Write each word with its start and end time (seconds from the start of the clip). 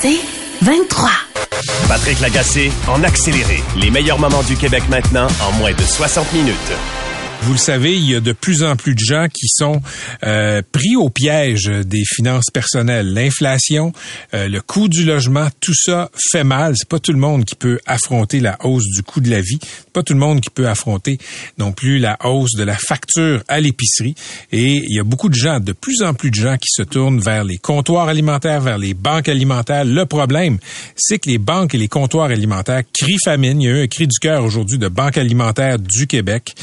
C'est 0.00 0.18
23. 0.60 1.10
Patrick 1.88 2.20
Lagacé 2.20 2.70
en 2.86 3.02
accéléré. 3.02 3.62
Les 3.80 3.90
meilleurs 3.90 4.18
moments 4.18 4.42
du 4.42 4.54
Québec 4.54 4.82
maintenant 4.90 5.26
en 5.42 5.52
moins 5.52 5.72
de 5.72 5.80
60 5.80 6.34
minutes. 6.34 6.72
Vous 7.42 7.52
le 7.52 7.58
savez, 7.58 7.96
il 7.96 8.10
y 8.10 8.14
a 8.14 8.20
de 8.20 8.32
plus 8.32 8.62
en 8.62 8.76
plus 8.76 8.94
de 8.94 9.00
gens 9.00 9.28
qui 9.32 9.46
sont 9.48 9.80
euh, 10.24 10.62
pris 10.72 10.96
au 10.96 11.08
piège 11.10 11.66
des 11.66 12.02
finances 12.04 12.50
personnelles. 12.52 13.12
L'inflation, 13.12 13.92
euh, 14.34 14.48
le 14.48 14.60
coût 14.60 14.88
du 14.88 15.04
logement, 15.04 15.48
tout 15.60 15.74
ça 15.74 16.10
fait 16.30 16.44
mal. 16.44 16.74
C'est 16.76 16.88
pas 16.88 16.98
tout 16.98 17.12
le 17.12 17.18
monde 17.18 17.44
qui 17.44 17.54
peut 17.54 17.78
affronter 17.86 18.40
la 18.40 18.56
hausse 18.64 18.86
du 18.90 19.02
coût 19.02 19.20
de 19.20 19.30
la 19.30 19.40
vie. 19.40 19.60
Pas 19.96 20.02
tout 20.02 20.12
le 20.12 20.18
monde 20.18 20.42
qui 20.42 20.50
peut 20.50 20.68
affronter 20.68 21.16
non 21.56 21.72
plus 21.72 21.98
la 21.98 22.18
hausse 22.22 22.52
de 22.52 22.64
la 22.64 22.76
facture 22.76 23.42
à 23.48 23.60
l'épicerie. 23.60 24.14
Et 24.52 24.72
il 24.72 24.94
y 24.94 25.00
a 25.00 25.04
beaucoup 25.04 25.30
de 25.30 25.34
gens, 25.34 25.58
de 25.58 25.72
plus 25.72 26.02
en 26.02 26.12
plus 26.12 26.30
de 26.30 26.34
gens 26.34 26.58
qui 26.58 26.68
se 26.68 26.82
tournent 26.82 27.18
vers 27.18 27.44
les 27.44 27.56
comptoirs 27.56 28.08
alimentaires, 28.08 28.60
vers 28.60 28.76
les 28.76 28.92
banques 28.92 29.30
alimentaires. 29.30 29.86
Le 29.86 30.04
problème, 30.04 30.58
c'est 30.96 31.18
que 31.18 31.30
les 31.30 31.38
banques 31.38 31.74
et 31.74 31.78
les 31.78 31.88
comptoirs 31.88 32.26
alimentaires 32.26 32.82
crient 32.92 33.16
famine. 33.24 33.62
Il 33.62 33.64
y 33.64 33.68
a 33.70 33.72
eu 33.78 33.82
un 33.84 33.86
cri 33.86 34.06
du 34.06 34.18
cœur 34.18 34.44
aujourd'hui 34.44 34.76
de 34.76 34.88
Banque 34.88 35.16
alimentaire 35.16 35.78
du 35.78 36.06
Québec. 36.06 36.54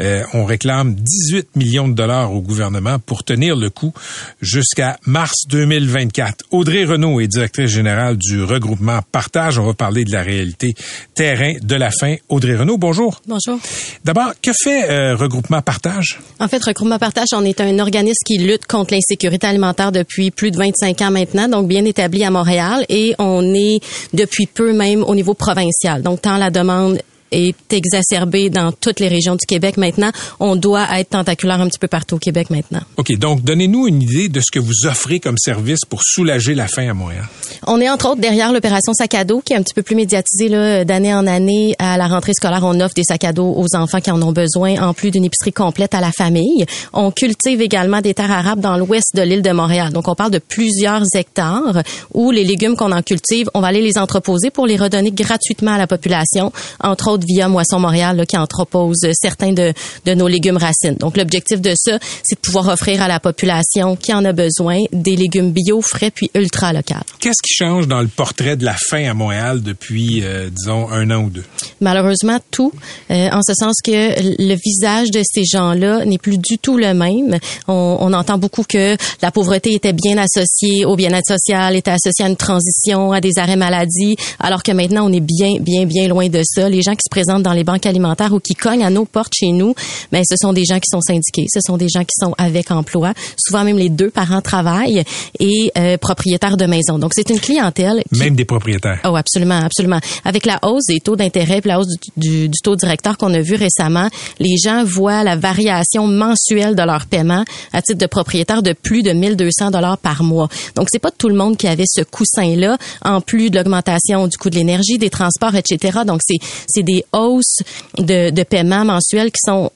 Euh, 0.00 0.22
on 0.34 0.44
réclame 0.44 0.94
18 0.94 1.56
millions 1.56 1.88
de 1.88 1.94
dollars 1.94 2.34
au 2.34 2.42
gouvernement 2.42 2.98
pour 2.98 3.24
tenir 3.24 3.56
le 3.56 3.70
coup 3.70 3.94
jusqu'à 4.42 4.98
mars 5.06 5.46
2024. 5.48 6.44
Audrey 6.50 6.84
Renault 6.84 7.20
est 7.20 7.28
directrice 7.28 7.70
générale 7.70 8.18
du 8.18 8.42
regroupement 8.42 9.00
Partage. 9.10 9.58
On 9.58 9.64
va 9.64 9.72
parler 9.72 10.04
de 10.04 10.12
la 10.12 10.22
réalité 10.22 10.74
terrain 11.14 11.52
de 11.62 11.74
la 11.74 11.90
fin. 11.90 12.16
Audrey 12.28 12.56
Renault, 12.56 12.78
bonjour. 12.82 13.22
Bonjour. 13.28 13.60
D'abord, 14.04 14.32
que 14.42 14.50
fait 14.52 14.90
euh, 14.90 15.14
Regroupement 15.14 15.62
Partage? 15.62 16.18
En 16.40 16.48
fait, 16.48 16.62
Regroupement 16.64 16.98
Partage, 16.98 17.28
on 17.32 17.44
est 17.44 17.60
un 17.60 17.78
organisme 17.78 18.24
qui 18.26 18.38
lutte 18.38 18.66
contre 18.66 18.92
l'insécurité 18.92 19.46
alimentaire 19.46 19.92
depuis 19.92 20.32
plus 20.32 20.50
de 20.50 20.58
25 20.58 21.00
ans 21.02 21.12
maintenant, 21.12 21.48
donc 21.48 21.68
bien 21.68 21.84
établi 21.84 22.24
à 22.24 22.30
Montréal, 22.30 22.84
et 22.88 23.14
on 23.20 23.54
est 23.54 23.78
depuis 24.12 24.46
peu 24.46 24.72
même 24.72 25.04
au 25.04 25.14
niveau 25.14 25.34
provincial. 25.34 26.02
Donc, 26.02 26.22
tant 26.22 26.36
la 26.36 26.50
demande 26.50 27.00
est 27.32 27.72
exacerbé 27.72 28.50
dans 28.50 28.72
toutes 28.72 29.00
les 29.00 29.08
régions 29.08 29.34
du 29.34 29.46
Québec 29.46 29.76
maintenant. 29.76 30.12
On 30.40 30.56
doit 30.56 30.86
être 30.98 31.10
tentaculaire 31.10 31.60
un 31.60 31.68
petit 31.68 31.78
peu 31.78 31.88
partout 31.88 32.16
au 32.16 32.18
Québec 32.18 32.50
maintenant. 32.50 32.82
OK. 32.96 33.16
Donc, 33.16 33.42
donnez-nous 33.42 33.88
une 33.88 34.02
idée 34.02 34.28
de 34.28 34.40
ce 34.40 34.50
que 34.52 34.58
vous 34.58 34.86
offrez 34.86 35.20
comme 35.20 35.38
service 35.38 35.80
pour 35.88 36.02
soulager 36.02 36.54
la 36.54 36.68
faim 36.68 36.88
à 36.90 36.94
Montréal. 36.94 37.24
On 37.66 37.80
est 37.80 37.88
entre 37.88 38.10
autres 38.10 38.20
derrière 38.20 38.52
l'opération 38.52 38.92
sac 38.92 39.14
à 39.14 39.24
dos 39.24 39.40
qui 39.44 39.52
est 39.52 39.56
un 39.56 39.62
petit 39.62 39.74
peu 39.74 39.82
plus 39.82 39.96
médiatisée 39.96 40.48
là, 40.48 40.84
d'année 40.84 41.14
en 41.14 41.26
année. 41.26 41.74
À 41.78 41.96
la 41.96 42.06
rentrée 42.06 42.32
scolaire, 42.34 42.62
on 42.64 42.78
offre 42.80 42.94
des 42.94 43.04
sacs 43.04 43.24
à 43.24 43.32
dos 43.32 43.54
aux 43.56 43.76
enfants 43.76 44.00
qui 44.00 44.10
en 44.10 44.20
ont 44.22 44.32
besoin, 44.32 44.80
en 44.82 44.94
plus 44.94 45.10
d'une 45.10 45.24
épicerie 45.24 45.52
complète 45.52 45.94
à 45.94 46.00
la 46.00 46.12
famille. 46.12 46.64
On 46.92 47.10
cultive 47.10 47.60
également 47.60 48.00
des 48.00 48.14
terres 48.14 48.32
arabes 48.32 48.60
dans 48.60 48.76
l'ouest 48.76 49.14
de 49.14 49.22
l'île 49.22 49.42
de 49.42 49.52
Montréal. 49.52 49.92
Donc, 49.92 50.08
on 50.08 50.14
parle 50.14 50.30
de 50.30 50.38
plusieurs 50.38 51.02
hectares 51.14 51.82
où 52.14 52.30
les 52.30 52.44
légumes 52.44 52.76
qu'on 52.76 52.92
en 52.92 53.02
cultive, 53.02 53.48
on 53.54 53.60
va 53.60 53.68
aller 53.68 53.82
les 53.82 53.98
entreposer 53.98 54.50
pour 54.50 54.66
les 54.66 54.76
redonner 54.76 55.12
gratuitement 55.12 55.72
à 55.72 55.78
la 55.78 55.86
population, 55.86 56.52
entre 56.82 57.10
autres 57.10 57.21
via 57.26 57.48
Moisson 57.48 57.78
Montréal 57.78 58.16
là, 58.16 58.26
qui 58.26 58.36
entrepose 58.36 58.98
certains 59.12 59.52
de, 59.52 59.72
de 60.04 60.14
nos 60.14 60.28
légumes 60.28 60.56
racines. 60.56 60.96
Donc 60.98 61.16
l'objectif 61.16 61.60
de 61.60 61.72
ça, 61.76 61.98
c'est 62.22 62.36
de 62.36 62.40
pouvoir 62.40 62.68
offrir 62.68 63.02
à 63.02 63.08
la 63.08 63.20
population 63.20 63.96
qui 63.96 64.12
en 64.12 64.24
a 64.24 64.32
besoin 64.32 64.78
des 64.92 65.16
légumes 65.16 65.52
bio, 65.52 65.80
frais 65.80 66.10
puis 66.10 66.30
ultra 66.34 66.72
locaux. 66.72 66.94
Qu'est-ce 67.20 67.42
qui 67.42 67.54
change 67.54 67.88
dans 67.88 68.00
le 68.00 68.08
portrait 68.08 68.56
de 68.56 68.64
la 68.64 68.74
faim 68.74 69.08
à 69.10 69.14
Montréal 69.14 69.62
depuis, 69.62 70.22
euh, 70.22 70.50
disons, 70.50 70.90
un 70.90 71.10
an 71.10 71.24
ou 71.24 71.30
deux? 71.30 71.44
Malheureusement, 71.80 72.38
tout, 72.50 72.72
euh, 73.10 73.28
en 73.30 73.40
ce 73.42 73.54
sens 73.54 73.76
que 73.84 73.90
le 73.92 74.54
visage 74.54 75.10
de 75.10 75.22
ces 75.24 75.44
gens-là 75.44 76.04
n'est 76.04 76.18
plus 76.18 76.38
du 76.38 76.58
tout 76.58 76.76
le 76.76 76.94
même. 76.94 77.38
On, 77.68 77.98
on 78.00 78.12
entend 78.12 78.38
beaucoup 78.38 78.64
que 78.68 78.96
la 79.20 79.30
pauvreté 79.30 79.74
était 79.74 79.92
bien 79.92 80.18
associée 80.18 80.84
au 80.84 80.96
bien-être 80.96 81.26
social, 81.26 81.76
était 81.76 81.90
associée 81.90 82.24
à 82.24 82.28
une 82.28 82.36
transition, 82.36 83.12
à 83.12 83.20
des 83.20 83.32
arrêts 83.38 83.56
maladie, 83.56 84.16
alors 84.38 84.62
que 84.62 84.72
maintenant, 84.72 85.08
on 85.08 85.12
est 85.12 85.20
bien, 85.20 85.58
bien, 85.60 85.86
bien 85.86 86.08
loin 86.08 86.28
de 86.28 86.42
ça. 86.44 86.68
Les 86.68 86.82
gens 86.82 86.92
qui 86.92 87.02
se 87.04 87.10
présentent 87.12 87.42
dans 87.42 87.52
les 87.52 87.62
banques 87.62 87.84
alimentaires 87.84 88.32
ou 88.32 88.40
qui 88.40 88.54
cognent 88.54 88.84
à 88.84 88.88
nos 88.88 89.04
portes 89.04 89.34
chez 89.38 89.52
nous, 89.52 89.74
mais 90.12 90.22
ce 90.26 90.34
sont 90.38 90.54
des 90.54 90.64
gens 90.64 90.80
qui 90.80 90.88
sont 90.90 91.02
syndiqués, 91.02 91.44
ce 91.52 91.60
sont 91.60 91.76
des 91.76 91.88
gens 91.90 92.04
qui 92.04 92.14
sont 92.18 92.34
avec 92.38 92.70
emploi. 92.70 93.12
Souvent 93.36 93.64
même 93.64 93.76
les 93.76 93.90
deux 93.90 94.08
parents 94.08 94.40
travaillent 94.40 95.04
et 95.38 95.70
euh, 95.76 95.98
propriétaires 95.98 96.56
de 96.56 96.64
maison. 96.64 96.98
Donc 96.98 97.12
c'est 97.14 97.28
une 97.28 97.38
clientèle. 97.38 98.02
Qui... 98.10 98.20
Même 98.20 98.34
des 98.34 98.46
propriétaires. 98.46 98.98
Oh 99.04 99.14
absolument, 99.14 99.60
absolument. 99.60 100.00
Avec 100.24 100.46
la 100.46 100.58
hausse 100.62 100.86
des 100.88 101.00
taux 101.00 101.14
d'intérêt, 101.14 101.60
la 101.66 101.80
hausse 101.80 101.88
du, 102.16 102.48
du, 102.48 102.58
taux 102.62 102.76
directeur 102.76 103.18
qu'on 103.18 103.34
a 103.34 103.40
vu 103.40 103.56
récemment, 103.56 104.08
les 104.40 104.56
gens 104.56 104.82
voient 104.82 105.22
la 105.22 105.36
variation 105.36 106.06
mensuelle 106.06 106.74
de 106.74 106.82
leur 106.82 107.04
paiement 107.04 107.44
à 107.74 107.82
titre 107.82 107.98
de 107.98 108.06
propriétaire 108.06 108.62
de 108.62 108.72
plus 108.72 109.02
de 109.02 109.12
1200 109.12 109.70
dollars 109.70 109.98
par 109.98 110.22
mois. 110.22 110.48
Donc 110.76 110.88
c'est 110.90 110.98
pas 110.98 111.10
tout 111.10 111.28
le 111.28 111.34
monde 111.34 111.58
qui 111.58 111.68
avait 111.68 111.84
ce 111.86 112.00
coussin 112.00 112.56
là, 112.56 112.78
en 113.04 113.20
plus 113.20 113.50
de 113.50 113.58
l'augmentation 113.58 114.28
du 114.28 114.38
coût 114.38 114.48
de 114.48 114.54
l'énergie, 114.54 114.96
des 114.96 115.10
transports, 115.10 115.54
etc. 115.54 116.00
Donc 116.06 116.20
c'est 116.26 116.38
c'est 116.66 116.82
des 116.82 116.91
hausses 117.12 117.58
de, 117.98 118.30
de 118.30 118.42
paiement 118.42 118.84
mensuels 118.84 119.30
qui 119.30 119.40
sont 119.44 119.70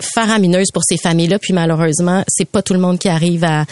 faramineuses 0.00 0.70
pour 0.72 0.82
ces 0.84 0.96
familles-là. 0.96 1.38
Puis 1.38 1.52
malheureusement, 1.52 2.24
c'est 2.28 2.48
pas 2.48 2.62
tout 2.62 2.72
le 2.72 2.80
monde 2.80 2.98
qui 2.98 3.08
arrive 3.08 3.44
à, 3.44 3.64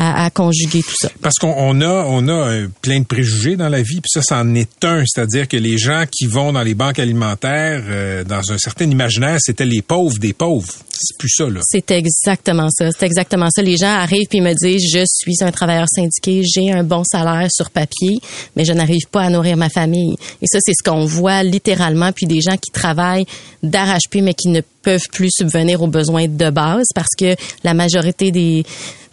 à, 0.00 0.24
à 0.24 0.30
conjuguer 0.30 0.82
tout 0.82 0.94
ça. 0.98 1.10
Parce 1.20 1.36
qu'on 1.36 1.80
a, 1.82 2.04
on 2.08 2.26
a 2.28 2.32
euh, 2.32 2.68
plein 2.80 3.00
de 3.00 3.04
préjugés 3.04 3.56
dans 3.56 3.68
la 3.68 3.82
vie, 3.82 4.00
puis 4.00 4.08
ça, 4.08 4.22
c'en 4.22 4.54
est 4.54 4.82
un. 4.82 5.04
C'est-à-dire 5.06 5.46
que 5.46 5.58
les 5.58 5.76
gens 5.76 6.04
qui 6.10 6.26
vont 6.26 6.54
dans 6.54 6.62
les 6.62 6.72
banques 6.72 6.98
alimentaires, 6.98 7.84
euh, 7.86 8.24
dans 8.24 8.50
un 8.50 8.56
certain 8.56 8.86
imaginaire, 8.86 9.36
c'était 9.40 9.66
les 9.66 9.82
pauvres 9.82 10.18
des 10.18 10.32
pauvres. 10.32 10.72
C'est 10.90 11.18
plus 11.18 11.28
ça, 11.28 11.50
là. 11.50 11.60
C'est 11.62 11.90
exactement 11.90 12.68
ça. 12.70 12.88
C'est 12.98 13.04
exactement 13.04 13.48
ça. 13.54 13.60
Les 13.60 13.76
gens 13.76 13.92
arrivent 13.92 14.26
puis 14.28 14.40
me 14.40 14.54
disent, 14.54 14.90
je 14.90 15.04
suis 15.04 15.34
un 15.42 15.50
travailleur 15.50 15.86
syndiqué, 15.88 16.42
j'ai 16.44 16.72
un 16.72 16.82
bon 16.82 17.04
salaire 17.04 17.48
sur 17.50 17.70
papier, 17.70 18.20
mais 18.56 18.64
je 18.64 18.72
n'arrive 18.72 19.06
pas 19.10 19.22
à 19.22 19.30
nourrir 19.30 19.58
ma 19.58 19.68
famille. 19.68 20.14
Et 20.40 20.46
ça, 20.46 20.58
c'est 20.62 20.72
ce 20.72 20.82
qu'on 20.82 21.04
voit 21.04 21.42
littéralement. 21.42 22.12
Puis 22.12 22.26
des 22.26 22.40
gens 22.40 22.56
qui 22.56 22.70
travaillent 22.72 23.26
d'arrache-pied, 23.62 24.22
mais 24.22 24.34
qui 24.34 24.48
ne 24.48 24.62
peuvent 24.82 25.08
plus 25.12 25.30
subvenir 25.30 25.82
aux 25.82 25.88
besoins 25.88 26.26
de 26.26 26.50
base 26.50 26.86
parce 26.94 27.14
que 27.18 27.34
la 27.64 27.74
majorité 27.74 28.30
des 28.30 28.64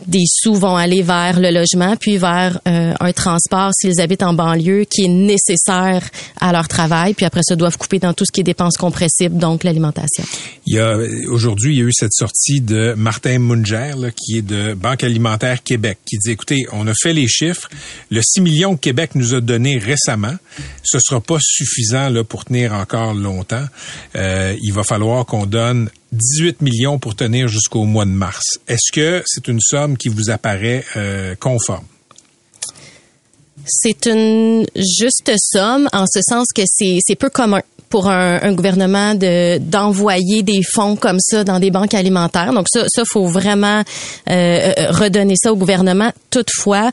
des 0.05 0.23
sous 0.27 0.53
vont 0.53 0.75
aller 0.75 1.01
vers 1.01 1.39
le 1.39 1.49
logement 1.51 1.95
puis 1.95 2.17
vers 2.17 2.59
euh, 2.67 2.93
un 2.99 3.11
transport 3.13 3.71
s'ils 3.73 3.99
habitent 3.99 4.23
en 4.23 4.33
banlieue 4.33 4.85
qui 4.85 5.05
est 5.05 5.07
nécessaire 5.07 6.03
à 6.39 6.51
leur 6.51 6.67
travail 6.67 7.13
puis 7.13 7.25
après 7.25 7.41
ça 7.43 7.55
doivent 7.55 7.77
couper 7.77 7.99
dans 7.99 8.13
tout 8.13 8.25
ce 8.25 8.31
qui 8.31 8.41
est 8.41 8.43
dépenses 8.43 8.77
compressibles 8.77 9.37
donc 9.37 9.63
l'alimentation. 9.63 10.23
Il 10.65 10.75
y 10.75 10.79
a 10.79 10.97
aujourd'hui 11.29 11.75
il 11.75 11.79
y 11.79 11.81
a 11.81 11.85
eu 11.85 11.93
cette 11.93 12.13
sortie 12.13 12.61
de 12.61 12.93
Martin 12.95 13.39
Munger 13.39 13.93
qui 14.15 14.37
est 14.37 14.41
de 14.41 14.73
Banque 14.73 15.03
alimentaire 15.03 15.63
Québec 15.63 15.97
qui 16.05 16.17
dit 16.17 16.31
écoutez, 16.31 16.65
on 16.71 16.87
a 16.87 16.93
fait 16.93 17.13
les 17.13 17.27
chiffres, 17.27 17.69
le 18.11 18.21
6 18.21 18.41
millions 18.41 18.75
que 18.75 18.81
Québec 18.81 19.11
nous 19.15 19.33
a 19.33 19.41
donné 19.41 19.77
récemment, 19.77 20.35
ce 20.83 20.99
sera 20.99 21.21
pas 21.21 21.37
suffisant 21.41 22.09
là 22.09 22.23
pour 22.23 22.45
tenir 22.45 22.73
encore 22.73 23.13
longtemps. 23.13 23.65
Euh, 24.15 24.55
il 24.61 24.73
va 24.73 24.83
falloir 24.83 25.25
qu'on 25.25 25.45
donne 25.45 25.89
18 26.11 26.61
millions 26.61 26.99
pour 26.99 27.15
tenir 27.15 27.47
jusqu'au 27.47 27.83
mois 27.83 28.05
de 28.05 28.11
mars. 28.11 28.59
Est-ce 28.67 28.91
que 28.91 29.23
c'est 29.25 29.47
une 29.47 29.59
somme 29.59 29.97
qui 29.97 30.09
vous 30.09 30.29
apparaît 30.29 30.83
euh, 30.95 31.35
conforme? 31.35 31.85
C'est 33.65 34.05
une 34.05 34.65
juste 34.75 35.31
somme 35.37 35.89
en 35.91 36.05
ce 36.07 36.21
sens 36.21 36.47
que 36.55 36.61
c'est 36.65 37.15
peu 37.15 37.29
commun 37.29 37.61
pour 37.89 38.09
un, 38.09 38.39
un, 38.41 38.53
gouvernement 38.53 39.15
de 39.15 39.57
d'envoyer 39.59 40.43
des 40.43 40.61
fonds 40.63 40.95
comme 40.95 41.19
ça 41.19 41.43
dans 41.43 41.59
des 41.59 41.71
banques 41.71 41.93
alimentaires. 41.93 42.53
Donc 42.53 42.67
ça, 42.69 42.85
ça 42.87 43.03
faut 43.09 43.27
vraiment 43.27 43.83
euh, 44.29 44.73
redonner 44.89 45.35
ça 45.41 45.51
au 45.51 45.55
gouvernement. 45.55 46.11
Toutefois, 46.29 46.91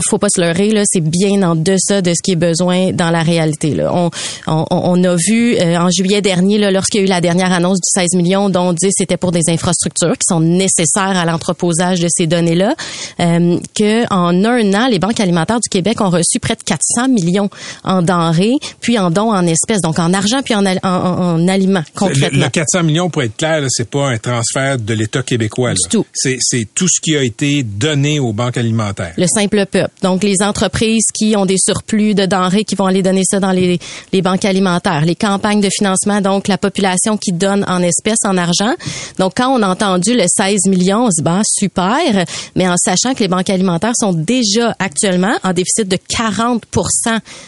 faut 0.00 0.18
pas 0.18 0.28
se 0.34 0.40
leurrer 0.40 0.70
là, 0.70 0.82
c'est 0.84 1.00
bien 1.00 1.42
en 1.42 1.54
deçà 1.54 2.02
de 2.02 2.12
ce 2.12 2.22
qui 2.22 2.32
est 2.32 2.36
besoin 2.36 2.92
dans 2.92 3.10
la 3.10 3.22
réalité. 3.22 3.74
Là. 3.74 3.90
On, 3.94 4.10
on, 4.46 4.66
on 4.70 5.04
a 5.04 5.16
vu 5.16 5.56
euh, 5.56 5.78
en 5.78 5.88
juillet 5.90 6.20
dernier, 6.20 6.58
là, 6.58 6.70
lorsqu'il 6.70 7.00
y 7.00 7.02
a 7.02 7.06
eu 7.06 7.08
la 7.08 7.20
dernière 7.20 7.52
annonce 7.52 7.78
du 7.78 7.88
16 7.88 8.14
millions, 8.14 8.50
dont 8.50 8.72
10 8.72 8.90
c'était 8.96 9.16
pour 9.16 9.32
des 9.32 9.48
infrastructures 9.48 10.12
qui 10.12 10.26
sont 10.28 10.40
nécessaires 10.40 11.16
à 11.16 11.24
l'entreposage 11.24 12.00
de 12.00 12.08
ces 12.10 12.26
données-là, 12.26 12.74
euh, 13.20 13.58
que 13.74 14.04
en 14.12 14.44
un 14.44 14.74
an, 14.74 14.88
les 14.88 14.98
banques 14.98 15.20
alimentaires 15.20 15.60
du 15.60 15.68
Québec 15.68 16.00
ont 16.00 16.10
reçu 16.10 16.38
près 16.40 16.56
de 16.56 16.62
400 16.62 17.08
millions 17.08 17.48
en 17.84 18.02
denrées, 18.02 18.56
puis 18.80 18.98
en 18.98 19.10
dons 19.10 19.32
en 19.32 19.46
espèces, 19.46 19.80
donc 19.80 19.98
en 19.98 20.12
argent 20.12 20.42
puis 20.42 20.54
en, 20.54 20.64
en, 20.66 20.76
en 20.82 21.48
aliments 21.48 21.84
concrètement. 21.94 22.38
Le, 22.38 22.44
le, 22.44 22.50
400 22.50 22.82
millions, 22.82 23.10
pour 23.10 23.22
être 23.22 23.36
clair, 23.36 23.62
c'est 23.68 23.88
pas 23.88 24.08
un 24.08 24.18
transfert 24.18 24.78
de 24.78 24.94
l'État 24.94 25.22
québécois. 25.22 25.72
Du 25.74 25.88
tout. 25.88 26.06
C'est 26.12 26.38
tout 26.74 26.88
ce 26.88 27.00
qui 27.00 27.16
a 27.16 27.22
été 27.22 27.62
donné 27.62 28.20
aux 28.20 28.32
banques 28.32 28.56
alimentaires. 28.56 29.14
Le 29.16 29.26
simple 29.26 29.66
Donc, 30.02 30.22
les 30.22 30.42
entreprises 30.42 31.06
qui 31.14 31.34
ont 31.36 31.46
des 31.46 31.58
surplus 31.58 32.14
de 32.14 32.26
denrées 32.26 32.64
qui 32.64 32.74
vont 32.74 32.86
aller 32.86 33.02
donner 33.02 33.22
ça 33.24 33.40
dans 33.40 33.52
les, 33.52 33.78
les 34.12 34.22
banques 34.22 34.44
alimentaires, 34.44 35.04
les 35.04 35.14
campagnes 35.14 35.60
de 35.60 35.68
financement, 35.70 36.20
donc 36.20 36.48
la 36.48 36.58
population 36.58 37.16
qui 37.16 37.32
donne 37.32 37.64
en 37.68 37.82
espèces, 37.82 38.24
en 38.24 38.36
argent. 38.36 38.74
Donc, 39.18 39.34
quand 39.36 39.48
on 39.48 39.62
a 39.62 39.68
entendu 39.68 40.14
le 40.14 40.24
16 40.26 40.66
millions, 40.66 41.06
on 41.06 41.10
se 41.10 41.16
dit, 41.16 41.24
bah, 41.24 41.42
super, 41.44 42.24
mais 42.56 42.68
en 42.68 42.76
sachant 42.76 43.14
que 43.14 43.20
les 43.20 43.28
banques 43.28 43.50
alimentaires 43.50 43.94
sont 43.98 44.12
déjà 44.12 44.74
actuellement 44.78 45.36
en 45.42 45.52
déficit 45.52 45.88
de 45.88 45.96
40% 45.96 46.60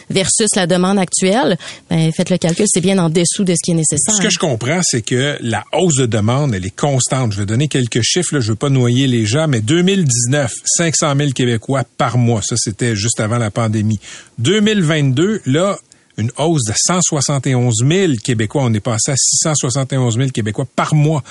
versus 0.09 0.49
la 0.55 0.67
demande 0.67 0.99
actuelle, 0.99 1.57
ben, 1.89 2.11
faites 2.11 2.29
le 2.29 2.37
calcul, 2.37 2.65
c'est 2.67 2.81
bien 2.81 2.97
en 2.99 3.09
dessous 3.09 3.43
de 3.43 3.53
ce 3.53 3.59
qui 3.63 3.71
est 3.71 3.75
nécessaire. 3.75 4.15
Ce 4.15 4.21
que 4.21 4.29
je 4.29 4.39
comprends, 4.39 4.81
c'est 4.83 5.01
que 5.01 5.37
la 5.41 5.63
hausse 5.73 5.97
de 5.97 6.05
demande, 6.05 6.53
elle 6.53 6.65
est 6.65 6.75
constante. 6.75 7.33
Je 7.33 7.39
vais 7.39 7.45
donner 7.45 7.67
quelques 7.67 8.01
chiffres, 8.01 8.35
là, 8.35 8.39
je 8.39 8.51
veux 8.51 8.57
pas 8.57 8.69
noyer 8.69 9.07
les 9.07 9.25
gens, 9.25 9.47
mais 9.47 9.61
2019, 9.61 10.51
500 10.65 11.13
000 11.17 11.29
Québécois 11.31 11.83
par 11.97 12.12
mois. 12.17 12.41
Ça, 12.41 12.55
c'était 12.57 12.95
juste 12.95 13.19
avant 13.19 13.37
la 13.37 13.51
pandémie. 13.51 13.99
2022, 14.39 15.41
là, 15.45 15.77
une 16.17 16.31
hausse 16.37 16.63
de 16.67 16.73
171 16.75 17.83
000 17.87 18.13
Québécois. 18.23 18.63
On 18.65 18.73
est 18.73 18.79
passé 18.79 19.11
à 19.11 19.15
671 19.15 20.17
000 20.17 20.29
Québécois 20.29 20.67
par 20.75 20.93
mois 20.93 21.23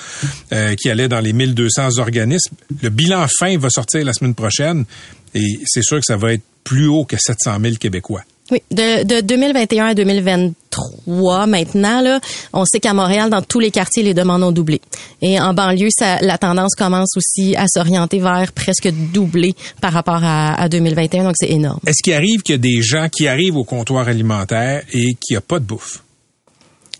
euh, 0.51 0.75
qui 0.75 0.89
allaient 0.89 1.07
dans 1.07 1.19
les 1.19 1.33
1200 1.33 1.99
organismes. 1.99 2.55
Le 2.81 2.89
bilan 2.89 3.25
fin 3.39 3.57
va 3.57 3.69
sortir 3.69 4.03
la 4.03 4.13
semaine 4.13 4.35
prochaine 4.35 4.85
et 5.33 5.59
c'est 5.65 5.83
sûr 5.83 5.99
que 5.99 6.05
ça 6.05 6.17
va 6.17 6.33
être 6.33 6.43
plus 6.63 6.87
haut 6.87 7.05
que 7.05 7.17
700 7.17 7.59
000 7.61 7.75
Québécois. 7.75 8.23
Oui, 8.51 8.61
de, 8.71 9.03
de 9.03 9.21
2021 9.21 9.85
à 9.85 9.93
2023 9.93 11.47
maintenant, 11.47 12.19
on 12.51 12.65
sait 12.65 12.79
qu'à 12.79 12.93
Montréal, 12.93 13.29
dans 13.29 13.41
tous 13.41 13.59
les 13.59 13.71
quartiers, 13.71 14.03
les 14.03 14.13
demandes 14.13 14.43
ont 14.43 14.51
doublé. 14.51 14.81
Et 15.21 15.39
en 15.39 15.53
banlieue, 15.53 15.87
la 16.01 16.37
tendance 16.37 16.75
commence 16.75 17.15
aussi 17.15 17.55
à 17.55 17.65
s'orienter 17.67 18.19
vers 18.19 18.51
presque 18.51 18.89
doubler 19.13 19.55
par 19.79 19.93
rapport 19.93 20.23
à, 20.23 20.55
à 20.55 20.67
2021, 20.67 21.23
donc 21.23 21.35
c'est 21.37 21.51
énorme. 21.51 21.79
Est-ce 21.85 22.03
qu'il 22.03 22.13
arrive 22.13 22.41
qu'il 22.41 22.53
y 22.53 22.55
a 22.55 22.59
des 22.59 22.81
gens 22.81 23.07
qui 23.09 23.27
arrivent 23.27 23.55
au 23.55 23.63
comptoir 23.63 24.07
alimentaire 24.09 24.83
et 24.91 25.15
qu'il 25.15 25.35
n'y 25.35 25.37
a 25.37 25.41
pas 25.41 25.59
de 25.59 25.65
bouffe? 25.65 26.02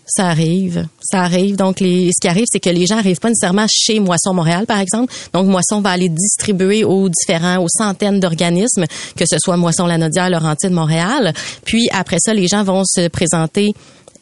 Ça 0.06 0.26
arrive, 0.26 0.86
ça 1.00 1.22
arrive. 1.22 1.56
Donc, 1.56 1.78
ce 1.78 2.20
qui 2.20 2.28
arrive, 2.28 2.44
c'est 2.50 2.60
que 2.60 2.68
les 2.68 2.86
gens 2.86 2.98
arrivent 2.98 3.20
pas 3.20 3.30
nécessairement 3.30 3.66
chez 3.70 4.00
Moisson 4.00 4.34
Montréal, 4.34 4.66
par 4.66 4.78
exemple. 4.78 5.12
Donc, 5.32 5.46
Moisson 5.46 5.80
va 5.80 5.90
aller 5.90 6.10
distribuer 6.10 6.84
aux 6.84 7.08
différents, 7.08 7.62
aux 7.62 7.68
centaines 7.68 8.20
d'organismes, 8.20 8.84
que 9.16 9.24
ce 9.26 9.36
soit 9.38 9.56
Moisson 9.56 9.86
Lanaudière, 9.86 10.28
Laurentide, 10.28 10.72
Montréal. 10.72 11.32
Puis 11.64 11.88
après 11.92 12.18
ça, 12.18 12.34
les 12.34 12.46
gens 12.48 12.64
vont 12.64 12.82
se 12.84 13.08
présenter 13.08 13.72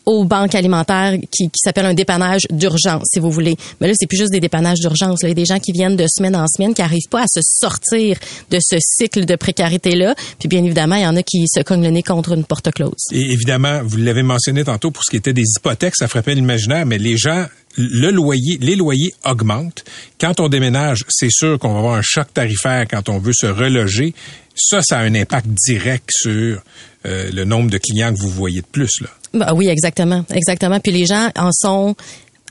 aux 0.06 0.24
banques 0.24 0.54
alimentaires 0.54 1.14
qui, 1.30 1.48
qui 1.48 1.58
s'appelle 1.62 1.86
un 1.86 1.94
dépannage 1.94 2.42
d'urgence, 2.50 3.04
si 3.12 3.20
vous 3.20 3.30
voulez. 3.30 3.56
Mais 3.80 3.88
là, 3.88 3.94
c'est 3.96 4.06
plus 4.06 4.18
juste 4.18 4.32
des 4.32 4.40
dépannages 4.40 4.80
d'urgence. 4.80 5.20
Il 5.22 5.28
y 5.28 5.32
a 5.32 5.34
des 5.34 5.44
gens 5.44 5.58
qui 5.58 5.72
viennent 5.72 5.96
de 5.96 6.06
semaine 6.08 6.36
en 6.36 6.46
semaine, 6.48 6.74
qui 6.74 6.82
n'arrivent 6.82 7.08
pas 7.10 7.22
à 7.22 7.26
se 7.26 7.40
sortir 7.42 8.18
de 8.50 8.58
ce 8.60 8.76
cycle 8.80 9.24
de 9.24 9.36
précarité-là. 9.36 10.14
Puis 10.38 10.48
bien 10.48 10.64
évidemment, 10.64 10.96
il 10.96 11.02
y 11.02 11.06
en 11.06 11.16
a 11.16 11.22
qui 11.22 11.44
se 11.48 11.62
cognent 11.62 11.84
le 11.84 11.90
nez 11.90 12.02
contre 12.02 12.32
une 12.32 12.44
porte 12.44 12.70
close. 12.72 13.06
Et 13.12 13.32
évidemment, 13.32 13.80
vous 13.84 13.98
l'avez 13.98 14.22
mentionné 14.22 14.64
tantôt 14.64 14.90
pour 14.90 15.04
ce 15.04 15.10
qui 15.10 15.16
était 15.16 15.32
des 15.32 15.44
hypothèques, 15.58 15.94
ça 15.96 16.08
frappait 16.08 16.34
l'imaginaire, 16.34 16.86
mais 16.86 16.98
les 16.98 17.16
gens 17.16 17.46
le 17.76 18.10
loyer, 18.10 18.58
les 18.60 18.76
loyers 18.76 19.14
augmentent. 19.24 19.84
Quand 20.20 20.40
on 20.40 20.48
déménage, 20.48 21.04
c'est 21.08 21.30
sûr 21.30 21.58
qu'on 21.58 21.72
va 21.72 21.78
avoir 21.78 21.94
un 21.94 22.02
choc 22.02 22.32
tarifaire 22.32 22.86
quand 22.88 23.08
on 23.08 23.18
veut 23.18 23.32
se 23.34 23.46
reloger. 23.46 24.14
Ça, 24.54 24.82
ça 24.82 24.98
a 24.98 25.02
un 25.02 25.14
impact 25.14 25.46
direct 25.66 26.10
sur 26.10 26.62
le 27.04 27.44
nombre 27.44 27.70
de 27.70 27.78
clients 27.78 28.12
que 28.12 28.18
vous 28.18 28.30
voyez 28.30 28.60
de 28.60 28.66
plus. 28.66 29.00
Là. 29.00 29.08
Bah 29.34 29.52
oui, 29.54 29.68
exactement, 29.68 30.24
exactement. 30.34 30.78
Puis 30.80 30.92
les 30.92 31.06
gens 31.06 31.30
en 31.36 31.50
sont 31.52 31.96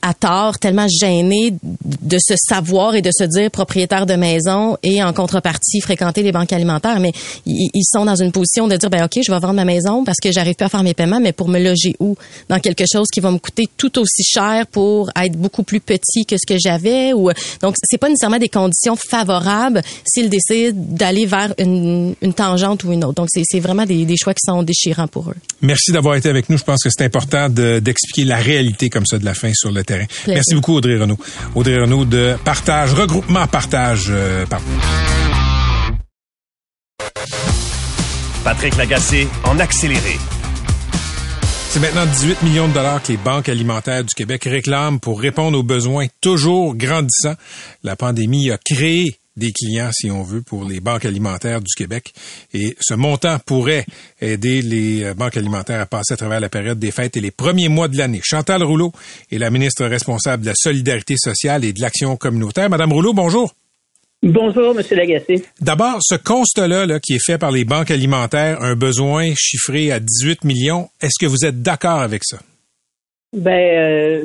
à 0.02 0.14
tort, 0.14 0.58
tellement 0.58 0.88
gênés 0.88 1.54
de 1.62 2.18
se 2.18 2.34
savoir 2.36 2.96
et 2.96 3.02
de 3.02 3.10
se 3.16 3.24
dire 3.24 3.50
propriétaire 3.50 4.04
de 4.04 4.14
maison 4.14 4.76
et 4.82 5.02
en 5.02 5.12
contrepartie 5.12 5.80
fréquenter 5.80 6.22
les 6.22 6.32
banques 6.32 6.52
alimentaires. 6.52 6.98
Mais 6.98 7.12
ils, 7.46 7.84
sont 7.84 8.04
dans 8.04 8.16
une 8.16 8.32
position 8.32 8.66
de 8.66 8.76
dire, 8.76 8.90
ben 8.90 9.04
ok, 9.04 9.20
je 9.24 9.30
vais 9.30 9.38
vendre 9.38 9.54
ma 9.54 9.64
maison 9.64 10.04
parce 10.04 10.18
que 10.20 10.32
j'arrive 10.32 10.56
pas 10.56 10.66
à 10.66 10.68
faire 10.68 10.82
mes 10.82 10.94
paiements, 10.94 11.20
mais 11.20 11.32
pour 11.32 11.48
me 11.48 11.60
loger 11.60 11.94
où? 12.00 12.16
Dans 12.48 12.58
quelque 12.58 12.84
chose 12.92 13.06
qui 13.12 13.20
va 13.20 13.30
me 13.30 13.38
coûter 13.38 13.68
tout 13.76 13.96
aussi 13.98 14.24
cher 14.24 14.66
pour 14.66 15.10
être 15.16 15.36
beaucoup 15.36 15.62
plus 15.62 15.80
petit 15.80 16.26
que 16.26 16.36
ce 16.36 16.46
que 16.46 16.58
j'avais. 16.58 17.12
Ou 17.12 17.30
donc 17.60 17.76
c'est 17.82 17.98
pas 17.98 18.08
nécessairement 18.08 18.38
des 18.38 18.48
conditions 18.48 18.96
favorables 18.96 19.82
s'ils 20.04 20.28
décident 20.28 20.76
d'aller 20.76 21.26
vers 21.26 21.54
une, 21.58 22.14
une, 22.20 22.34
tangente 22.34 22.82
ou 22.82 22.92
une 22.92 23.04
autre. 23.04 23.14
Donc 23.14 23.28
c'est 23.30 23.60
vraiment 23.60 23.86
des, 23.86 24.04
des, 24.04 24.16
choix 24.16 24.34
qui 24.34 24.44
sont 24.44 24.62
déchirants 24.64 25.08
pour 25.08 25.30
eux. 25.30 25.36
Merci 25.60 25.92
d'avoir 25.92 26.16
été 26.16 26.28
avec 26.28 26.50
nous. 26.50 26.58
Je 26.58 26.64
pense 26.64 26.82
que 26.82 26.90
c'est 26.90 27.04
important 27.04 27.48
d'expliquer 27.48 28.24
la 28.24 28.36
réalité 28.36 28.90
comme 28.90 29.06
ça 29.06 29.18
de 29.18 29.24
la 29.24 29.34
fin 29.34 29.52
sur 29.54 29.70
le 29.70 29.84
terrain. 29.92 30.06
Merci 30.26 30.54
beaucoup, 30.54 30.74
Audrey 30.76 30.96
Renaud. 30.96 31.18
Audrey 31.54 31.78
Renaud 31.78 32.04
de 32.04 32.36
Partage, 32.44 32.94
regroupement 32.94 33.46
Partage. 33.46 34.06
Euh, 34.10 34.44
Patrick 38.44 38.76
Lagacé 38.76 39.28
en 39.44 39.58
accéléré. 39.58 40.18
C'est 41.68 41.80
maintenant 41.80 42.04
18 42.04 42.42
millions 42.42 42.68
de 42.68 42.74
dollars 42.74 43.02
que 43.02 43.12
les 43.12 43.16
banques 43.16 43.48
alimentaires 43.48 44.04
du 44.04 44.14
Québec 44.14 44.44
réclament 44.44 45.00
pour 45.00 45.20
répondre 45.20 45.58
aux 45.58 45.62
besoins 45.62 46.06
toujours 46.20 46.74
grandissants. 46.74 47.36
La 47.82 47.96
pandémie 47.96 48.50
a 48.50 48.58
créé 48.58 49.18
des 49.36 49.52
clients, 49.52 49.90
si 49.92 50.10
on 50.10 50.22
veut, 50.22 50.42
pour 50.42 50.64
les 50.64 50.80
banques 50.80 51.04
alimentaires 51.04 51.60
du 51.60 51.74
Québec. 51.76 52.12
Et 52.52 52.76
ce 52.80 52.94
montant 52.94 53.38
pourrait 53.38 53.86
aider 54.20 54.62
les 54.62 55.04
euh, 55.04 55.14
banques 55.14 55.36
alimentaires 55.36 55.80
à 55.80 55.86
passer 55.86 56.14
à 56.14 56.16
travers 56.16 56.40
la 56.40 56.48
période 56.48 56.78
des 56.78 56.90
fêtes 56.90 57.16
et 57.16 57.20
les 57.20 57.30
premiers 57.30 57.68
mois 57.68 57.88
de 57.88 57.96
l'année. 57.96 58.20
Chantal 58.22 58.62
Rouleau 58.62 58.92
est 59.30 59.38
la 59.38 59.50
ministre 59.50 59.84
responsable 59.86 60.42
de 60.42 60.48
la 60.48 60.54
solidarité 60.54 61.16
sociale 61.16 61.64
et 61.64 61.72
de 61.72 61.80
l'action 61.80 62.16
communautaire. 62.16 62.68
Madame 62.68 62.92
Rouleau, 62.92 63.12
bonjour. 63.12 63.54
Bonjour, 64.22 64.78
M. 64.78 64.84
Lagacé. 64.92 65.42
D'abord, 65.60 65.98
ce 66.00 66.14
constat-là 66.14 66.86
là, 66.86 67.00
qui 67.00 67.14
est 67.14 67.24
fait 67.24 67.38
par 67.38 67.50
les 67.50 67.64
banques 67.64 67.90
alimentaires, 67.90 68.62
un 68.62 68.76
besoin 68.76 69.32
chiffré 69.34 69.90
à 69.90 69.98
18 69.98 70.44
millions, 70.44 70.88
est-ce 71.00 71.18
que 71.18 71.26
vous 71.26 71.44
êtes 71.44 71.60
d'accord 71.60 72.00
avec 72.00 72.22
ça? 72.24 72.38
Ben, 73.32 73.50
euh, 73.50 74.24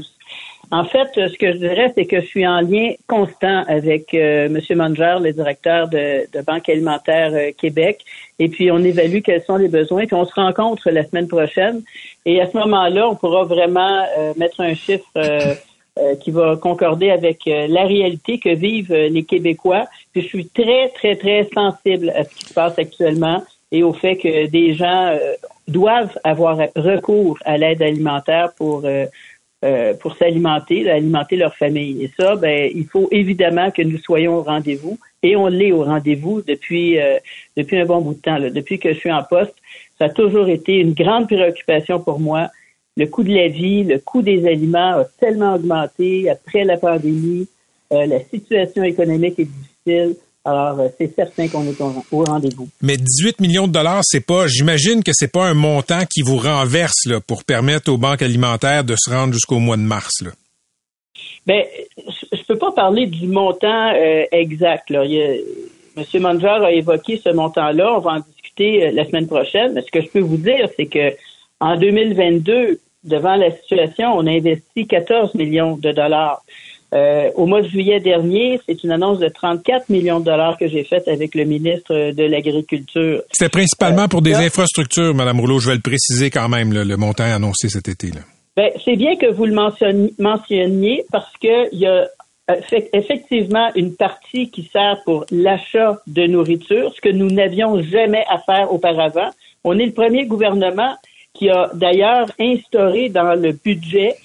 en 0.72 0.84
fait, 0.84 1.08
ce 1.16 1.38
que 1.38 1.54
je 1.54 1.58
dirais, 1.58 1.94
c'est 1.96 2.06
que 2.06 2.20
je 2.20 2.26
suis 2.26 2.46
en 2.46 2.60
lien 2.60 2.92
constant 3.08 3.64
avec 3.68 4.14
euh, 4.14 4.48
M. 4.48 4.78
Manger, 4.78 5.18
le 5.22 5.32
directeur 5.32 5.88
de, 5.88 6.28
de 6.32 6.42
Banque 6.42 6.68
alimentaire 6.68 7.32
euh, 7.34 7.52
Québec, 7.58 8.02
et 8.38 8.50
puis 8.50 8.70
on 8.70 8.80
évalue 8.80 9.20
quels 9.24 9.44
sont 9.44 9.56
les 9.56 9.70
besoins, 9.70 10.06
puis 10.06 10.16
on 10.16 10.26
se 10.26 10.34
rencontre 10.34 10.90
la 10.90 11.06
semaine 11.06 11.30
prochaine, 11.30 11.84
et 12.26 12.42
à 12.42 12.52
ce 12.52 12.58
moment-là, 12.58 13.08
on 13.08 13.16
pourra 13.16 13.46
vraiment 13.46 14.06
euh, 14.18 14.34
mettre 14.36 14.60
un 14.62 14.74
chiffre 14.74 15.08
qui 16.22 16.30
va 16.30 16.56
concorder 16.58 17.10
avec 17.10 17.40
la 17.48 17.86
réalité 17.86 18.38
que 18.38 18.54
vivent 18.54 18.94
les 18.94 19.24
Québécois. 19.24 19.88
Puis 20.14 20.22
je 20.22 20.28
suis 20.28 20.48
très, 20.48 20.90
très, 20.90 21.16
très 21.16 21.50
sensible 21.52 22.12
à 22.12 22.24
ce 22.24 22.36
qui 22.36 22.46
se 22.46 22.54
passe 22.54 22.78
actuellement 22.78 23.44
et 23.72 23.82
au 23.82 23.94
fait 23.94 24.16
que 24.16 24.46
des 24.46 24.76
gens 24.76 25.18
doivent 25.68 26.16
avoir 26.24 26.60
recours 26.76 27.40
à 27.46 27.58
l'aide 27.58 27.82
alimentaire 27.82 28.52
pour 28.56 28.84
euh, 29.66 29.96
pour 29.96 30.16
s'alimenter, 30.18 30.88
alimenter 30.90 31.36
leur 31.36 31.56
famille. 31.56 32.04
Et 32.04 32.12
ça, 32.20 32.36
ben, 32.36 32.70
il 32.76 32.86
faut 32.86 33.08
évidemment 33.12 33.72
que 33.72 33.82
nous 33.82 33.98
soyons 33.98 34.36
au 34.36 34.44
rendez-vous. 34.44 35.00
Et 35.24 35.36
on 35.36 35.48
l'est 35.48 35.72
au 35.72 35.84
rendez-vous 35.84 36.44
depuis 36.44 37.00
euh, 37.00 37.18
depuis 37.56 37.80
un 37.80 37.86
bon 37.86 38.02
bout 38.02 38.14
de 38.14 38.20
temps. 38.20 38.38
Là. 38.38 38.52
Depuis 38.52 38.78
que 38.78 38.94
je 38.94 39.00
suis 39.00 39.12
en 39.12 39.24
poste, 39.24 39.56
ça 39.98 40.06
a 40.06 40.10
toujours 40.10 40.48
été 40.48 40.78
une 40.80 40.94
grande 40.94 41.26
préoccupation 41.26 42.00
pour 42.00 42.20
moi. 42.20 42.50
Le 42.98 43.08
coût 43.08 43.24
de 43.24 43.34
la 43.34 43.48
vie, 43.48 43.84
le 43.84 43.98
coût 43.98 44.22
des 44.22 44.46
aliments 44.48 45.00
a 45.00 45.06
tellement 45.20 45.56
augmenté 45.56 46.30
après 46.30 46.64
la 46.64 46.78
pandémie. 46.78 47.48
Euh, 47.92 48.06
la 48.06 48.20
situation 48.26 48.84
économique 48.84 49.40
est 49.40 49.50
difficile. 49.86 50.18
Alors, 50.48 50.80
euh, 50.80 50.88
c'est 50.98 51.14
certain 51.14 51.50
qu'on 51.50 51.68
est 51.68 51.82
au 51.82 52.24
rendez-vous. 52.24 52.70
Mais 52.82 52.96
18 52.96 53.42
millions 53.42 53.68
de 53.68 53.74
dollars, 53.74 54.00
c'est 54.04 54.26
pas, 54.26 54.48
j'imagine 54.48 55.04
que 55.04 55.12
c'est 55.14 55.30
pas 55.30 55.46
un 55.46 55.54
montant 55.54 56.06
qui 56.10 56.22
vous 56.22 56.38
renverse 56.38 57.06
là, 57.06 57.20
pour 57.20 57.44
permettre 57.44 57.92
aux 57.92 57.98
banques 57.98 58.22
alimentaires 58.22 58.86
de 58.86 58.96
se 58.98 59.10
rendre 59.10 59.34
jusqu'au 59.34 59.60
mois 59.60 59.76
de 59.76 59.82
mars. 59.82 60.22
Là. 60.22 60.32
Ben, 61.46 61.64
je 62.32 62.42
peux 62.48 62.58
pas 62.58 62.72
parler 62.72 63.08
du 63.08 63.28
montant 63.28 63.92
euh, 63.94 64.24
exact. 64.32 64.90
Là. 64.90 65.04
Il 65.04 65.44
M. 65.98 66.22
Manger 66.22 66.64
a 66.64 66.72
évoqué 66.72 67.20
ce 67.22 67.30
montant-là. 67.30 67.96
On 67.98 68.00
va 68.00 68.12
en 68.12 68.20
discuter 68.20 68.86
euh, 68.86 68.92
la 68.92 69.04
semaine 69.04 69.28
prochaine. 69.28 69.74
Mais 69.74 69.82
ce 69.82 69.92
que 69.92 70.00
je 70.00 70.08
peux 70.08 70.22
vous 70.22 70.38
dire, 70.38 70.70
c'est 70.78 70.86
que 70.86 71.14
en 71.60 71.76
2022, 71.76 72.80
devant 73.04 73.36
la 73.36 73.52
situation, 73.52 74.14
on 74.16 74.26
a 74.28 74.32
investi 74.32 74.88
14 74.88 75.36
millions 75.36 75.76
de 75.76 75.92
dollars. 75.92 76.42
Euh, 76.94 77.30
au 77.36 77.46
mois 77.46 77.62
de 77.62 77.68
juillet 77.68 78.00
dernier, 78.00 78.62
c'est 78.66 78.84
une 78.84 78.92
annonce 78.92 79.20
de 79.20 79.28
34 79.28 79.90
millions 79.90 80.20
de 80.20 80.26
dollars 80.26 80.58
que 80.58 80.68
j'ai 80.68 80.86
faite 80.86 81.08
avec 81.08 81.36
le 81.36 81.44
ministre 81.44 82.12
de 82.12 82.24
l'Agriculture. 82.24 83.24
C'était 83.32 83.50
principalement 83.50 84.08
pour 84.08 84.22
des 84.22 84.36
euh, 84.36 84.46
infrastructures, 84.46 85.14
Madame 85.14 85.40
Rouleau. 85.40 85.60
Je 85.60 85.70
vais 85.70 85.76
le 85.76 85.82
préciser 85.82 86.30
quand 86.30 86.48
même, 86.48 86.72
le 86.74 86.98
montant 86.98 87.26
annoncé 87.26 87.68
cet 87.68 87.90
été. 87.90 88.08
Là. 88.08 88.22
Ben, 88.58 88.72
c'est 88.84 88.96
bien 88.96 89.16
que 89.16 89.32
vous 89.32 89.46
le 89.46 89.54
mentionniez, 89.54 91.06
parce 91.12 91.32
qu'il 91.38 91.70
y 91.74 91.86
a 91.86 92.08
euh, 92.50 92.56
effectivement 92.92 93.70
une 93.76 93.96
partie 93.96 94.50
qui 94.50 94.68
sert 94.74 94.98
pour 95.06 95.26
l'achat 95.30 96.02
de 96.08 96.26
nourriture, 96.26 96.92
ce 96.96 97.00
que 97.00 97.10
nous 97.10 97.30
n'avions 97.30 97.84
jamais 97.84 98.24
à 98.28 98.40
faire 98.40 98.74
auparavant. 98.74 99.30
On 99.64 99.78
est 99.78 99.86
le 99.86 99.92
premier 99.92 100.26
gouvernement 100.26 100.96
qui 101.36 101.52
a 101.52 101.70
d'ailleurs 101.76 102.32
instauré 102.40 103.10
dans 103.10 103.40
le 103.40 103.52
budget 103.52 104.16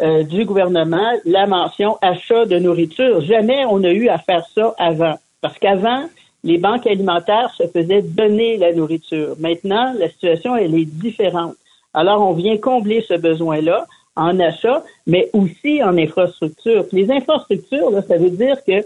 euh, 0.00 0.22
du 0.22 0.44
gouvernement 0.44 1.12
la 1.24 1.46
mention 1.46 1.98
achat 2.02 2.46
de 2.46 2.58
nourriture. 2.58 3.20
Jamais 3.22 3.64
on 3.66 3.82
a 3.82 3.90
eu 3.90 4.08
à 4.08 4.18
faire 4.18 4.44
ça 4.54 4.74
avant. 4.78 5.18
Parce 5.40 5.58
qu'avant, 5.58 6.04
les 6.44 6.58
banques 6.58 6.86
alimentaires 6.86 7.52
se 7.56 7.66
faisaient 7.66 8.02
donner 8.02 8.56
la 8.56 8.72
nourriture. 8.72 9.34
Maintenant, 9.40 9.92
la 9.98 10.08
situation, 10.08 10.56
elle 10.56 10.74
est 10.74 10.84
différente. 10.84 11.54
Alors, 11.94 12.22
on 12.22 12.32
vient 12.32 12.56
combler 12.58 13.04
ce 13.08 13.14
besoin-là 13.14 13.86
en 14.14 14.38
achat, 14.40 14.82
mais 15.06 15.30
aussi 15.32 15.82
en 15.82 15.96
infrastructure. 15.96 16.84
les 16.92 17.10
infrastructures, 17.10 17.90
là, 17.90 18.02
ça 18.02 18.16
veut 18.18 18.30
dire 18.30 18.56
que 18.64 18.84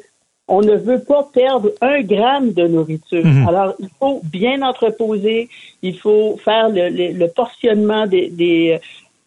on 0.48 0.60
ne 0.60 0.76
veut 0.76 1.00
pas 1.00 1.28
perdre 1.32 1.70
un 1.80 2.02
gramme 2.02 2.52
de 2.52 2.66
nourriture. 2.66 3.24
Mhm. 3.24 3.48
Alors, 3.48 3.74
il 3.78 3.88
faut 3.98 4.20
bien 4.24 4.60
entreposer, 4.62 5.48
il 5.82 5.98
faut 5.98 6.36
faire 6.44 6.68
le, 6.68 6.88
le, 6.90 7.28
portionnement 7.28 8.06
des, 8.06 8.28
des, 8.28 8.78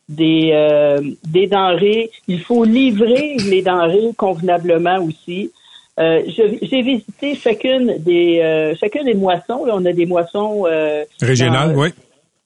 des, 0.10 0.52
euh, 0.54 1.02
des 1.28 1.48
denrées. 1.48 2.12
Il 2.28 2.42
faut 2.42 2.64
livrer 2.64 3.38
les 3.50 3.62
denrées 3.62 4.12
convenablement 4.18 4.98
aussi. 5.04 5.52
Euh, 5.98 6.24
j'ai 6.28 6.82
visité 6.82 7.36
chacune 7.36 7.98
des 8.00 8.42
euh, 8.42 8.76
chacune 8.76 9.06
des 9.06 9.14
moissons. 9.14 9.66
on 9.66 9.86
a 9.86 9.94
des 9.94 10.06
moissons 10.06 10.66
euh, 10.68 11.06
régionales, 11.22 11.76
oui. 11.78 11.90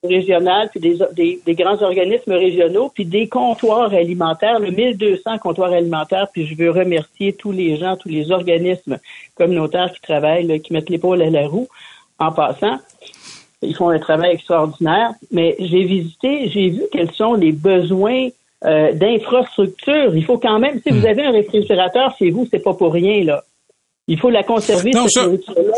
Régionales, 0.03 0.69
puis 0.69 0.79
des, 0.79 1.41
des, 1.45 1.55
grands 1.55 1.81
organismes 1.81 2.31
régionaux, 2.31 2.89
puis 2.93 3.05
des 3.05 3.27
comptoirs 3.27 3.91
alimentaires, 3.91 4.59
le 4.59 4.71
1200 4.71 5.39
comptoirs 5.39 5.73
alimentaires. 5.73 6.27
Puis 6.31 6.45
je 6.45 6.55
veux 6.55 6.69
remercier 6.69 7.33
tous 7.33 7.51
les 7.51 7.75
gens, 7.75 7.97
tous 7.97 8.07
les 8.07 8.31
organismes 8.31 8.99
communautaires 9.35 9.91
qui 9.91 10.01
travaillent, 10.01 10.61
qui 10.61 10.71
mettent 10.71 10.89
l'épaule 10.89 11.21
à 11.21 11.29
la 11.29 11.47
roue. 11.47 11.67
En 12.19 12.31
passant, 12.31 12.79
ils 13.61 13.75
font 13.75 13.89
un 13.89 13.99
travail 13.99 14.31
extraordinaire. 14.33 15.11
Mais 15.31 15.55
j'ai 15.59 15.83
visité, 15.83 16.49
j'ai 16.49 16.69
vu 16.69 16.83
quels 16.91 17.11
sont 17.11 17.33
les 17.33 17.51
besoins 17.51 18.29
euh, 18.65 18.93
d'infrastructure. 18.93 20.15
Il 20.15 20.25
faut 20.25 20.37
quand 20.37 20.59
même, 20.59 20.79
si 20.85 20.91
vous 20.91 21.01
hmm. 21.01 21.11
avez 21.11 21.25
un 21.25 21.31
réfrigérateur 21.31 22.15
chez 22.17 22.31
vous, 22.31 22.47
c'est 22.49 22.59
pas 22.59 22.73
pour 22.73 22.93
rien, 22.93 23.23
là. 23.23 23.43
Il 24.11 24.19
faut 24.19 24.31
la 24.31 24.41
conserver 24.41 24.89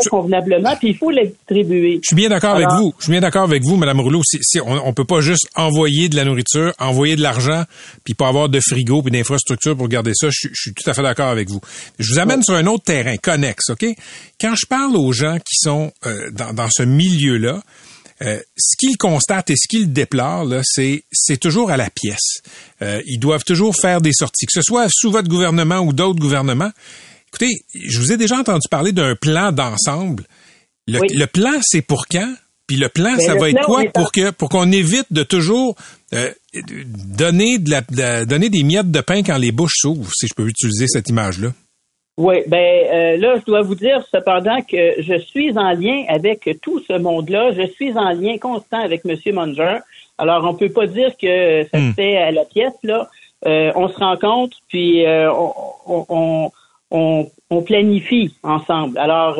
convenablement, 0.08 0.74
puis 0.76 0.88
il 0.88 0.96
faut 0.96 1.10
la 1.10 1.26
distribuer. 1.26 2.00
Je 2.02 2.06
suis 2.06 2.16
bien 2.16 2.30
d'accord 2.30 2.54
avec 2.54 2.68
vous. 2.78 2.94
Je 2.98 3.04
suis 3.04 3.10
bien 3.10 3.20
d'accord 3.20 3.42
avec 3.42 3.62
vous, 3.62 3.76
Madame 3.76 4.00
Rouleau. 4.00 4.22
Si, 4.24 4.58
on, 4.58 4.88
on 4.88 4.94
peut 4.94 5.04
pas 5.04 5.20
juste 5.20 5.48
envoyer 5.54 6.08
de 6.08 6.16
la 6.16 6.24
nourriture, 6.24 6.72
envoyer 6.78 7.14
de 7.14 7.20
l'argent, 7.20 7.64
puis 8.04 8.14
pas 8.14 8.28
avoir 8.28 8.48
de 8.48 8.58
frigo 8.58 9.02
puis 9.02 9.12
d'infrastructure 9.12 9.76
pour 9.76 9.86
garder 9.86 10.12
ça. 10.14 10.28
Je, 10.30 10.48
suis 10.54 10.72
tout 10.72 10.88
à 10.88 10.94
fait 10.94 11.02
d'accord 11.02 11.28
avec 11.28 11.50
vous. 11.50 11.60
Je 11.98 12.10
vous 12.10 12.18
amène 12.18 12.42
sur 12.42 12.54
un 12.54 12.66
autre 12.66 12.84
terrain, 12.84 13.16
connexe, 13.18 13.68
ok? 13.68 13.84
Quand 14.40 14.54
je 14.54 14.64
parle 14.66 14.96
aux 14.96 15.12
gens 15.12 15.36
qui 15.36 15.56
sont 15.56 15.92
euh, 16.06 16.30
dans, 16.30 16.54
dans 16.54 16.68
ce 16.70 16.84
milieu-là, 16.84 17.60
euh, 18.22 18.38
ce 18.56 18.76
qu'ils 18.78 18.96
constatent 18.96 19.50
et 19.50 19.56
ce 19.56 19.68
qu'ils 19.68 19.92
déplorent, 19.92 20.48
c'est 20.62 21.04
c'est 21.12 21.38
toujours 21.38 21.70
à 21.70 21.76
la 21.76 21.90
pièce. 21.90 22.40
Euh, 22.80 23.02
ils 23.06 23.18
doivent 23.18 23.44
toujours 23.44 23.74
faire 23.76 24.00
des 24.00 24.12
sorties, 24.12 24.46
que 24.46 24.52
ce 24.52 24.62
soit 24.62 24.86
sous 24.90 25.10
votre 25.10 25.28
gouvernement 25.28 25.80
ou 25.80 25.92
d'autres 25.92 26.20
gouvernements. 26.20 26.70
Écoutez, 27.32 27.64
je 27.74 27.98
vous 27.98 28.12
ai 28.12 28.16
déjà 28.16 28.36
entendu 28.36 28.68
parler 28.70 28.92
d'un 28.92 29.14
plan 29.14 29.52
d'ensemble. 29.52 30.24
Le, 30.86 31.24
plan, 31.26 31.52
c'est 31.62 31.82
pour 31.82 32.06
quand? 32.06 32.34
Puis 32.66 32.76
le 32.76 32.88
plan, 32.88 33.14
ben, 33.16 33.20
ça 33.20 33.34
va 33.34 33.50
être 33.50 33.62
quoi 33.64 33.84
pour 33.92 34.12
que 34.12 34.30
pour 34.30 34.48
qu'on 34.48 34.70
évite 34.70 35.10
de 35.10 35.22
toujours 35.22 35.74
euh, 36.14 36.30
donner 36.54 37.58
de 37.58 37.70
la, 37.70 38.24
donner 38.24 38.50
des 38.50 38.62
miettes 38.62 38.90
de 38.90 39.00
pain 39.00 39.22
quand 39.22 39.38
les 39.38 39.52
bouches 39.52 39.76
s'ouvrent, 39.76 40.10
si 40.14 40.26
je 40.26 40.34
peux 40.34 40.46
utiliser 40.46 40.86
cette 40.86 41.08
image-là? 41.08 41.48
Oui, 42.18 42.36
ben 42.46 42.58
euh, 42.58 43.16
là, 43.16 43.38
je 43.38 43.44
dois 43.46 43.62
vous 43.62 43.74
dire 43.74 44.04
cependant 44.10 44.60
que 44.60 45.00
je 45.02 45.18
suis 45.18 45.56
en 45.56 45.72
lien 45.72 46.04
avec 46.08 46.48
tout 46.60 46.80
ce 46.86 46.98
monde-là. 46.98 47.52
Je 47.52 47.66
suis 47.72 47.92
en 47.94 48.10
lien 48.10 48.36
constant 48.38 48.82
avec 48.82 49.02
M. 49.06 49.16
Munger. 49.34 49.78
Alors, 50.18 50.44
on 50.44 50.54
peut 50.54 50.68
pas 50.68 50.86
dire 50.86 51.16
que 51.20 51.64
ça 51.64 51.78
se 51.78 51.82
hmm. 51.82 51.94
fait 51.94 52.16
à 52.18 52.30
la 52.30 52.44
pièce, 52.44 52.74
là. 52.82 53.08
Euh, 53.46 53.72
on 53.74 53.88
se 53.88 53.98
rencontre, 53.98 54.56
puis 54.68 55.04
euh, 55.04 55.32
on, 55.32 56.04
on, 56.08 56.50
on, 56.92 57.30
planifie 57.64 58.34
ensemble. 58.42 58.98
Alors, 58.98 59.38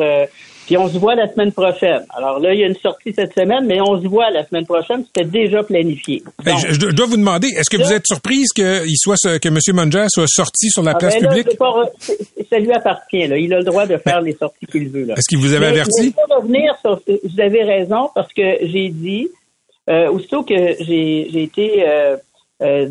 puis 0.65 0.77
on 0.77 0.87
se 0.87 0.97
voit 0.97 1.15
la 1.15 1.27
semaine 1.27 1.51
prochaine. 1.51 2.05
Alors 2.15 2.39
là, 2.39 2.53
il 2.53 2.59
y 2.59 2.63
a 2.63 2.67
une 2.67 2.75
sortie 2.75 3.13
cette 3.13 3.33
semaine, 3.33 3.65
mais 3.65 3.81
on 3.81 4.01
se 4.01 4.07
voit 4.07 4.29
la 4.29 4.45
semaine 4.45 4.65
prochaine. 4.65 5.03
C'était 5.05 5.27
déjà 5.27 5.63
planifié. 5.63 6.23
je, 6.45 6.91
dois 6.91 7.05
vous 7.05 7.17
demander, 7.17 7.47
est-ce 7.47 7.69
que 7.69 7.81
vous 7.81 7.91
êtes 7.91 8.05
surprise 8.05 8.47
que 8.55 8.85
il 8.85 8.95
soit 8.97 9.17
que 9.39 9.47
M. 9.47 9.57
Munger 9.73 10.05
soit 10.09 10.27
sorti 10.27 10.69
sur 10.69 10.83
la 10.83 10.91
ah, 10.91 10.97
place 10.97 11.19
ben 11.19 11.27
publique? 11.27 11.57
ça 12.49 12.59
lui 12.59 12.71
appartient. 12.71 13.27
Là. 13.27 13.37
Il 13.37 13.53
a 13.53 13.59
le 13.59 13.65
droit 13.65 13.85
de 13.85 13.97
faire 13.97 14.21
les 14.21 14.33
sorties 14.33 14.65
qu'il 14.67 14.89
veut. 14.89 15.09
Est-ce 15.09 15.27
qu'il 15.27 15.39
vous 15.39 15.53
avait 15.53 15.67
averti? 15.67 16.13
Je 16.15 16.35
revenir 16.35 16.75
sur, 16.81 17.01
vous 17.07 17.41
avez 17.41 17.63
raison 17.63 18.09
parce 18.15 18.31
que 18.31 18.57
j'ai 18.61 18.89
dit, 18.89 19.27
euh, 19.89 20.09
aussitôt 20.09 20.43
que 20.43 20.55
j'ai 20.79 21.43
été 21.43 21.83
euh, 21.87 22.15
euh, 22.61 22.87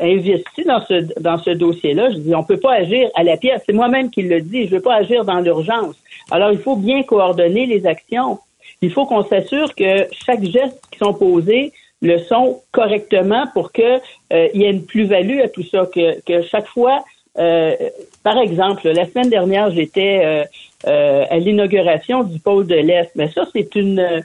investi 0.00 0.64
dans 0.64 0.80
ce 0.80 1.20
dans 1.20 1.38
ce 1.38 1.50
dossier-là. 1.50 2.10
Je 2.10 2.18
dis 2.18 2.34
on 2.34 2.42
peut 2.42 2.58
pas 2.58 2.72
agir 2.72 3.10
à 3.14 3.22
la 3.22 3.36
pièce. 3.36 3.62
C'est 3.66 3.72
moi-même 3.72 4.10
qui 4.10 4.22
le 4.22 4.40
dis. 4.40 4.66
Je 4.66 4.76
veux 4.76 4.82
pas 4.82 4.94
agir 4.94 5.24
dans 5.24 5.40
l'urgence. 5.40 5.94
Alors 6.30 6.52
il 6.52 6.58
faut 6.58 6.76
bien 6.76 7.02
coordonner 7.02 7.66
les 7.66 7.86
actions. 7.86 8.38
Il 8.80 8.90
faut 8.90 9.06
qu'on 9.06 9.24
s'assure 9.24 9.74
que 9.74 10.06
chaque 10.12 10.42
geste 10.42 10.80
qui 10.90 10.98
sont 10.98 11.12
posés 11.12 11.72
le 12.00 12.18
sont 12.18 12.62
correctement 12.72 13.46
pour 13.52 13.72
que 13.72 13.98
euh, 14.32 14.48
il 14.54 14.62
y 14.62 14.64
ait 14.64 14.70
une 14.70 14.86
plus-value 14.86 15.40
à 15.40 15.48
tout 15.48 15.64
ça. 15.64 15.86
Que, 15.86 16.20
que 16.22 16.42
chaque 16.42 16.68
fois, 16.68 17.04
euh, 17.38 17.74
par 18.22 18.38
exemple, 18.38 18.88
la 18.88 19.04
semaine 19.06 19.30
dernière, 19.30 19.70
j'étais 19.70 20.46
à 20.84 21.38
l'inauguration 21.38 22.22
du 22.22 22.38
pôle 22.38 22.66
de 22.66 22.76
l'Est. 22.76 23.10
Mais 23.16 23.28
ça, 23.28 23.46
c'est 23.52 23.74
une 23.74 24.24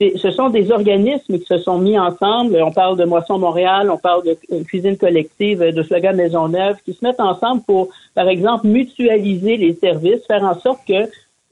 ce 0.00 0.30
sont 0.30 0.48
des 0.48 0.70
organismes 0.70 1.38
qui 1.38 1.46
se 1.46 1.58
sont 1.58 1.78
mis 1.78 1.98
ensemble. 1.98 2.62
On 2.62 2.70
parle 2.70 2.96
de 2.96 3.04
Moisson 3.04 3.38
Montréal, 3.38 3.90
on 3.90 3.98
parle 3.98 4.22
de 4.24 4.62
cuisine 4.62 4.96
collective, 4.96 5.60
de 5.60 5.82
slogan 5.82 6.14
Maisonneuve, 6.14 6.76
qui 6.84 6.94
se 6.94 7.04
mettent 7.04 7.20
ensemble 7.20 7.62
pour, 7.66 7.88
par 8.14 8.28
exemple, 8.28 8.68
mutualiser 8.68 9.56
les 9.56 9.74
services, 9.74 10.24
faire 10.26 10.44
en 10.44 10.58
sorte 10.58 10.80
que 10.86 11.10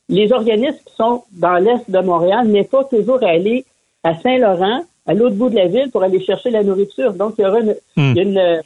les 0.08 0.32
organismes 0.32 0.78
qui 0.86 0.94
sont 0.94 1.24
dans 1.32 1.56
l'est 1.56 1.90
de 1.90 1.98
Montréal 1.98 2.46
n'aient 2.46 2.64
pas 2.64 2.84
toujours 2.84 3.22
à 3.24 3.30
aller 3.30 3.64
à 4.04 4.16
Saint-Laurent, 4.20 4.84
à 5.06 5.14
l'autre 5.14 5.34
bout 5.34 5.50
de 5.50 5.56
la 5.56 5.66
ville, 5.66 5.90
pour 5.90 6.04
aller 6.04 6.20
chercher 6.20 6.50
la 6.50 6.62
nourriture. 6.62 7.14
Donc, 7.14 7.34
il 7.38 7.42
y 7.42 7.46
aura 7.46 7.58
une, 7.96 8.62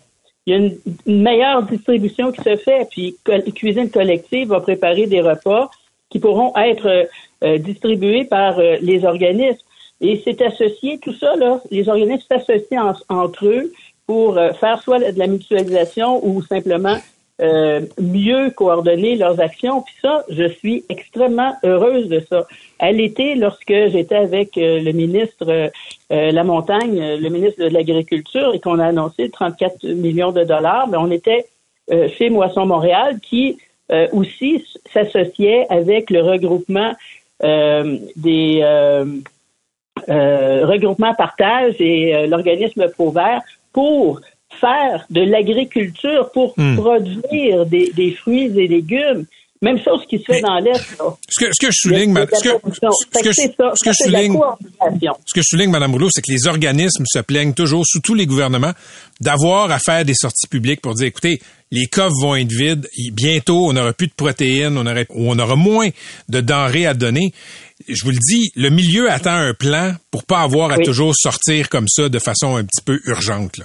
une, 0.47 0.79
meilleure 1.07 1.63
distribution 1.63 2.33
qui 2.33 2.43
se 2.43 2.57
fait. 2.57 2.87
Puis, 2.91 3.17
cuisine 3.55 3.91
collective 3.91 4.49
va 4.49 4.61
préparer 4.61 5.07
des 5.07 5.23
repas 5.23 5.71
qui 6.11 6.19
pourront 6.19 6.55
être 6.57 7.09
euh, 7.43 7.57
distribués 7.57 8.25
par 8.25 8.59
euh, 8.59 8.77
les 8.83 9.07
organismes. 9.07 9.65
Et 10.01 10.21
c'est 10.25 10.41
associé, 10.43 10.99
tout 10.99 11.15
ça, 11.15 11.37
là, 11.37 11.61
les 11.71 11.89
organismes 11.89 12.25
s'associent 12.29 12.95
entre 13.09 13.47
eux 13.47 13.73
pour 14.07 14.39
euh, 14.39 14.53
faire 14.55 14.83
soit 14.83 14.99
de 14.99 15.19
la 15.19 15.27
mutualisation 15.27 16.27
ou 16.27 16.43
simplement 16.43 16.97
euh, 17.41 17.81
mieux 18.01 18.51
coordonner 18.51 19.15
leurs 19.15 19.41
actions. 19.41 19.83
Puis 19.83 19.95
ça, 20.03 20.25
je 20.29 20.49
suis 20.49 20.85
extrêmement 20.89 21.55
heureuse 21.63 22.09
de 22.09 22.21
ça. 22.29 22.47
À 22.79 22.93
l'été, 22.93 23.35
lorsque 23.35 23.69
j'étais 23.69 24.17
avec 24.17 24.57
euh, 24.59 24.81
le 24.81 24.93
ministre 24.93 25.71
La 26.11 26.45
Montagne, 26.45 26.99
le 27.21 27.29
ministre 27.29 27.63
de 27.63 27.69
l'Agriculture, 27.69 28.53
et 28.55 28.59
qu'on 28.59 28.81
a 28.81 28.87
annoncé 28.87 29.31
34 29.31 29.87
millions 29.87 30.33
de 30.33 30.43
dollars, 30.43 30.89
mais 30.89 30.99
ben, 30.99 31.05
on 31.07 31.11
était 31.13 31.47
chez 32.19 32.31
Moisson 32.31 32.67
Montréal 32.67 33.19
qui 33.21 33.59
aussi 34.13 34.65
s'associait 34.93 35.67
avec 35.71 36.11
le 36.11 36.23
regroupement 36.23 36.95
des 37.43 38.63
euh, 40.09 40.67
regroupement 40.67 41.15
partage 41.15 41.75
et 41.79 42.15
euh, 42.15 42.27
l'organisme 42.27 42.89
Provert 42.89 43.43
pour 43.73 44.21
faire 44.51 45.07
de 45.11 45.23
l'agriculture 45.23 46.31
pour 46.33 46.55
hmm. 46.57 46.77
produire 46.77 47.67
des, 47.67 47.93
des, 47.93 48.11
fruits 48.13 48.59
et 48.59 48.69
légumes. 48.69 49.27
Même 49.63 49.79
chose 49.79 50.01
qui 50.09 50.19
se 50.19 50.25
fait 50.25 50.41
dans 50.41 50.59
l'Est. 50.59 50.81
Ce 51.29 51.45
que, 51.45 51.53
ce 51.53 51.67
que 51.67 51.71
je 51.71 51.77
souligne, 51.77 52.15
ce 52.15 52.43
que, 52.43 52.49
ce 52.49 53.21
que, 53.21 53.33
ce 53.33 53.85
que 53.85 53.93
je 53.93 54.05
souligne, 54.05 54.39
ce 55.27 55.35
que 55.35 55.43
je 55.43 55.47
souligne, 55.47 55.71
Mme 55.71 55.93
Rouleau, 55.93 56.09
c'est 56.11 56.23
que 56.23 56.33
les 56.33 56.47
organismes 56.47 57.05
se 57.07 57.19
plaignent 57.19 57.53
toujours, 57.53 57.85
sous 57.87 58.01
tous 58.01 58.15
les 58.15 58.27
gouvernements, 58.27 58.73
d'avoir 59.21 59.71
à 59.71 59.79
faire 59.79 60.05
des 60.05 60.15
sorties 60.15 60.49
publiques 60.49 60.81
pour 60.81 60.95
dire, 60.95 61.09
écoutez, 61.09 61.41
les 61.71 61.87
coffres 61.87 62.17
vont 62.21 62.37
être 62.37 62.51
vides, 62.51 62.89
bientôt 63.13 63.69
on 63.69 63.75
n'aura 63.75 63.93
plus 63.93 64.09
de 64.09 64.15
protéines, 64.15 64.79
on 64.79 64.87
aura, 64.87 65.03
on 65.11 65.39
aura 65.39 65.57
moins 65.57 65.91
de 66.29 66.41
denrées 66.41 66.87
à 66.87 66.95
donner 66.95 67.33
je 67.89 68.05
vous 68.05 68.11
le 68.11 68.19
dis, 68.19 68.53
le 68.57 68.71
milieu 68.71 69.11
attend 69.11 69.35
un 69.35 69.55
plan 69.55 69.95
pour 70.11 70.25
pas 70.25 70.41
avoir 70.41 70.71
à 70.71 70.79
toujours 70.79 71.15
sortir 71.17 71.69
comme 71.69 71.89
ça 71.89 72.09
de 72.09 72.19
façon 72.19 72.57
un 72.57 72.65
petit 72.65 72.83
peu 72.83 73.01
urgente. 73.05 73.61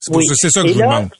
C'est 0.00 0.50
ça 0.50 0.62
que 0.62 0.68
je 0.68 0.74
vous 0.74 0.80
demande. 0.80 1.10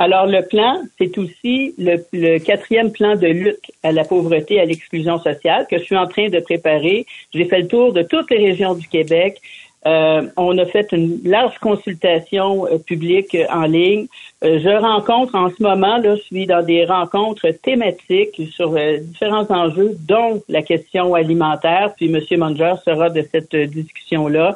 Alors, 0.00 0.26
le 0.26 0.46
plan, 0.46 0.80
c'est 0.96 1.18
aussi 1.18 1.74
le, 1.76 2.38
quatrième 2.38 2.92
plan 2.92 3.16
de 3.16 3.26
lutte 3.26 3.72
à 3.82 3.90
la 3.90 4.04
pauvreté, 4.04 4.54
et 4.54 4.60
à 4.60 4.64
l'exclusion 4.64 5.18
sociale 5.18 5.66
que 5.68 5.76
je 5.78 5.82
suis 5.82 5.96
en 5.96 6.06
train 6.06 6.28
de 6.28 6.38
préparer. 6.38 7.04
J'ai 7.34 7.44
fait 7.46 7.62
le 7.62 7.68
tour 7.68 7.92
de 7.92 8.02
toutes 8.02 8.30
les 8.30 8.38
régions 8.38 8.74
du 8.74 8.86
Québec. 8.86 9.40
Euh, 9.86 10.22
on 10.36 10.56
a 10.58 10.66
fait 10.66 10.92
une 10.92 11.20
large 11.24 11.58
consultation 11.58 12.66
euh, 12.66 12.78
publique 12.78 13.34
euh, 13.34 13.46
en 13.50 13.62
ligne. 13.62 14.06
je 14.42 14.80
rencontre 14.80 15.34
en 15.34 15.50
ce 15.50 15.62
moment, 15.62 15.98
là, 15.98 16.14
je 16.16 16.22
suis 16.22 16.46
dans 16.46 16.64
des 16.64 16.84
rencontres 16.84 17.50
thématiques 17.62 18.40
sur 18.52 18.76
différents 19.00 19.50
enjeux, 19.50 19.96
dont 20.06 20.42
la 20.48 20.62
question 20.62 21.14
alimentaire. 21.14 21.92
Puis 21.96 22.06
M. 22.06 22.20
Munger 22.38 22.74
sera 22.84 23.10
de 23.10 23.24
cette 23.32 23.54
discussion-là 23.56 24.54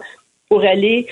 pour 0.48 0.62
aller 0.62 1.06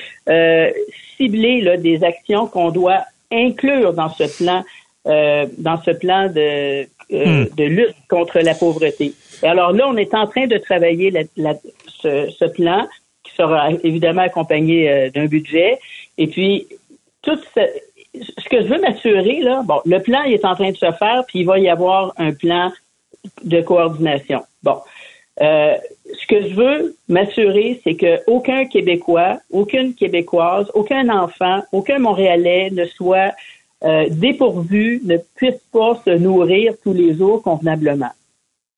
cibler 1.16 1.62
là, 1.62 1.76
des 1.76 2.04
actions 2.04 2.46
qu'on 2.46 2.70
doit 2.70 3.04
inclure 3.30 3.92
dans 3.92 4.10
ce 4.10 4.24
plan, 4.42 4.64
dans 5.04 5.82
ce 5.82 5.90
plan 5.92 6.28
de, 6.28 6.82
hmm. 7.10 7.54
de 7.56 7.64
lutte 7.64 7.96
contre 8.08 8.40
la 8.40 8.54
pauvreté. 8.54 9.14
Et 9.42 9.46
alors 9.46 9.72
là, 9.72 9.88
on 9.88 9.96
est 9.96 10.14
en 10.14 10.26
train 10.26 10.46
de 10.46 10.58
travailler 10.58 11.10
la, 11.36 11.54
ce, 11.86 12.30
ce 12.30 12.44
plan 12.44 12.86
qui 13.22 13.34
sera 13.34 13.70
évidemment 13.82 14.22
accompagné 14.22 14.90
euh, 14.90 15.10
d'un 15.10 15.26
budget. 15.26 15.78
Et 16.18 16.26
puis, 16.26 16.66
tout 17.22 17.38
ce, 17.54 17.60
ce 18.14 18.48
que 18.48 18.62
je 18.62 18.68
veux 18.68 18.80
m'assurer, 18.80 19.40
là, 19.40 19.62
bon, 19.64 19.80
le 19.84 19.98
plan 20.00 20.22
il 20.22 20.34
est 20.34 20.44
en 20.44 20.54
train 20.54 20.70
de 20.70 20.76
se 20.76 20.90
faire, 20.92 21.24
puis 21.26 21.40
il 21.40 21.46
va 21.46 21.58
y 21.58 21.68
avoir 21.68 22.12
un 22.16 22.32
plan 22.32 22.72
de 23.44 23.60
coordination. 23.60 24.42
Bon. 24.62 24.78
Euh, 25.40 25.74
ce 26.12 26.26
que 26.26 26.48
je 26.48 26.54
veux 26.54 26.96
m'assurer, 27.08 27.80
c'est 27.84 27.94
que 27.94 28.20
aucun 28.26 28.66
Québécois, 28.66 29.40
aucune 29.50 29.94
Québécoise, 29.94 30.70
aucun 30.74 31.08
enfant, 31.08 31.62
aucun 31.72 31.98
Montréalais 31.98 32.70
ne 32.70 32.84
soit 32.84 33.32
euh, 33.82 34.06
dépourvus 34.10 35.00
ne 35.04 35.16
puissent 35.36 35.64
pas 35.72 36.00
se 36.04 36.10
nourrir 36.10 36.74
tous 36.82 36.92
les 36.92 37.14
jours 37.14 37.42
convenablement. 37.42 38.10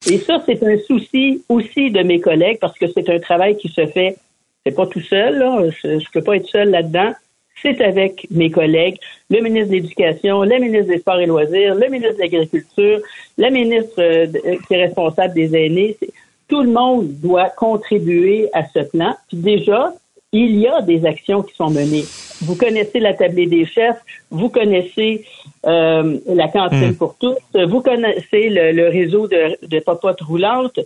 Et 0.09 0.19
ça, 0.19 0.43
c'est 0.47 0.63
un 0.63 0.79
souci 0.79 1.43
aussi 1.49 1.91
de 1.91 2.03
mes 2.03 2.21
collègues 2.21 2.59
parce 2.61 2.79
que 2.79 2.87
c'est 2.87 3.09
un 3.09 3.19
travail 3.19 3.57
qui 3.57 3.69
se 3.69 3.87
fait, 3.87 4.17
c'est 4.65 4.75
pas 4.75 4.87
tout 4.87 5.01
seul, 5.01 5.39
là, 5.39 5.61
je, 5.83 5.89
ne 5.89 6.13
peux 6.13 6.23
pas 6.23 6.37
être 6.37 6.47
seul 6.47 6.71
là-dedans. 6.71 7.13
C'est 7.63 7.81
avec 7.81 8.27
mes 8.31 8.51
collègues, 8.51 8.97
le 9.31 9.41
ministre 9.41 9.71
de 9.71 9.75
l'Éducation, 9.75 10.43
le 10.43 10.59
ministre 10.59 10.89
des 10.89 10.99
Sports 10.99 11.21
et 11.21 11.27
Loisirs, 11.27 11.75
le 11.75 11.89
ministre 11.89 12.17
de 12.17 12.21
l'Agriculture, 12.21 13.01
la 13.39 13.51
ministre 13.51 14.01
euh, 14.01 14.27
qui 14.67 14.75
est 14.75 14.87
responsable 14.87 15.35
des 15.35 15.55
aînés. 15.57 15.97
Tout 16.53 16.61
le 16.61 16.71
monde 16.71 17.19
doit 17.23 17.49
contribuer 17.49 18.51
à 18.53 18.69
ce 18.69 18.81
plan. 18.81 19.17
Puis 19.29 19.39
déjà, 19.39 19.95
il 20.33 20.61
y 20.61 20.69
a 20.69 20.83
des 20.83 21.07
actions 21.07 21.43
qui 21.43 21.55
sont 21.57 21.71
menées. 21.71 22.05
Vous 22.43 22.57
connaissez 22.57 23.01
la 23.01 23.15
tablée 23.15 23.47
des 23.47 23.65
chefs, 23.65 23.97
vous 24.31 24.51
connaissez 24.51 25.25
euh, 25.65 26.19
la 26.27 26.49
cantine 26.49 26.91
hmm. 26.91 26.97
pour 26.97 27.17
tous, 27.17 27.39
vous 27.55 27.81
connaissez 27.81 28.51
le, 28.51 28.91
réseau 28.91 29.29
de, 29.29 29.57
de 29.67 29.81
popotes 29.81 30.21
roulantes, 30.21 30.79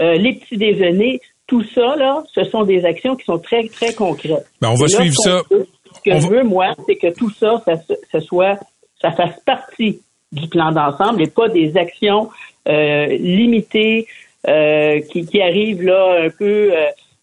euh, 0.00 0.14
les 0.14 0.32
petits 0.32 0.56
déjeuners. 0.56 1.20
Tout 1.46 1.62
ça, 1.72 1.94
là, 1.94 2.24
ce 2.34 2.42
sont 2.42 2.64
des 2.64 2.84
actions 2.84 3.14
qui 3.14 3.24
sont 3.24 3.38
très, 3.38 3.68
très 3.68 3.94
concrètes. 3.94 4.48
Ben, 4.60 4.70
on 4.70 4.74
va 4.74 4.88
suivre 4.88 5.14
ça. 5.14 5.42
ce 5.50 6.00
que 6.04 6.18
je 6.18 6.26
veux, 6.26 6.42
moi, 6.42 6.72
c'est 6.84 6.96
que 6.96 7.14
tout 7.14 7.30
ça, 7.30 7.62
ça, 8.10 8.20
soit, 8.20 8.58
ça 9.00 9.12
fasse 9.12 9.38
partie 9.46 10.00
du 10.32 10.48
plan 10.48 10.72
d'ensemble 10.72 11.22
et 11.22 11.28
pas 11.28 11.48
des 11.48 11.76
actions 11.76 12.28
euh, 12.66 13.06
limitées 13.06 14.08
qui, 14.44 15.26
qui 15.26 15.40
arrivent 15.40 15.82
là 15.82 16.24
un 16.24 16.30
peu 16.30 16.72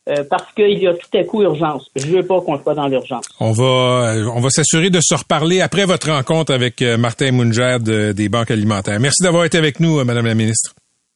euh, 0.10 0.24
parce 0.28 0.52
qu'il 0.56 0.80
y 0.80 0.88
a 0.88 0.94
tout 0.94 1.18
à 1.18 1.24
coup 1.24 1.44
urgence. 1.44 1.86
Je 1.96 2.08
veux 2.08 2.24
pas 2.24 2.42
qu'on 2.42 2.60
soit 2.62 2.74
dans 2.74 2.88
l'urgence. 2.88 3.26
On 3.40 3.52
va, 3.52 4.16
euh, 4.16 4.32
on 4.34 4.40
va 4.40 4.50
s'assurer 4.50 4.90
de 4.90 5.00
se 5.02 5.14
reparler 5.14 5.62
après 5.62 5.86
votre 5.86 6.10
rencontre 6.10 6.52
avec 6.52 6.82
euh, 6.82 6.98
Martin 6.98 7.32
Munger 7.32 7.78
des 7.82 8.30
banques 8.30 8.50
alimentaires. 8.50 9.00
Merci 9.00 9.22
d'avoir 9.22 9.46
été 9.46 9.58
avec 9.58 9.80
nous, 9.80 10.04
Madame 10.04 10.26
la 10.26 10.34
ministre. 10.34 10.74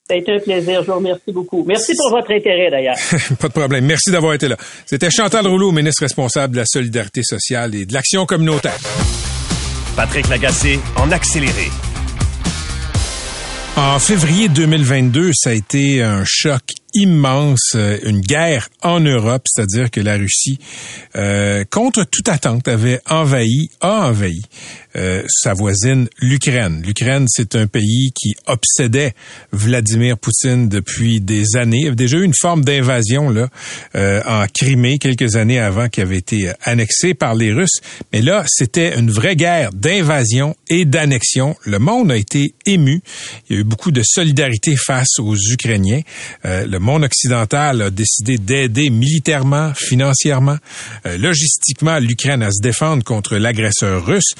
Ça 0.08 0.14
a 0.14 0.18
été 0.18 0.34
un 0.34 0.40
plaisir. 0.40 0.84
Je 0.84 0.92
vous 0.92 0.98
remercie 0.98 1.32
beaucoup. 1.32 1.64
Merci 1.66 1.94
pour 1.98 2.12
votre 2.12 2.32
intérêt, 2.32 2.70
d'ailleurs. 2.70 2.98
Pas 3.40 3.48
de 3.48 3.54
problème. 3.54 3.86
Merci 3.86 4.12
d'avoir 4.12 4.34
été 4.34 4.48
là. 4.48 4.58
C'était 4.86 5.10
Chantal 5.10 5.48
Rouleau, 5.48 5.72
ministre 5.72 6.04
responsable 6.04 6.54
de 6.54 6.60
la 6.60 6.66
solidarité 6.66 7.24
sociale 7.24 7.74
et 7.74 7.86
de 7.86 7.94
l'action 7.94 8.26
communautaire. 8.26 8.78
Patrick 9.96 10.28
Lagacé, 10.28 10.80
en 10.98 11.10
accéléré. 11.12 11.93
En 13.76 13.98
février 13.98 14.50
2022, 14.50 15.32
ça 15.34 15.50
a 15.50 15.54
été 15.54 16.04
un 16.04 16.24
choc 16.26 16.62
immense, 16.94 17.72
euh, 17.74 17.98
une 18.04 18.22
guerre 18.22 18.70
en 18.84 19.00
Europe, 19.00 19.48
c'est-à-dire 19.48 19.90
que 19.90 20.00
la 20.00 20.16
Russie, 20.16 20.60
euh, 21.16 21.64
contre 21.72 22.04
toute 22.04 22.30
attente, 22.30 22.68
avait 22.68 23.02
envahi, 23.10 23.72
a 23.82 24.10
envahi 24.10 24.44
euh, 24.96 25.24
sa 25.28 25.54
voisine, 25.54 26.08
l'Ukraine. 26.20 26.82
L'Ukraine, 26.86 27.26
c'est 27.28 27.56
un 27.56 27.68
pays 27.68 28.12
qui 28.14 28.34
obsédait 28.48 29.14
Vladimir 29.52 30.18
Poutine 30.18 30.70
depuis 30.70 31.22
des 31.22 31.56
années. 31.56 31.78
Il 31.80 31.84
y 31.84 31.88
avait 31.88 31.96
déjà 31.96 32.18
eu 32.18 32.24
une 32.24 32.34
forme 32.40 32.64
d'invasion 32.64 33.30
là 33.30 33.50
en 33.96 34.46
Crimée 34.54 34.98
quelques 34.98 35.36
années 35.36 35.60
avant 35.60 35.90
qui 35.90 36.02
avait 36.02 36.18
été 36.18 36.52
annexée 36.64 37.14
par 37.14 37.36
les 37.36 37.52
Russes. 37.52 37.80
Mais 38.12 38.22
là, 38.22 38.44
c'était 38.48 38.98
une 38.98 39.12
vraie 39.12 39.36
guerre 39.36 39.72
d'invasion 39.74 40.56
et 40.70 40.86
d'annexion. 40.86 41.56
Le 41.66 41.80
monde 41.80 42.12
a 42.12 42.18
été 42.18 42.54
ému. 42.66 43.02
Il 43.50 43.56
y 43.56 43.58
a 43.58 43.62
eu 43.62 43.64
beaucoup 43.64 43.92
de 43.92 44.02
solidarité 44.04 44.76
face 44.76 45.20
aux 45.20 45.36
Ukrainiens. 45.36 46.02
le 46.44 46.78
monde 46.78 47.04
occidental 47.04 47.82
a 47.82 47.90
décidé 47.90 48.38
d'aider 48.38 48.90
militairement, 48.90 49.74
financièrement, 49.76 50.58
euh, 51.06 51.18
logistiquement 51.18 52.00
l'Ukraine 52.00 52.44
à 52.44 52.52
se 52.52 52.62
défendre 52.62 53.04
contre 53.04 53.38
l'agresseur 53.38 54.06
russe. 54.06 54.34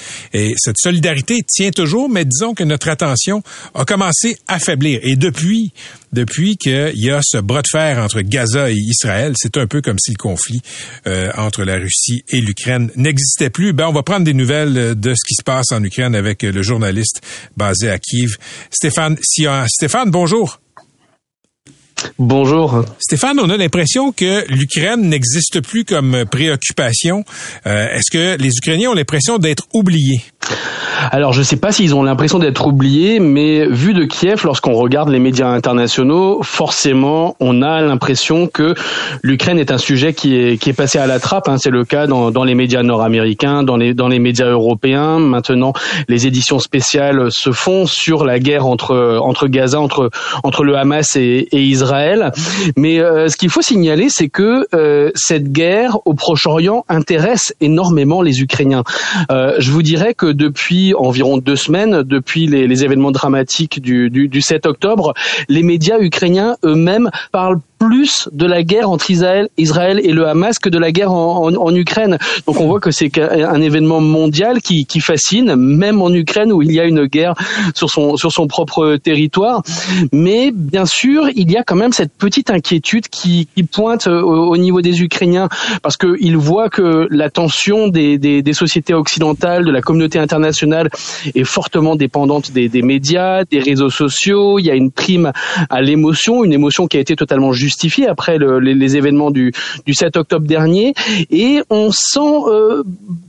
Cette 0.56 0.78
solidarité 0.78 1.42
tient 1.46 1.70
toujours, 1.70 2.08
mais 2.08 2.24
disons 2.24 2.54
que 2.54 2.64
notre 2.64 2.88
attention 2.88 3.42
a 3.74 3.84
commencé 3.84 4.36
à 4.46 4.58
faiblir. 4.58 5.00
Et 5.02 5.16
depuis, 5.16 5.72
depuis 6.12 6.56
qu'il 6.56 6.92
y 6.94 7.10
a 7.10 7.20
ce 7.22 7.38
bras 7.38 7.62
de 7.62 7.68
fer 7.70 7.98
entre 7.98 8.20
Gaza 8.20 8.70
et 8.70 8.76
Israël, 8.76 9.34
c'est 9.36 9.56
un 9.56 9.66
peu 9.66 9.80
comme 9.80 9.98
si 9.98 10.10
le 10.10 10.16
conflit 10.16 10.60
euh, 11.06 11.30
entre 11.36 11.64
la 11.64 11.76
Russie 11.76 12.24
et 12.28 12.40
l'Ukraine 12.40 12.90
n'existait 12.96 13.50
plus. 13.50 13.72
Ben, 13.72 13.86
on 13.88 13.92
va 13.92 14.02
prendre 14.02 14.24
des 14.24 14.34
nouvelles 14.34 14.98
de 14.98 15.14
ce 15.14 15.24
qui 15.26 15.34
se 15.34 15.42
passe 15.42 15.72
en 15.72 15.82
Ukraine 15.82 16.14
avec 16.14 16.42
le 16.42 16.62
journaliste 16.62 17.20
basé 17.56 17.90
à 17.90 17.98
Kiev, 17.98 18.36
Stéphane. 18.70 19.16
Stéphane, 19.20 20.10
bonjour. 20.10 20.60
Bonjour. 22.18 22.84
Stéphane, 22.98 23.38
on 23.40 23.50
a 23.50 23.56
l'impression 23.56 24.12
que 24.12 24.44
l'Ukraine 24.48 25.08
n'existe 25.08 25.60
plus 25.60 25.84
comme 25.84 26.24
préoccupation. 26.30 27.24
Euh, 27.66 27.88
est-ce 27.94 28.10
que 28.10 28.40
les 28.40 28.50
Ukrainiens 28.56 28.90
ont 28.90 28.94
l'impression 28.94 29.38
d'être 29.38 29.64
oubliés? 29.72 30.22
Alors 31.10 31.32
je 31.32 31.40
ne 31.40 31.44
sais 31.44 31.56
pas 31.56 31.72
s'ils 31.72 31.94
ont 31.94 32.02
l'impression 32.02 32.38
d'être 32.38 32.66
oubliés, 32.66 33.18
mais 33.18 33.66
vu 33.66 33.94
de 33.94 34.04
Kiev, 34.04 34.42
lorsqu'on 34.44 34.74
regarde 34.74 35.08
les 35.08 35.18
médias 35.18 35.48
internationaux, 35.48 36.42
forcément 36.42 37.36
on 37.40 37.62
a 37.62 37.80
l'impression 37.80 38.46
que 38.46 38.74
l'Ukraine 39.22 39.58
est 39.58 39.70
un 39.70 39.78
sujet 39.78 40.12
qui 40.12 40.36
est, 40.36 40.58
qui 40.58 40.70
est 40.70 40.74
passé 40.74 40.98
à 40.98 41.06
la 41.06 41.18
trappe. 41.20 41.48
Hein. 41.48 41.56
C'est 41.58 41.70
le 41.70 41.84
cas 41.84 42.06
dans, 42.06 42.30
dans 42.30 42.44
les 42.44 42.54
médias 42.54 42.82
nord-américains, 42.82 43.62
dans 43.62 43.76
les, 43.76 43.94
dans 43.94 44.08
les 44.08 44.18
médias 44.18 44.48
européens. 44.48 45.18
Maintenant, 45.18 45.72
les 46.08 46.26
éditions 46.26 46.58
spéciales 46.58 47.28
se 47.30 47.52
font 47.52 47.86
sur 47.86 48.24
la 48.24 48.38
guerre 48.38 48.66
entre, 48.66 49.18
entre 49.20 49.46
Gaza, 49.48 49.80
entre, 49.80 50.10
entre 50.42 50.64
le 50.64 50.76
Hamas 50.76 51.16
et, 51.16 51.48
et 51.52 51.62
Israël. 51.62 51.93
Mais 52.76 53.00
euh, 53.00 53.28
ce 53.28 53.36
qu'il 53.36 53.50
faut 53.50 53.62
signaler, 53.62 54.08
c'est 54.08 54.28
que 54.28 54.66
euh, 54.74 55.10
cette 55.14 55.52
guerre 55.52 55.98
au 56.04 56.14
Proche-Orient 56.14 56.84
intéresse 56.88 57.54
énormément 57.60 58.22
les 58.22 58.40
Ukrainiens. 58.40 58.84
Euh, 59.30 59.54
je 59.58 59.70
vous 59.70 59.82
dirais 59.82 60.14
que 60.14 60.26
depuis 60.26 60.94
environ 60.94 61.38
deux 61.38 61.56
semaines, 61.56 62.02
depuis 62.02 62.46
les, 62.46 62.66
les 62.66 62.84
événements 62.84 63.12
dramatiques 63.12 63.80
du, 63.80 64.10
du, 64.10 64.28
du 64.28 64.40
7 64.40 64.66
octobre, 64.66 65.14
les 65.48 65.62
médias 65.62 65.98
ukrainiens 66.00 66.56
eux-mêmes 66.64 67.10
parlent 67.32 67.60
plus 67.78 68.28
de 68.32 68.46
la 68.46 68.62
guerre 68.62 68.88
entre 68.90 69.10
Israël, 69.10 69.48
Israël 69.58 70.00
et 70.02 70.12
le 70.12 70.26
Hamas 70.26 70.58
que 70.58 70.68
de 70.68 70.78
la 70.78 70.92
guerre 70.92 71.12
en, 71.12 71.54
en, 71.54 71.74
Ukraine. 71.74 72.18
Donc 72.46 72.60
on 72.60 72.66
voit 72.66 72.80
que 72.80 72.90
c'est 72.90 73.18
un 73.18 73.60
événement 73.60 74.00
mondial 74.00 74.62
qui, 74.62 74.86
qui, 74.86 75.00
fascine, 75.00 75.54
même 75.56 76.00
en 76.00 76.12
Ukraine 76.12 76.52
où 76.52 76.62
il 76.62 76.72
y 76.72 76.80
a 76.80 76.84
une 76.84 77.06
guerre 77.06 77.34
sur 77.74 77.90
son, 77.90 78.16
sur 78.16 78.32
son 78.32 78.46
propre 78.46 78.96
territoire. 78.96 79.62
Mais 80.12 80.50
bien 80.52 80.86
sûr, 80.86 81.28
il 81.34 81.50
y 81.50 81.56
a 81.56 81.62
quand 81.62 81.73
même 81.74 81.92
cette 81.92 82.12
petite 82.12 82.50
inquiétude 82.50 83.08
qui, 83.08 83.48
qui 83.54 83.62
pointe 83.64 84.06
au, 84.06 84.50
au, 84.50 84.56
niveau 84.56 84.80
des 84.80 85.02
Ukrainiens 85.02 85.48
parce 85.82 85.96
qu'ils 85.96 86.36
voient 86.36 86.70
que 86.70 87.06
la 87.10 87.30
tension 87.30 87.88
des, 87.88 88.18
des, 88.18 88.42
des, 88.42 88.52
sociétés 88.52 88.94
occidentales, 88.94 89.64
de 89.64 89.70
la 89.70 89.82
communauté 89.82 90.18
internationale 90.18 90.88
est 91.34 91.44
fortement 91.44 91.96
dépendante 91.96 92.52
des, 92.52 92.68
des 92.68 92.82
médias, 92.82 93.44
des 93.44 93.58
réseaux 93.58 93.90
sociaux. 93.90 94.58
Il 94.58 94.64
y 94.66 94.70
a 94.70 94.74
une 94.74 94.90
prime 94.90 95.32
à 95.70 95.82
l'émotion, 95.82 96.44
une 96.44 96.52
émotion 96.52 96.86
qui 96.86 96.96
a 96.96 97.00
été 97.00 97.14
totalement 97.16 97.52
justifiée 97.52 97.74
justifié 97.74 98.06
après 98.06 98.38
le, 98.38 98.60
les, 98.60 98.74
les, 98.74 98.96
événements 98.96 99.30
du, 99.30 99.52
du 99.84 99.94
7 99.94 100.16
octobre 100.16 100.46
dernier. 100.46 100.94
Et 101.30 101.60
on 101.70 101.90
sent 101.90 102.20
euh, 102.46 102.82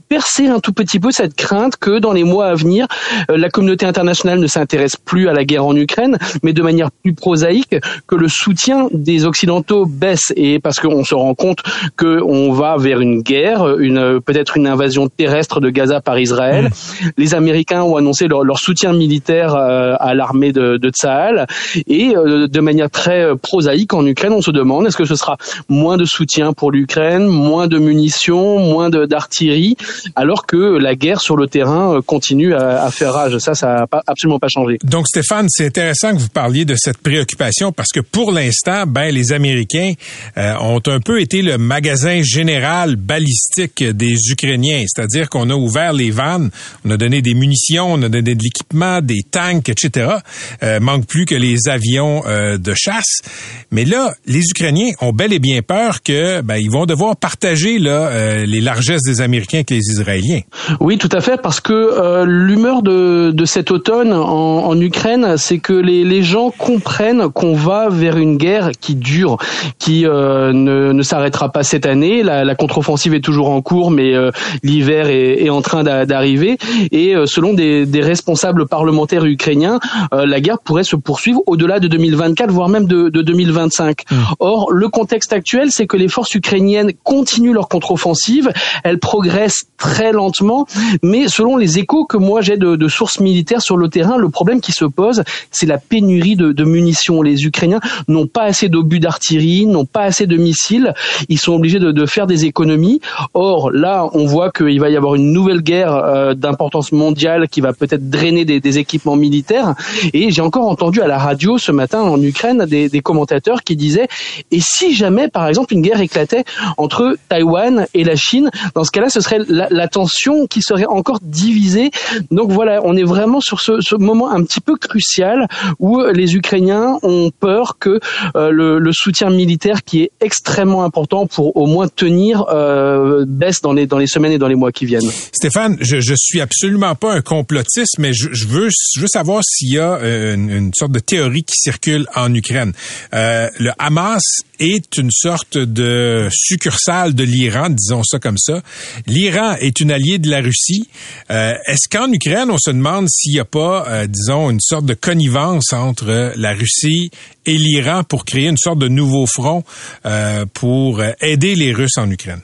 percer 0.08 0.46
un 0.46 0.60
tout 0.60 0.72
petit 0.72 1.00
peu 1.00 1.10
cette 1.10 1.34
crainte 1.34 1.76
que 1.76 1.98
dans 1.98 2.12
les 2.12 2.24
mois 2.24 2.46
à 2.46 2.54
venir, 2.54 2.86
euh, 3.30 3.36
la 3.36 3.48
communauté 3.48 3.86
internationale 3.86 4.38
ne 4.38 4.46
s'intéresse 4.46 4.96
plus 4.96 5.28
à 5.28 5.32
la 5.32 5.44
guerre 5.44 5.66
en 5.66 5.76
Ukraine, 5.76 6.18
mais 6.42 6.52
de 6.52 6.62
manière 6.62 6.90
plus 6.90 7.14
prosaïque, 7.14 7.76
que 8.06 8.14
le 8.14 8.28
soutien 8.28 8.88
des 8.92 9.26
Occidentaux 9.26 9.86
baisse. 9.86 10.32
Et 10.36 10.58
parce 10.58 10.78
qu'on 10.78 11.04
se 11.04 11.14
rend 11.14 11.34
compte 11.34 11.58
qu'on 11.96 12.52
va 12.52 12.76
vers 12.76 13.00
une 13.00 13.22
guerre, 13.22 13.78
une 13.78 14.20
peut-être 14.20 14.56
une 14.56 14.66
invasion 14.66 15.08
terrestre 15.08 15.60
de 15.60 15.70
Gaza 15.70 16.00
par 16.00 16.18
Israël. 16.18 16.66
Mmh. 16.66 17.08
Les 17.16 17.34
Américains 17.34 17.82
ont 17.82 17.96
annoncé 17.96 18.28
leur, 18.28 18.44
leur 18.44 18.58
soutien 18.58 18.92
militaire 18.92 19.54
euh, 19.54 19.94
à 19.98 20.14
l'armée 20.14 20.52
de, 20.52 20.76
de 20.76 20.90
Tsahal. 20.90 21.46
Et 21.86 22.16
euh, 22.16 22.46
de 22.46 22.60
manière 22.60 22.90
très 22.90 23.36
prosaïque, 23.36 23.94
en 23.94 24.06
Ukraine, 24.06 24.32
on 24.32 24.42
se 24.42 24.50
demande 24.50 24.86
est-ce 24.86 24.96
que 24.96 25.04
ce 25.04 25.16
sera 25.16 25.36
moins 25.68 25.96
de 25.96 26.04
soutien 26.04 26.52
pour 26.52 26.70
l'Ukraine, 26.70 27.26
moins 27.26 27.66
de 27.66 27.78
munitions, 27.78 28.58
moins 28.58 28.90
d'artillerie? 28.90 29.76
Alors 30.14 30.46
que 30.46 30.78
la 30.78 30.94
guerre 30.94 31.20
sur 31.20 31.36
le 31.36 31.46
terrain 31.46 31.96
euh, 31.96 32.02
continue 32.02 32.54
à, 32.54 32.84
à 32.84 32.90
faire 32.90 33.12
rage. 33.12 33.38
Ça, 33.38 33.54
ça 33.54 33.86
n'a 33.90 34.02
absolument 34.06 34.38
pas 34.38 34.48
changé. 34.48 34.78
Donc, 34.84 35.06
Stéphane, 35.08 35.46
c'est 35.48 35.66
intéressant 35.66 36.12
que 36.12 36.20
vous 36.20 36.28
parliez 36.28 36.64
de 36.64 36.74
cette 36.76 36.98
préoccupation 36.98 37.72
parce 37.72 37.90
que 37.90 38.00
pour 38.00 38.32
l'instant, 38.32 38.84
ben, 38.86 39.14
les 39.14 39.32
Américains 39.32 39.92
euh, 40.36 40.54
ont 40.60 40.82
un 40.86 41.00
peu 41.00 41.20
été 41.20 41.42
le 41.42 41.58
magasin 41.58 42.22
général 42.22 42.96
balistique 42.96 43.82
des 43.82 44.16
Ukrainiens. 44.30 44.84
C'est-à-dire 44.86 45.28
qu'on 45.28 45.50
a 45.50 45.54
ouvert 45.54 45.92
les 45.92 46.10
vannes, 46.10 46.50
on 46.84 46.90
a 46.90 46.96
donné 46.96 47.22
des 47.22 47.34
munitions, 47.34 47.92
on 47.92 48.02
a 48.02 48.08
donné 48.08 48.34
de 48.34 48.42
l'équipement, 48.42 49.00
des 49.00 49.22
tanks, 49.30 49.68
etc. 49.68 50.16
Euh, 50.62 50.80
manque 50.80 51.06
plus 51.06 51.24
que 51.24 51.34
les 51.34 51.68
avions 51.68 52.22
euh, 52.26 52.58
de 52.58 52.74
chasse. 52.74 53.22
Mais 53.70 53.84
là, 53.84 54.14
les 54.26 54.42
Ukrainiens 54.50 54.92
ont 55.00 55.12
bel 55.12 55.32
et 55.32 55.38
bien 55.38 55.62
peur 55.62 56.02
que 56.02 56.40
ben, 56.42 56.56
ils 56.56 56.70
vont 56.70 56.86
devoir 56.86 57.16
partager 57.16 57.78
là, 57.78 58.08
euh, 58.08 58.46
les 58.46 58.60
largesses 58.60 59.02
des 59.02 59.20
Américains 59.20 59.58
avec 59.58 59.70
les 59.70 59.85
Israéliens. 59.90 60.40
Oui, 60.80 60.98
tout 60.98 61.08
à 61.12 61.20
fait, 61.20 61.40
parce 61.40 61.60
que 61.60 61.72
euh, 61.72 62.24
l'humeur 62.26 62.82
de, 62.82 63.30
de 63.30 63.44
cet 63.44 63.70
automne 63.70 64.12
en, 64.12 64.66
en 64.66 64.80
Ukraine, 64.80 65.36
c'est 65.36 65.58
que 65.58 65.72
les, 65.72 66.04
les 66.04 66.22
gens 66.22 66.50
comprennent 66.50 67.28
qu'on 67.30 67.54
va 67.54 67.88
vers 67.88 68.16
une 68.16 68.36
guerre 68.36 68.70
qui 68.80 68.94
dure, 68.94 69.38
qui 69.78 70.06
euh, 70.06 70.52
ne, 70.52 70.92
ne 70.92 71.02
s'arrêtera 71.02 71.50
pas 71.50 71.62
cette 71.62 71.86
année. 71.86 72.22
La, 72.22 72.44
la 72.44 72.54
contre-offensive 72.54 73.14
est 73.14 73.20
toujours 73.20 73.50
en 73.50 73.62
cours, 73.62 73.90
mais 73.90 74.14
euh, 74.14 74.30
l'hiver 74.62 75.08
est, 75.08 75.44
est, 75.44 75.50
en 75.50 75.62
train 75.62 75.84
d'arriver. 75.84 76.58
Et 76.92 77.14
selon 77.26 77.54
des, 77.54 77.86
des, 77.86 78.00
responsables 78.00 78.66
parlementaires 78.66 79.24
ukrainiens, 79.24 79.78
la 80.12 80.40
guerre 80.40 80.58
pourrait 80.58 80.84
se 80.84 80.96
poursuivre 80.96 81.40
au-delà 81.46 81.80
de 81.80 81.88
2024, 81.88 82.50
voire 82.50 82.68
même 82.68 82.86
de, 82.86 83.08
de 83.08 83.22
2025. 83.22 84.02
Mmh. 84.10 84.14
Or, 84.40 84.72
le 84.72 84.88
contexte 84.88 85.32
actuel, 85.32 85.68
c'est 85.70 85.86
que 85.86 85.96
les 85.96 86.08
forces 86.08 86.34
ukrainiennes 86.34 86.92
continuent 87.04 87.52
leur 87.52 87.68
contre-offensive. 87.68 88.50
Elles 88.84 88.98
progressent 88.98 89.64
très 89.76 90.12
lentement, 90.12 90.66
mais 91.02 91.28
selon 91.28 91.56
les 91.56 91.78
échos 91.78 92.04
que 92.04 92.16
moi 92.16 92.40
j'ai 92.40 92.56
de, 92.56 92.76
de, 92.76 92.88
sources 92.88 93.20
militaires 93.20 93.60
sur 93.60 93.76
le 93.76 93.88
terrain, 93.88 94.16
le 94.16 94.28
problème 94.28 94.60
qui 94.60 94.72
se 94.72 94.84
pose, 94.84 95.22
c'est 95.50 95.66
la 95.66 95.78
pénurie 95.78 96.36
de, 96.36 96.52
de, 96.52 96.64
munitions. 96.64 97.22
Les 97.22 97.44
Ukrainiens 97.44 97.80
n'ont 98.08 98.26
pas 98.26 98.42
assez 98.42 98.68
d'obus 98.68 99.00
d'artillerie, 99.00 99.66
n'ont 99.66 99.84
pas 99.84 100.02
assez 100.02 100.26
de 100.26 100.36
missiles, 100.36 100.94
ils 101.28 101.38
sont 101.38 101.52
obligés 101.52 101.78
de, 101.78 101.92
de, 101.92 102.06
faire 102.06 102.26
des 102.26 102.44
économies. 102.44 103.00
Or, 103.34 103.70
là, 103.70 104.08
on 104.12 104.26
voit 104.26 104.50
qu'il 104.50 104.80
va 104.80 104.88
y 104.88 104.96
avoir 104.96 105.14
une 105.14 105.32
nouvelle 105.32 105.60
guerre 105.60 105.94
euh, 105.94 106.34
d'importance 106.34 106.92
mondiale 106.92 107.48
qui 107.48 107.60
va 107.60 107.72
peut-être 107.72 108.08
drainer 108.08 108.44
des, 108.44 108.60
des, 108.60 108.78
équipements 108.78 109.16
militaires. 109.16 109.74
Et 110.12 110.30
j'ai 110.30 110.42
encore 110.42 110.68
entendu 110.68 111.00
à 111.00 111.06
la 111.06 111.18
radio 111.18 111.58
ce 111.58 111.72
matin 111.72 112.00
en 112.00 112.20
Ukraine 112.20 112.66
des, 112.66 112.88
des 112.88 113.00
commentateurs 113.00 113.62
qui 113.62 113.76
disaient, 113.76 114.08
et 114.50 114.60
si 114.60 114.94
jamais, 114.94 115.28
par 115.28 115.48
exemple, 115.48 115.72
une 115.74 115.82
guerre 115.82 116.00
éclatait 116.00 116.44
entre 116.76 117.16
Taïwan 117.28 117.86
et 117.94 118.04
la 118.04 118.16
Chine, 118.16 118.50
dans 118.74 118.84
ce 118.84 118.90
cas-là, 118.90 119.08
ce 119.08 119.20
serait 119.20 119.40
la, 119.48 119.65
la 119.70 119.88
tension 119.88 120.46
qui 120.46 120.62
serait 120.62 120.86
encore 120.86 121.18
divisée. 121.22 121.90
Donc 122.30 122.50
voilà, 122.50 122.80
on 122.84 122.96
est 122.96 123.04
vraiment 123.04 123.40
sur 123.40 123.60
ce, 123.60 123.80
ce 123.80 123.94
moment 123.94 124.30
un 124.30 124.42
petit 124.44 124.60
peu 124.60 124.76
crucial 124.76 125.48
où 125.78 126.00
les 126.12 126.36
Ukrainiens 126.36 126.98
ont 127.02 127.30
peur 127.30 127.78
que 127.78 128.00
euh, 128.36 128.50
le, 128.50 128.78
le, 128.78 128.92
soutien 128.92 129.30
militaire 129.30 129.84
qui 129.84 130.02
est 130.02 130.10
extrêmement 130.20 130.84
important 130.84 131.26
pour 131.26 131.56
au 131.56 131.66
moins 131.66 131.88
tenir 131.88 132.44
euh, 132.48 133.24
baisse 133.26 133.60
dans 133.60 133.72
les 133.72 133.86
dans 133.86 133.98
les 133.98 134.06
semaines 134.06 134.32
et 134.32 134.38
dans 134.38 134.48
les 134.48 134.54
mois 134.54 134.72
qui 134.72 134.86
viennent. 134.86 135.10
Stéphane, 135.32 135.76
je 135.80 136.00
je 136.00 136.14
suis 136.16 136.40
absolument 136.40 136.94
pas 136.94 137.12
un 137.14 137.20
complotiste, 137.20 137.98
mais 137.98 138.12
je, 138.12 138.28
je 138.32 138.46
veux 138.46 138.68
je 138.94 139.00
veux 139.00 139.08
savoir 139.08 139.42
s'il 139.44 139.74
y 139.74 139.78
a 139.78 139.94
euh, 139.96 140.34
une, 140.34 140.50
une, 140.50 140.70
sorte 140.74 140.92
de 140.92 140.98
théorie 140.98 141.42
qui 141.42 141.56
circule 141.56 142.06
en 142.14 142.32
Ukraine. 142.34 142.72
Euh, 143.14 143.48
le 143.58 143.72
Hamas 143.78 144.22
est 144.58 144.96
une 144.98 145.10
sorte 145.10 145.58
de 145.58 146.28
succursale 146.32 147.14
de 147.14 147.24
l'Iran, 147.24 147.70
disons 147.70 148.02
ça 148.04 148.18
comme 148.18 148.38
ça. 148.38 148.62
L'Iran 149.06 149.55
est 149.60 149.80
une 149.80 149.90
alliée 149.90 150.18
de 150.18 150.30
la 150.30 150.40
Russie. 150.40 150.88
Euh, 151.30 151.54
Est-ce 151.66 151.88
qu'en 151.88 152.10
Ukraine, 152.12 152.50
on 152.50 152.58
se 152.58 152.70
demande 152.70 153.08
s'il 153.08 153.34
n'y 153.34 153.40
a 153.40 153.44
pas, 153.44 153.86
euh, 153.88 154.06
disons, 154.06 154.50
une 154.50 154.60
sorte 154.60 154.86
de 154.86 154.94
connivence 154.94 155.72
entre 155.72 156.32
la 156.36 156.52
Russie 156.52 157.10
et 157.44 157.56
l'Iran 157.56 158.02
pour 158.04 158.24
créer 158.24 158.48
une 158.48 158.56
sorte 158.56 158.78
de 158.78 158.88
nouveau 158.88 159.26
front 159.26 159.64
euh, 160.04 160.46
pour 160.52 161.02
aider 161.20 161.54
les 161.54 161.72
Russes 161.72 161.98
en 161.98 162.10
Ukraine? 162.10 162.40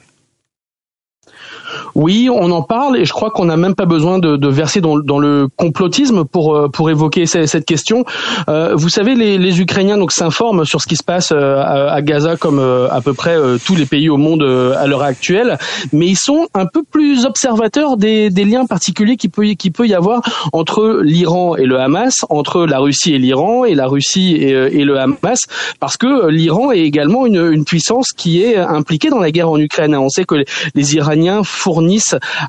Oui, 1.95 2.27
on 2.31 2.49
en 2.51 2.63
parle 2.63 2.97
et 2.97 3.05
je 3.05 3.13
crois 3.13 3.29
qu'on 3.29 3.45
n'a 3.45 3.57
même 3.57 3.75
pas 3.75 3.85
besoin 3.85 4.17
de, 4.17 4.35
de 4.35 4.47
verser 4.47 4.81
dans, 4.81 4.97
dans, 4.97 5.19
le 5.19 5.47
complotisme 5.55 6.25
pour 6.25 6.55
euh, 6.55 6.67
pour 6.67 6.89
évoquer 6.89 7.27
cette, 7.27 7.65
question. 7.65 8.03
Euh, 8.49 8.73
vous 8.75 8.89
savez, 8.89 9.13
les, 9.13 9.37
les, 9.37 9.61
Ukrainiens 9.61 9.97
donc 9.97 10.11
s'informent 10.11 10.65
sur 10.65 10.81
ce 10.81 10.87
qui 10.87 10.95
se 10.95 11.03
passe 11.03 11.31
euh, 11.31 11.57
à, 11.57 11.93
à 11.93 12.01
Gaza 12.01 12.35
comme 12.35 12.57
euh, 12.57 12.87
à 12.89 13.01
peu 13.01 13.13
près 13.13 13.37
tous 13.63 13.75
les 13.75 13.85
pays 13.85 14.09
au 14.09 14.17
monde 14.17 14.43
à 14.43 14.87
l'heure 14.87 15.03
actuelle, 15.03 15.57
mais 15.91 16.07
ils 16.07 16.17
sont 16.17 16.47
un 16.55 16.65
peu 16.65 16.81
plus 16.83 17.25
observateurs 17.25 17.95
des, 17.95 18.31
des 18.31 18.43
liens 18.43 18.65
particuliers 18.65 19.15
qui 19.15 19.29
peut 19.29 19.43
qui 19.43 19.69
peut 19.69 19.87
y 19.87 19.93
avoir 19.93 20.21
entre 20.51 20.99
l'Iran 21.03 21.55
et 21.55 21.65
le 21.65 21.79
Hamas, 21.79 22.25
entre 22.29 22.65
la 22.65 22.79
Russie 22.79 23.13
et 23.13 23.19
l'Iran 23.19 23.65
et 23.65 23.75
la 23.75 23.85
Russie 23.87 24.35
et, 24.35 24.49
et, 24.49 24.83
le 24.83 24.97
Hamas, 24.99 25.41
parce 25.79 25.97
que 25.97 26.29
l'Iran 26.29 26.71
est 26.71 26.79
également 26.79 27.25
une, 27.25 27.51
une, 27.51 27.65
puissance 27.65 28.09
qui 28.15 28.41
est 28.41 28.57
impliquée 28.57 29.09
dans 29.09 29.19
la 29.19 29.31
guerre 29.31 29.49
en 29.49 29.57
Ukraine. 29.57 29.95
On 29.95 30.09
sait 30.09 30.25
que 30.25 30.35
les, 30.35 30.45
les 30.75 30.95
Iraniens 30.95 31.43
fournissent 31.43 31.82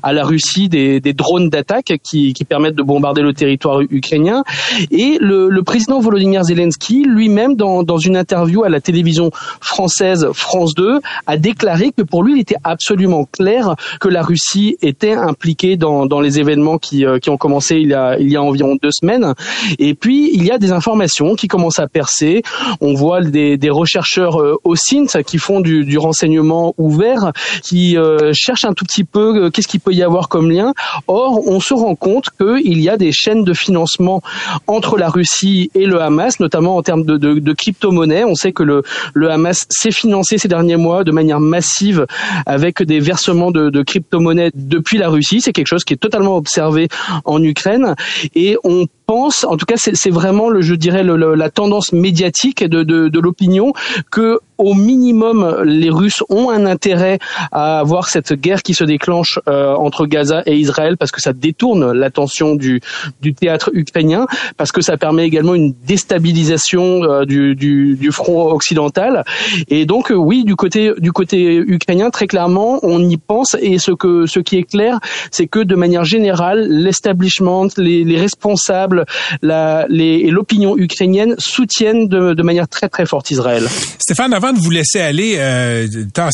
à 0.03 0.13
la 0.13 0.23
Russie 0.23 0.69
des, 0.69 0.99
des 0.99 1.13
drones 1.13 1.49
d'attaque 1.49 1.93
qui, 2.03 2.33
qui, 2.33 2.45
permettent 2.45 2.75
de 2.75 2.83
bombarder 2.83 3.21
le 3.21 3.33
territoire 3.33 3.81
ukrainien. 3.81 4.43
Et 4.91 5.17
le, 5.19 5.49
le 5.49 5.63
président 5.63 5.99
Volodymyr 5.99 6.43
Zelensky, 6.43 7.03
lui-même, 7.03 7.55
dans, 7.55 7.83
dans, 7.83 7.97
une 7.97 8.17
interview 8.17 8.63
à 8.63 8.69
la 8.69 8.81
télévision 8.81 9.31
française 9.61 10.27
France 10.33 10.75
2, 10.75 10.99
a 11.27 11.37
déclaré 11.37 11.91
que 11.95 12.03
pour 12.03 12.23
lui, 12.23 12.33
il 12.33 12.41
était 12.41 12.57
absolument 12.63 13.25
clair 13.25 13.75
que 13.99 14.09
la 14.09 14.21
Russie 14.21 14.77
était 14.81 15.13
impliquée 15.13 15.77
dans, 15.77 16.05
dans 16.05 16.21
les 16.21 16.39
événements 16.39 16.77
qui, 16.77 17.05
euh, 17.05 17.19
qui 17.19 17.29
ont 17.29 17.37
commencé 17.37 17.77
il 17.77 17.89
y, 17.89 17.93
a, 17.93 18.17
il 18.19 18.31
y 18.31 18.35
a 18.35 18.41
environ 18.41 18.77
deux 18.81 18.91
semaines. 18.91 19.33
Et 19.79 19.93
puis, 19.93 20.29
il 20.33 20.45
y 20.45 20.51
a 20.51 20.57
des 20.57 20.71
informations 20.71 21.35
qui 21.35 21.47
commencent 21.47 21.79
à 21.79 21.87
percer. 21.87 22.43
On 22.81 22.93
voit 22.93 23.21
des, 23.21 23.57
des 23.57 23.69
rechercheurs 23.69 24.41
euh, 24.41 24.55
au 24.63 24.75
SINT 24.75 25.23
qui 25.25 25.37
font 25.37 25.61
du, 25.61 25.83
du 25.85 25.97
renseignement 25.97 26.73
ouvert, 26.77 27.31
qui 27.63 27.97
euh, 27.97 28.31
cherchent 28.33 28.65
un 28.65 28.73
tout 28.73 28.85
petit 28.85 29.03
peu 29.03 29.24
euh, 29.25 29.49
qu'est-ce 29.49 29.67
qu'il 29.67 29.79
peut 29.79 29.93
y 29.93 30.03
avoir 30.03 30.29
comme 30.29 30.51
lien. 30.51 30.73
Or, 31.07 31.47
on 31.47 31.59
se 31.59 31.73
rend 31.73 31.95
compte 31.95 32.27
qu'il 32.37 32.81
y 32.81 32.89
a 32.89 32.97
des 32.97 33.11
chaînes 33.11 33.43
de 33.43 33.53
financement 33.53 34.21
entre 34.67 34.97
la 34.97 35.09
Russie 35.09 35.69
et 35.75 35.85
le 35.85 36.01
Hamas, 36.01 36.39
notamment 36.39 36.77
en 36.77 36.83
termes 36.83 37.05
de, 37.05 37.53
crypto-monnaie. 37.53 38.23
On 38.23 38.35
sait 38.35 38.51
que 38.51 38.63
le, 38.63 38.83
Hamas 39.29 39.65
s'est 39.69 39.91
financé 39.91 40.37
ces 40.37 40.47
derniers 40.47 40.77
mois 40.77 41.03
de 41.03 41.11
manière 41.11 41.39
massive 41.39 42.05
avec 42.45 42.83
des 42.83 42.99
versements 42.99 43.51
de, 43.51 43.69
de 43.69 43.81
crypto-monnaie 43.81 44.51
depuis 44.53 44.97
la 44.97 45.09
Russie. 45.09 45.41
C'est 45.41 45.53
quelque 45.53 45.67
chose 45.67 45.83
qui 45.83 45.93
est 45.93 45.97
totalement 45.97 46.35
observé 46.35 46.87
en 47.23 47.41
Ukraine. 47.41 47.95
Et 48.33 48.57
on 48.63 48.87
pense, 49.05 49.43
en 49.43 49.57
tout 49.57 49.65
cas 49.65 49.75
c'est 49.77 50.09
vraiment, 50.09 50.49
le, 50.49 50.61
je 50.61 50.75
dirais, 50.75 51.03
le, 51.03 51.15
le, 51.15 51.35
la 51.35 51.49
tendance 51.49 51.93
médiatique 51.93 52.63
de, 52.63 52.83
de, 52.83 53.07
de 53.07 53.19
l'opinion 53.19 53.73
que 54.11 54.39
au 54.57 54.73
minimum, 54.73 55.63
les 55.65 55.89
Russes 55.89 56.23
ont 56.29 56.49
un 56.49 56.65
intérêt 56.65 57.19
à 57.51 57.79
avoir 57.79 58.07
cette 58.07 58.33
guerre 58.33 58.63
qui 58.63 58.73
se 58.73 58.83
déclenche 58.83 59.39
euh, 59.47 59.73
entre 59.75 60.05
Gaza 60.05 60.43
et 60.45 60.55
Israël 60.55 60.95
parce 60.97 61.11
que 61.11 61.21
ça 61.21 61.33
détourne 61.33 61.91
l'attention 61.91 62.55
du, 62.55 62.81
du 63.21 63.33
théâtre 63.33 63.69
ukrainien, 63.73 64.27
parce 64.57 64.71
que 64.71 64.81
ça 64.81 64.97
permet 64.97 65.25
également 65.25 65.55
une 65.55 65.73
déstabilisation 65.85 67.03
euh, 67.03 67.25
du, 67.25 67.55
du, 67.55 67.95
du, 67.95 68.11
front 68.11 68.49
occidental. 68.51 69.23
Et 69.67 69.85
donc, 69.85 70.11
euh, 70.11 70.15
oui, 70.15 70.43
du 70.43 70.55
côté 70.55 70.93
du 70.97 71.11
côté 71.11 71.55
ukrainien, 71.55 72.09
très 72.09 72.27
clairement, 72.27 72.79
on 72.83 72.99
y 73.09 73.17
pense. 73.17 73.55
Et 73.59 73.77
ce 73.77 73.91
que 73.91 74.25
ce 74.25 74.39
qui 74.39 74.57
est 74.57 74.63
clair, 74.63 74.99
c'est 75.31 75.47
que 75.47 75.59
de 75.59 75.75
manière 75.75 76.05
générale, 76.05 76.67
l'establishment, 76.69 77.67
les, 77.77 78.03
les 78.03 78.17
responsables, 78.17 78.94
l'opinion 79.41 80.77
ukrainienne 80.77 81.35
soutiennent 81.37 82.07
de, 82.07 82.33
de 82.33 82.43
manière 82.43 82.67
très 82.67 82.89
très 82.89 83.05
forte 83.05 83.31
Israël. 83.31 83.67
Stéphane, 83.99 84.33
avant 84.33 84.53
de 84.53 84.59
vous 84.59 84.71
laisser 84.71 84.99
aller, 84.99 85.35
euh, 85.37 85.87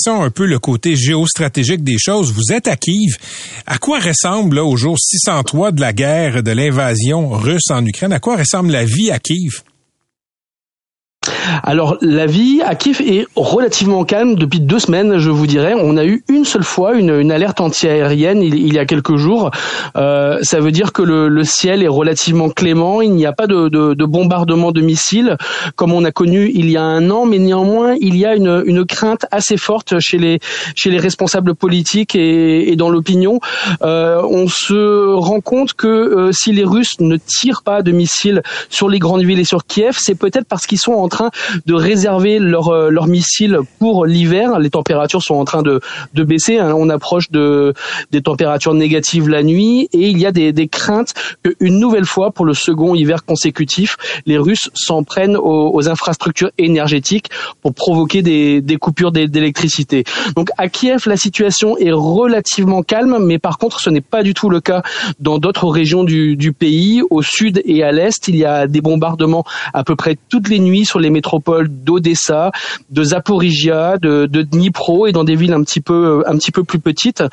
un 0.07 0.29
peu 0.29 0.45
le 0.45 0.59
côté 0.59 0.95
géostratégique 0.95 1.83
des 1.83 1.97
choses. 1.97 2.31
Vous 2.31 2.53
êtes 2.53 2.67
à 2.67 2.75
Kiev. 2.75 3.17
À 3.65 3.77
quoi 3.77 3.99
ressemble, 3.99 4.57
là, 4.57 4.63
au 4.63 4.75
jour 4.75 4.97
603 4.99 5.71
de 5.71 5.81
la 5.81 5.93
guerre, 5.93 6.43
de 6.43 6.51
l'invasion 6.51 7.29
russe 7.29 7.69
en 7.69 7.85
Ukraine, 7.85 8.13
à 8.13 8.19
quoi 8.19 8.37
ressemble 8.37 8.71
la 8.71 8.85
vie 8.85 9.11
à 9.11 9.19
Kiev? 9.19 9.61
Alors 11.61 11.97
la 12.01 12.25
vie 12.25 12.63
à 12.65 12.73
Kiev 12.73 12.99
est 12.99 13.27
relativement 13.35 14.03
calme 14.05 14.33
depuis 14.33 14.59
deux 14.59 14.79
semaines, 14.79 15.19
je 15.19 15.29
vous 15.29 15.45
dirais. 15.45 15.75
On 15.77 15.95
a 15.95 16.03
eu 16.03 16.23
une 16.27 16.45
seule 16.45 16.63
fois 16.63 16.95
une, 16.95 17.11
une 17.11 17.31
alerte 17.31 17.61
antiaérienne 17.61 18.41
il, 18.41 18.55
il, 18.55 18.73
y 18.73 18.79
a 18.79 18.85
quelques 18.85 19.17
jours. 19.17 19.51
Euh, 19.95 20.39
ça 20.41 20.59
veut 20.59 20.71
dire 20.71 20.93
que 20.93 21.03
le, 21.03 21.27
le, 21.27 21.43
ciel 21.43 21.83
est 21.83 21.87
relativement 21.87 22.49
clément. 22.49 23.03
Il 23.03 23.11
n'y 23.11 23.27
a 23.27 23.33
pas 23.33 23.45
de, 23.45 23.69
de, 23.69 23.93
de, 23.93 24.05
bombardement 24.05 24.71
de 24.71 24.81
missiles 24.81 25.37
comme 25.75 25.93
on 25.93 26.03
a 26.05 26.11
connu 26.11 26.49
il 26.55 26.71
y 26.71 26.77
a 26.77 26.81
un 26.81 27.11
an, 27.11 27.27
mais 27.27 27.37
néanmoins 27.37 27.93
il 28.01 28.17
y 28.17 28.25
a 28.25 28.35
une, 28.35 28.63
une 28.65 28.83
crainte 28.83 29.27
assez 29.29 29.57
forte 29.57 29.99
chez 29.99 30.17
les 30.17 30.39
chez 30.75 30.89
les 30.89 30.97
responsables 30.97 31.53
politiques 31.53 32.15
et, 32.15 32.71
et 32.71 32.75
dans 32.75 32.89
l'opinion. 32.89 33.39
Euh, 33.83 34.23
on 34.27 34.47
se 34.47 35.13
rend 35.13 35.41
compte 35.41 35.73
que 35.73 35.87
euh, 35.87 36.31
si 36.31 36.51
les 36.51 36.63
Russes 36.63 36.99
ne 36.99 37.17
tirent 37.17 37.61
pas 37.61 37.83
de 37.83 37.91
missiles 37.91 38.41
sur 38.69 38.89
les 38.89 38.97
grandes 38.97 39.21
villes 39.21 39.39
et 39.39 39.45
sur 39.45 39.65
Kiev, 39.65 39.97
c'est 39.99 40.15
peut-être 40.15 40.47
parce 40.47 40.65
qu'ils 40.65 40.79
sont 40.79 40.93
en 40.93 41.10
train 41.11 41.29
de 41.65 41.73
réserver 41.73 42.39
leurs 42.39 42.69
euh, 42.69 42.89
leur 42.89 43.07
missiles 43.07 43.59
pour 43.79 44.05
l'hiver. 44.05 44.59
Les 44.59 44.71
températures 44.71 45.21
sont 45.21 45.35
en 45.35 45.45
train 45.45 45.61
de, 45.61 45.79
de 46.13 46.23
baisser. 46.23 46.57
Hein. 46.57 46.73
On 46.75 46.89
approche 46.89 47.29
de 47.29 47.73
des 48.11 48.21
températures 48.21 48.73
négatives 48.73 49.29
la 49.29 49.43
nuit 49.43 49.89
et 49.93 50.09
il 50.09 50.17
y 50.17 50.25
a 50.25 50.31
des, 50.31 50.51
des 50.53 50.67
craintes 50.67 51.13
qu'une 51.43 51.79
nouvelle 51.79 52.05
fois, 52.05 52.31
pour 52.31 52.45
le 52.45 52.53
second 52.53 52.95
hiver 52.95 53.23
consécutif, 53.25 53.97
les 54.25 54.37
Russes 54.37 54.69
s'en 54.73 55.03
prennent 55.03 55.37
aux, 55.37 55.71
aux, 55.73 55.89
infrastructures 55.89 56.51
énergétiques 56.57 57.29
pour 57.61 57.73
provoquer 57.73 58.21
des, 58.21 58.61
des 58.61 58.77
coupures 58.77 59.11
d'électricité. 59.11 60.03
Donc 60.35 60.49
à 60.57 60.69
Kiev, 60.69 61.03
la 61.05 61.17
situation 61.17 61.77
est 61.77 61.91
relativement 61.91 62.83
calme, 62.83 63.17
mais 63.19 63.39
par 63.39 63.57
contre, 63.57 63.79
ce 63.79 63.89
n'est 63.89 64.01
pas 64.01 64.23
du 64.23 64.33
tout 64.33 64.49
le 64.49 64.61
cas 64.61 64.81
dans 65.19 65.37
d'autres 65.37 65.67
régions 65.67 66.03
du, 66.03 66.37
du 66.37 66.53
pays. 66.53 67.01
Au 67.09 67.21
sud 67.21 67.61
et 67.65 67.83
à 67.83 67.91
l'est, 67.91 68.27
il 68.27 68.35
y 68.35 68.45
a 68.45 68.67
des 68.67 68.81
bombardements 68.81 69.43
à 69.73 69.83
peu 69.83 69.95
près 69.95 70.17
toutes 70.29 70.47
les 70.49 70.59
nuits 70.59 70.85
sur 70.85 70.99
les 71.01 71.09
métropole 71.09 71.67
d'Odessa, 71.69 72.51
de 72.89 73.03
Zaporizhia, 73.03 73.97
de, 73.97 74.25
Dnipro 74.25 75.07
et 75.07 75.11
dans 75.11 75.23
des 75.23 75.35
villes 75.35 75.53
un 75.53 75.63
petit 75.63 75.81
peu 75.81 76.23
un 76.25 76.37
petit 76.37 76.51
peu 76.51 76.63
plus 76.63 76.79
petites. 76.79 77.23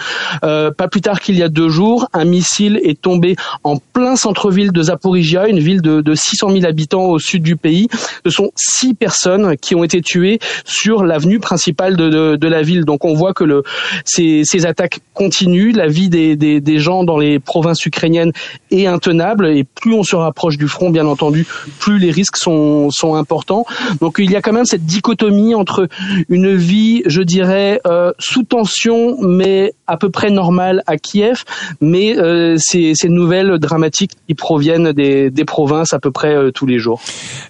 Euh, 0.44 0.70
pas 0.70 0.88
plus 0.88 1.00
tard 1.00 1.20
qu'il 1.20 1.36
y 1.36 1.42
a 1.42 1.48
deux 1.48 1.68
jours, 1.68 2.08
un 2.12 2.24
missile 2.24 2.80
est 2.82 3.00
tombé 3.00 3.36
en 3.64 3.76
plein 3.76 4.16
centre-ville 4.16 4.72
de 4.72 4.82
Zaporizhia, 4.82 5.48
une 5.48 5.58
ville 5.58 5.82
de, 5.82 6.00
de 6.00 6.14
600 6.14 6.50
000 6.50 6.66
habitants 6.66 7.06
au 7.06 7.18
sud 7.18 7.42
du 7.42 7.56
pays. 7.56 7.88
Ce 8.24 8.30
sont 8.30 8.50
six 8.56 8.94
personnes 8.94 9.56
qui 9.56 9.74
ont 9.74 9.84
été 9.84 10.02
tuées 10.02 10.38
sur 10.64 11.04
l'avenue 11.04 11.38
principale 11.38 11.96
de, 11.96 12.48
la 12.48 12.62
ville. 12.62 12.84
Donc 12.84 13.04
on 13.04 13.14
voit 13.14 13.34
que 13.34 13.44
le, 13.44 13.62
ces, 14.04 14.44
attaques 14.66 15.00
continuent, 15.14 15.74
la 15.74 15.86
vie 15.86 16.08
des, 16.08 16.78
gens 16.78 17.04
dans 17.04 17.18
les 17.18 17.38
provinces 17.38 17.84
ukrainiennes 17.84 18.32
est 18.70 18.86
intenable 18.86 19.46
et 19.46 19.64
plus 19.64 19.94
on 19.94 20.02
se 20.02 20.16
rapproche 20.16 20.56
du 20.56 20.68
front, 20.68 20.90
bien 20.90 21.06
entendu, 21.06 21.46
plus 21.78 21.98
les 21.98 22.10
risques 22.10 22.36
sont 22.36 22.90
importants. 23.14 23.57
Donc 24.00 24.16
il 24.18 24.30
y 24.30 24.36
a 24.36 24.42
quand 24.42 24.52
même 24.52 24.64
cette 24.64 24.84
dichotomie 24.84 25.54
entre 25.54 25.88
une 26.28 26.54
vie, 26.56 27.02
je 27.06 27.22
dirais, 27.22 27.80
euh, 27.86 28.12
sous 28.18 28.42
tension, 28.42 29.16
mais 29.20 29.72
à 29.86 29.96
peu 29.96 30.10
près 30.10 30.30
normale 30.30 30.82
à 30.86 30.96
Kiev, 30.96 31.44
mais 31.80 32.16
euh, 32.16 32.56
ces, 32.58 32.92
ces, 32.94 33.08
nouvelles 33.08 33.58
dramatiques 33.58 34.12
qui 34.26 34.34
proviennent 34.34 34.92
des, 34.92 35.30
des 35.30 35.44
provinces 35.44 35.92
à 35.92 35.98
peu 35.98 36.10
près 36.10 36.34
euh, 36.34 36.50
tous 36.50 36.66
les 36.66 36.78
jours. 36.78 37.00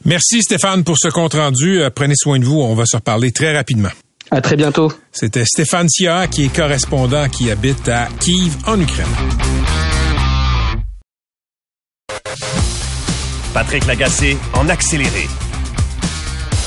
Merci 0.05 0.43
Stéphane 0.43 0.85
pour 0.85 0.97
ce 0.99 1.09
compte 1.09 1.35
rendu. 1.35 1.81
Euh, 1.81 1.91
prenez 1.95 2.15
soin 2.17 2.39
de 2.39 2.45
vous. 2.45 2.61
On 2.61 2.75
va 2.75 2.85
se 2.87 2.97
reparler 2.97 3.33
très 3.33 3.55
rapidement. 3.55 3.91
À 4.31 4.41
très 4.41 4.57
bientôt. 4.57 4.93
C'était 5.11 5.45
Stéphane 5.45 5.89
Sia, 5.89 6.27
qui 6.27 6.45
est 6.45 6.55
correspondant 6.55 7.29
qui 7.29 7.51
habite 7.51 7.89
à 7.89 8.09
Kiev, 8.21 8.57
en 8.67 8.79
Ukraine. 8.79 9.07
Patrick 13.55 13.87
Lagacé 13.87 14.37
en 14.55 14.69
accéléré. 14.69 15.27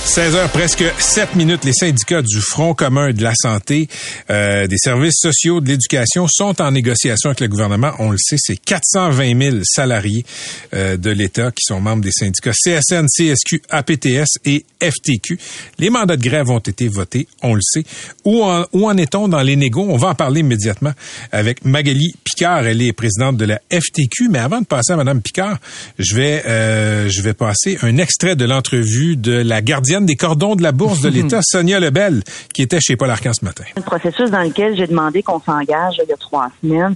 16 0.03 0.35
heures, 0.35 0.49
presque 0.49 0.83
7 0.97 1.35
minutes. 1.35 1.63
Les 1.63 1.73
syndicats 1.73 2.21
du 2.21 2.41
Front 2.41 2.73
commun 2.73 3.13
de 3.13 3.23
la 3.23 3.33
santé, 3.35 3.87
euh, 4.29 4.67
des 4.67 4.77
services 4.77 5.19
sociaux, 5.19 5.61
de 5.61 5.69
l'éducation 5.69 6.27
sont 6.27 6.59
en 6.61 6.71
négociation 6.71 7.29
avec 7.29 7.39
le 7.39 7.47
gouvernement. 7.47 7.91
On 7.99 8.09
le 8.09 8.17
sait, 8.17 8.35
c'est 8.39 8.57
420 8.57 9.41
000 9.41 9.57
salariés 9.63 10.25
euh, 10.73 10.97
de 10.97 11.11
l'État 11.11 11.51
qui 11.51 11.63
sont 11.63 11.79
membres 11.79 12.03
des 12.03 12.11
syndicats 12.11 12.51
CSN, 12.51 13.05
CSQ, 13.07 13.61
APTS 13.69 14.39
et 14.43 14.65
FTQ. 14.81 15.39
Les 15.77 15.89
mandats 15.89 16.17
de 16.17 16.23
grève 16.23 16.49
ont 16.49 16.59
été 16.59 16.87
votés, 16.87 17.27
on 17.43 17.53
le 17.53 17.61
sait. 17.61 17.85
Où 18.25 18.43
en, 18.43 18.65
où 18.73 18.89
en 18.89 18.97
est-on 18.97 19.27
dans 19.27 19.43
les 19.43 19.55
négos? 19.55 19.85
On 19.87 19.97
va 19.97 20.09
en 20.09 20.15
parler 20.15 20.41
immédiatement 20.41 20.93
avec 21.31 21.63
Magali 21.63 22.15
Picard. 22.23 22.65
Elle 22.65 22.81
est 22.81 22.93
présidente 22.93 23.37
de 23.37 23.45
la 23.45 23.61
FTQ. 23.71 24.29
Mais 24.29 24.39
avant 24.39 24.61
de 24.61 24.65
passer 24.65 24.93
à 24.93 24.97
Madame 24.97 25.21
Picard, 25.21 25.59
je 25.99 26.15
vais, 26.15 26.43
euh, 26.47 27.07
je 27.07 27.21
vais 27.21 27.33
passer 27.33 27.77
un 27.83 27.97
extrait 27.97 28.35
de 28.35 28.45
l'entrevue 28.45 29.15
de 29.15 29.33
la 29.33 29.61
gardienne 29.61 29.90
des 29.99 30.15
cordons 30.15 30.55
de 30.55 30.63
la 30.63 30.71
bourse 30.71 31.01
de 31.01 31.09
l'État, 31.09 31.39
Sonia 31.43 31.79
Lebel, 31.79 32.23
qui 32.53 32.61
était 32.61 32.79
chez 32.79 32.95
Paul 32.95 33.09
Arcan 33.09 33.33
ce 33.33 33.43
matin. 33.43 33.65
Un 33.75 33.81
processus 33.81 34.31
dans 34.31 34.41
lequel 34.41 34.77
j'ai 34.77 34.87
demandé 34.87 35.21
qu'on 35.21 35.41
s'engage 35.41 35.95
il 36.01 36.09
y 36.09 36.13
a 36.13 36.17
trois 36.17 36.49
semaines 36.61 36.95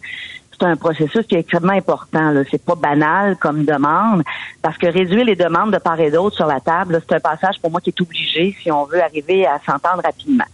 c'est 0.59 0.65
un 0.65 0.75
processus 0.75 1.25
qui 1.27 1.35
est 1.35 1.39
extrêmement 1.39 1.73
important. 1.73 2.31
Là. 2.31 2.43
C'est 2.49 2.63
pas 2.63 2.75
banal 2.75 3.35
comme 3.37 3.65
demande, 3.65 4.23
parce 4.61 4.77
que 4.77 4.87
réduire 4.87 5.25
les 5.25 5.35
demandes 5.35 5.73
de 5.73 5.77
part 5.77 5.99
et 5.99 6.11
d'autre 6.11 6.35
sur 6.35 6.47
la 6.47 6.59
table, 6.59 7.01
c'est 7.07 7.15
un 7.15 7.19
passage 7.19 7.55
pour 7.61 7.71
moi 7.71 7.81
qui 7.81 7.89
est 7.89 8.01
obligé 8.01 8.55
si 8.61 8.71
on 8.71 8.85
veut 8.85 9.01
arriver 9.01 9.45
à 9.45 9.59
s'entendre 9.65 10.01
rapidement. 10.03 10.45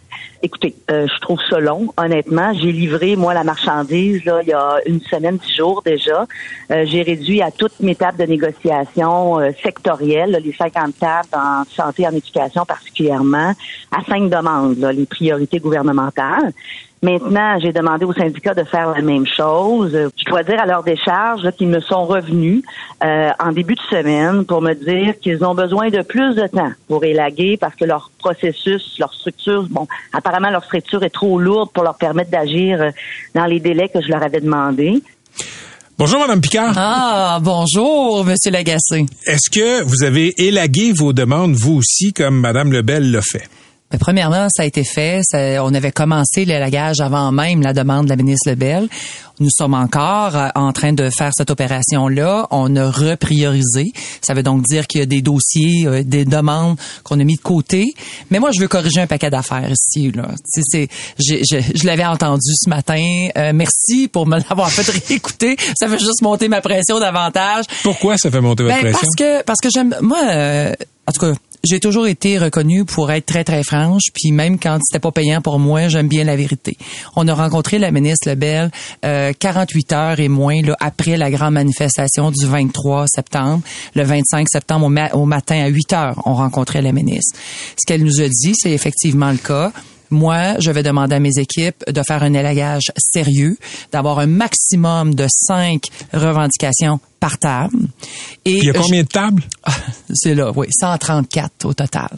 Écoutez, 0.44 0.76
euh, 0.90 1.06
je 1.08 1.20
trouve 1.22 1.40
ça 1.50 1.60
long, 1.60 1.94
honnêtement. 1.98 2.52
J'ai 2.54 2.72
livré, 2.72 3.16
moi, 3.16 3.34
la 3.36 3.44
marchandise 3.44 4.26
là, 4.26 4.40
il 4.42 4.50
y 4.50 4.54
a 4.54 4.78
une 4.88 5.00
semaine, 5.02 5.38
dix 5.38 5.56
jours 5.56 5.84
déjà. 5.86 6.26
Euh, 6.72 6.84
j'ai 6.88 7.04
réduit 7.04 7.44
à 7.44 7.52
toutes 7.52 7.80
mes 7.80 7.94
tables 7.94 8.18
de 8.18 8.26
négociation 8.26 9.40
euh, 9.40 9.52
sectorielles, 9.62 10.42
les 10.44 10.54
50 10.54 10.98
tables 10.98 11.30
en 11.34 11.64
santé 11.76 12.04
et 12.04 12.08
en 12.08 12.12
éducation 12.12 12.66
particulièrement, 12.66 13.54
à 13.92 14.04
cinq 14.10 14.32
demandes, 14.32 14.80
là, 14.80 14.92
les 14.92 15.06
priorités 15.06 15.60
gouvernementales. 15.60 16.54
Maintenant, 17.04 17.58
j'ai 17.60 17.74
demandé 17.74 18.06
aux 18.06 18.14
syndicats 18.14 18.54
de 18.54 18.64
faire 18.64 18.92
la 18.92 19.02
même 19.02 19.26
chose. 19.26 19.92
Je 19.92 20.30
dois 20.30 20.44
dire 20.44 20.62
à 20.62 20.68
leur 20.68 20.84
décharge 20.84 21.50
qu'ils 21.58 21.68
me 21.68 21.80
sont 21.80 22.06
revenus 22.06 22.62
euh, 23.04 23.32
en 23.40 23.52
début 23.52 23.74
de 23.74 23.82
semaine 23.90 24.46
pour 24.46 24.62
me 24.62 24.76
dire 24.76 25.20
qu'ils 25.20 25.44
ont 25.44 25.56
besoin 25.56 25.90
de 25.90 26.04
plus 26.04 26.36
de 26.36 26.46
temps 26.46 26.72
pour 26.88 27.04
élaguer 27.04 27.58
parce 27.60 27.74
que 27.74 27.86
leur 27.86 28.12
processus, 28.20 29.00
leur 29.00 29.12
structure, 29.16 29.66
bon, 29.72 29.88
apparemment 30.14 30.52
leur 30.52 30.64
structure 30.64 31.02
est 31.04 31.10
trop 31.10 31.40
lourde 31.40 31.72
pour 31.74 31.84
leur 31.84 31.98
permettre 31.98 32.30
d'agir 32.30 32.80
euh, 32.80 32.92
dans 33.34 33.46
les 33.46 33.60
délais 33.60 33.90
que 33.90 34.00
je 34.00 34.08
leur 34.08 34.22
avais 34.22 34.40
demandé. 34.40 35.02
Bonjour, 35.98 36.20
Madame 36.20 36.42
Picard. 36.42 36.74
Ah, 36.78 37.40
bonjour, 37.42 38.24
Monsieur 38.26 38.52
Lagacé. 38.52 39.08
Est-ce 39.26 39.50
que 39.50 39.82
vous 39.84 40.04
avez 40.04 40.34
élagué 40.38 40.92
vos 40.92 41.14
demandes, 41.14 41.54
vous 41.54 41.78
aussi, 41.78 42.14
comme 42.14 42.40
Madame 42.40 42.72
Lebel 42.72 43.12
l'a 43.12 43.22
fait? 43.22 43.48
Ben, 43.92 43.98
premièrement, 44.00 44.48
ça 44.50 44.64
a 44.64 44.66
été 44.66 44.84
fait. 44.84 45.22
on 45.34 45.74
avait 45.74 45.92
commencé 45.92 46.46
l'élagage 46.46 47.00
avant 47.00 47.32
même 47.32 47.62
la 47.62 47.74
demande 47.74 48.06
de 48.06 48.10
la 48.10 48.16
ministre 48.16 48.50
Lebel. 48.50 48.88
Nous 49.42 49.50
sommes 49.50 49.74
encore 49.74 50.36
euh, 50.36 50.50
en 50.54 50.72
train 50.72 50.94
de 50.94 51.10
faire 51.10 51.32
cette 51.34 51.50
opération-là. 51.50 52.48
On 52.52 52.76
a 52.76 52.92
repriorisé. 52.92 53.92
Ça 54.22 54.36
veut 54.36 54.44
donc 54.44 54.62
dire 54.64 54.86
qu'il 54.86 55.00
y 55.00 55.04
a 55.04 55.08
des 55.08 55.24
dossiers, 55.24 55.88
euh, 55.88 56.04
des 56.04 56.26
demandes 56.26 56.78
qu'on 57.04 57.20
a 57.20 57.24
mis 57.24 57.38
de 57.38 57.42
côté. 57.42 57.96
Mais 58.30 58.38
moi, 58.38 58.52
je 58.54 58.62
veux 58.62 58.68
corriger 58.68 59.02
un 59.02 59.08
paquet 59.08 59.32
d'affaires 59.32 59.72
ici. 59.72 60.12
Là. 60.12 60.30
C'est, 60.46 60.88
je, 61.18 61.36
je 61.42 61.86
l'avais 61.88 62.06
entendu 62.06 62.52
ce 62.54 62.70
matin. 62.70 63.30
Euh, 63.36 63.52
merci 63.52 64.08
pour 64.08 64.28
me 64.28 64.38
l'avoir 64.50 64.70
fait 64.70 64.90
réécouter. 64.92 65.58
Ça 65.76 65.88
fait 65.88 66.00
juste 66.00 66.22
monter 66.22 66.48
ma 66.48 66.62
pression 66.62 67.00
davantage. 67.00 67.66
Pourquoi 67.82 68.18
ça 68.20 68.30
fait 68.30 68.42
monter 68.42 68.62
votre 68.62 68.76
ben, 68.76 68.92
pression? 68.92 69.00
Parce 69.02 69.16
que 69.16 69.44
parce 69.44 69.60
que 69.60 69.70
j'aime 69.74 69.96
moi. 70.02 70.20
en 70.22 71.12
tout 71.12 71.20
cas, 71.20 71.34
j'ai 71.64 71.80
toujours 71.80 72.08
été 72.08 72.38
reconnue 72.38 72.86
pour 72.86 73.12
être 73.12 73.26
très, 73.26 73.44
très 73.44 73.64
franche, 73.64 74.04
puis 74.14 74.32
même 74.32 74.60
quand 74.60 74.80
c'était 74.84 75.00
pas 75.00 75.12
payant 75.12 75.42
pour 75.42 75.60
moi, 75.60 75.88
j'aime 75.88 76.08
bien 76.08 76.24
la 76.24 76.36
vérité. 76.36 76.78
On 77.16 77.28
a 77.28 77.34
rencontré 77.34 77.80
la 77.80 77.92
ministre 77.92 78.30
Lebel 78.30 78.72
euh, 79.06 79.32
48 79.38 79.94
heures 79.94 80.20
et 80.20 80.28
moins 80.28 80.62
là, 80.62 80.76
après 80.80 81.18
la 81.18 81.30
grande 81.30 81.54
manifestation 81.54 82.32
du 82.32 82.46
23 82.46 83.06
septembre. 83.08 83.62
Le 83.96 84.04
25 84.04 84.48
septembre 84.50 84.88
au, 84.88 85.20
au 85.20 85.26
matin 85.26 85.64
à 85.64 85.68
8 85.68 85.94
heures, 85.94 86.22
on 86.26 86.34
rencontrait 86.34 86.82
la 86.82 86.92
ministre. 86.92 87.38
Ce 87.78 87.86
qu'elle 87.86 88.04
nous 88.04 88.22
a 88.22 88.28
dit, 88.28 88.54
c'est 88.56 88.72
effectivement 88.72 89.32
le 89.32 89.38
cas. 89.38 89.72
Moi, 90.12 90.60
je 90.60 90.72
vais 90.72 90.84
demander 90.84 91.16
à 91.16 91.20
mes 91.20 91.38
équipes 91.38 91.84
de 91.88 92.02
faire 92.06 92.22
un 92.22 92.34
élagage 92.34 92.92
sérieux, 92.98 93.58
d'avoir 93.92 94.20
un 94.20 94.28
maximum 94.28 95.16
de 95.16 95.26
cinq 95.30 95.84
revendications 96.14 97.00
par 97.20 97.38
table. 97.38 97.78
Et 98.46 98.58
il 98.58 98.66
y 98.66 98.70
a 98.70 98.74
combien 98.74 99.04
de 99.04 99.08
tables? 99.08 99.44
C'est 100.14 100.36
là, 100.36 100.52
oui, 100.56 100.68
134 100.70 101.66
au 101.66 101.74
total. 101.74 102.10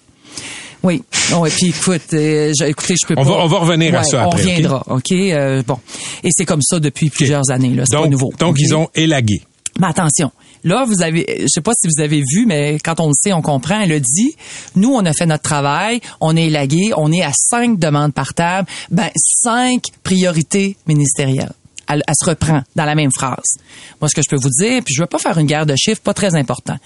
Oui. 0.82 1.02
Bon, 1.32 1.46
et 1.46 1.50
puis 1.50 1.68
écoute, 1.68 2.14
euh, 2.14 2.52
écoutez, 2.66 2.96
je 3.02 3.08
peux 3.08 3.14
on 3.18 3.24
pas. 3.24 3.30
Va, 3.30 3.44
on 3.44 3.48
va 3.48 3.60
revenir 3.60 3.96
à 3.96 4.04
ça 4.04 4.18
on 4.18 4.32
après. 4.32 4.42
On 4.42 4.50
reviendra, 4.50 4.84
ok? 4.88 5.12
Euh, 5.12 5.64
bon, 5.66 5.80
et 6.24 6.30
c'est 6.32 6.46
comme 6.46 6.62
ça 6.62 6.80
depuis 6.80 7.10
plusieurs 7.10 7.50
années 7.52 7.74
là. 7.74 7.84
C'est 7.86 7.96
pas 7.96 8.08
nouveau. 8.08 8.34
Donc 8.40 8.54
okay? 8.54 8.64
ils 8.64 8.76
ont 8.76 8.90
élagué. 8.94 9.42
Mais 9.80 9.88
attention, 9.88 10.32
là, 10.64 10.86
vous 10.86 11.02
avez, 11.02 11.42
je 11.42 11.48
sais 11.48 11.62
pas 11.62 11.74
si 11.74 11.88
vous 11.88 12.04
avez 12.04 12.22
vu, 12.22 12.46
mais 12.46 12.78
quand 12.84 13.00
on 13.00 13.08
le 13.08 13.14
sait, 13.20 13.34
on 13.34 13.42
comprend. 13.42 13.82
Elle 13.82 13.94
a 13.94 14.00
dit, 14.00 14.36
nous, 14.76 14.94
on 14.94 15.06
a 15.06 15.14
fait 15.14 15.26
notre 15.26 15.44
travail, 15.44 16.02
on 16.22 16.36
est 16.36 16.46
élagué, 16.46 16.92
on 16.98 17.12
est 17.12 17.24
à 17.24 17.32
cinq 17.34 17.80
demandes 17.80 18.14
par 18.14 18.34
table, 18.34 18.68
ben 18.92 19.10
cinq 19.16 19.86
priorités 20.04 20.78
ministérielles. 20.88 21.54
Elle, 21.90 22.04
elle, 22.08 22.14
se 22.18 22.30
reprend 22.30 22.62
dans 22.76 22.86
la 22.86 22.96
même 22.96 23.12
phrase. 23.12 23.58
Moi, 24.00 24.10
ce 24.10 24.16
que 24.16 24.22
je 24.22 24.30
peux 24.30 24.42
vous 24.42 24.50
dire, 24.50 24.82
puis 24.84 24.94
je 24.96 25.02
veux 25.02 25.08
pas 25.08 25.20
faire 25.20 25.38
une 25.38 25.48
guerre 25.48 25.66
de 25.66 25.76
chiffres, 25.76 26.02
pas 26.02 26.14
très 26.14 26.36
important, 26.36 26.78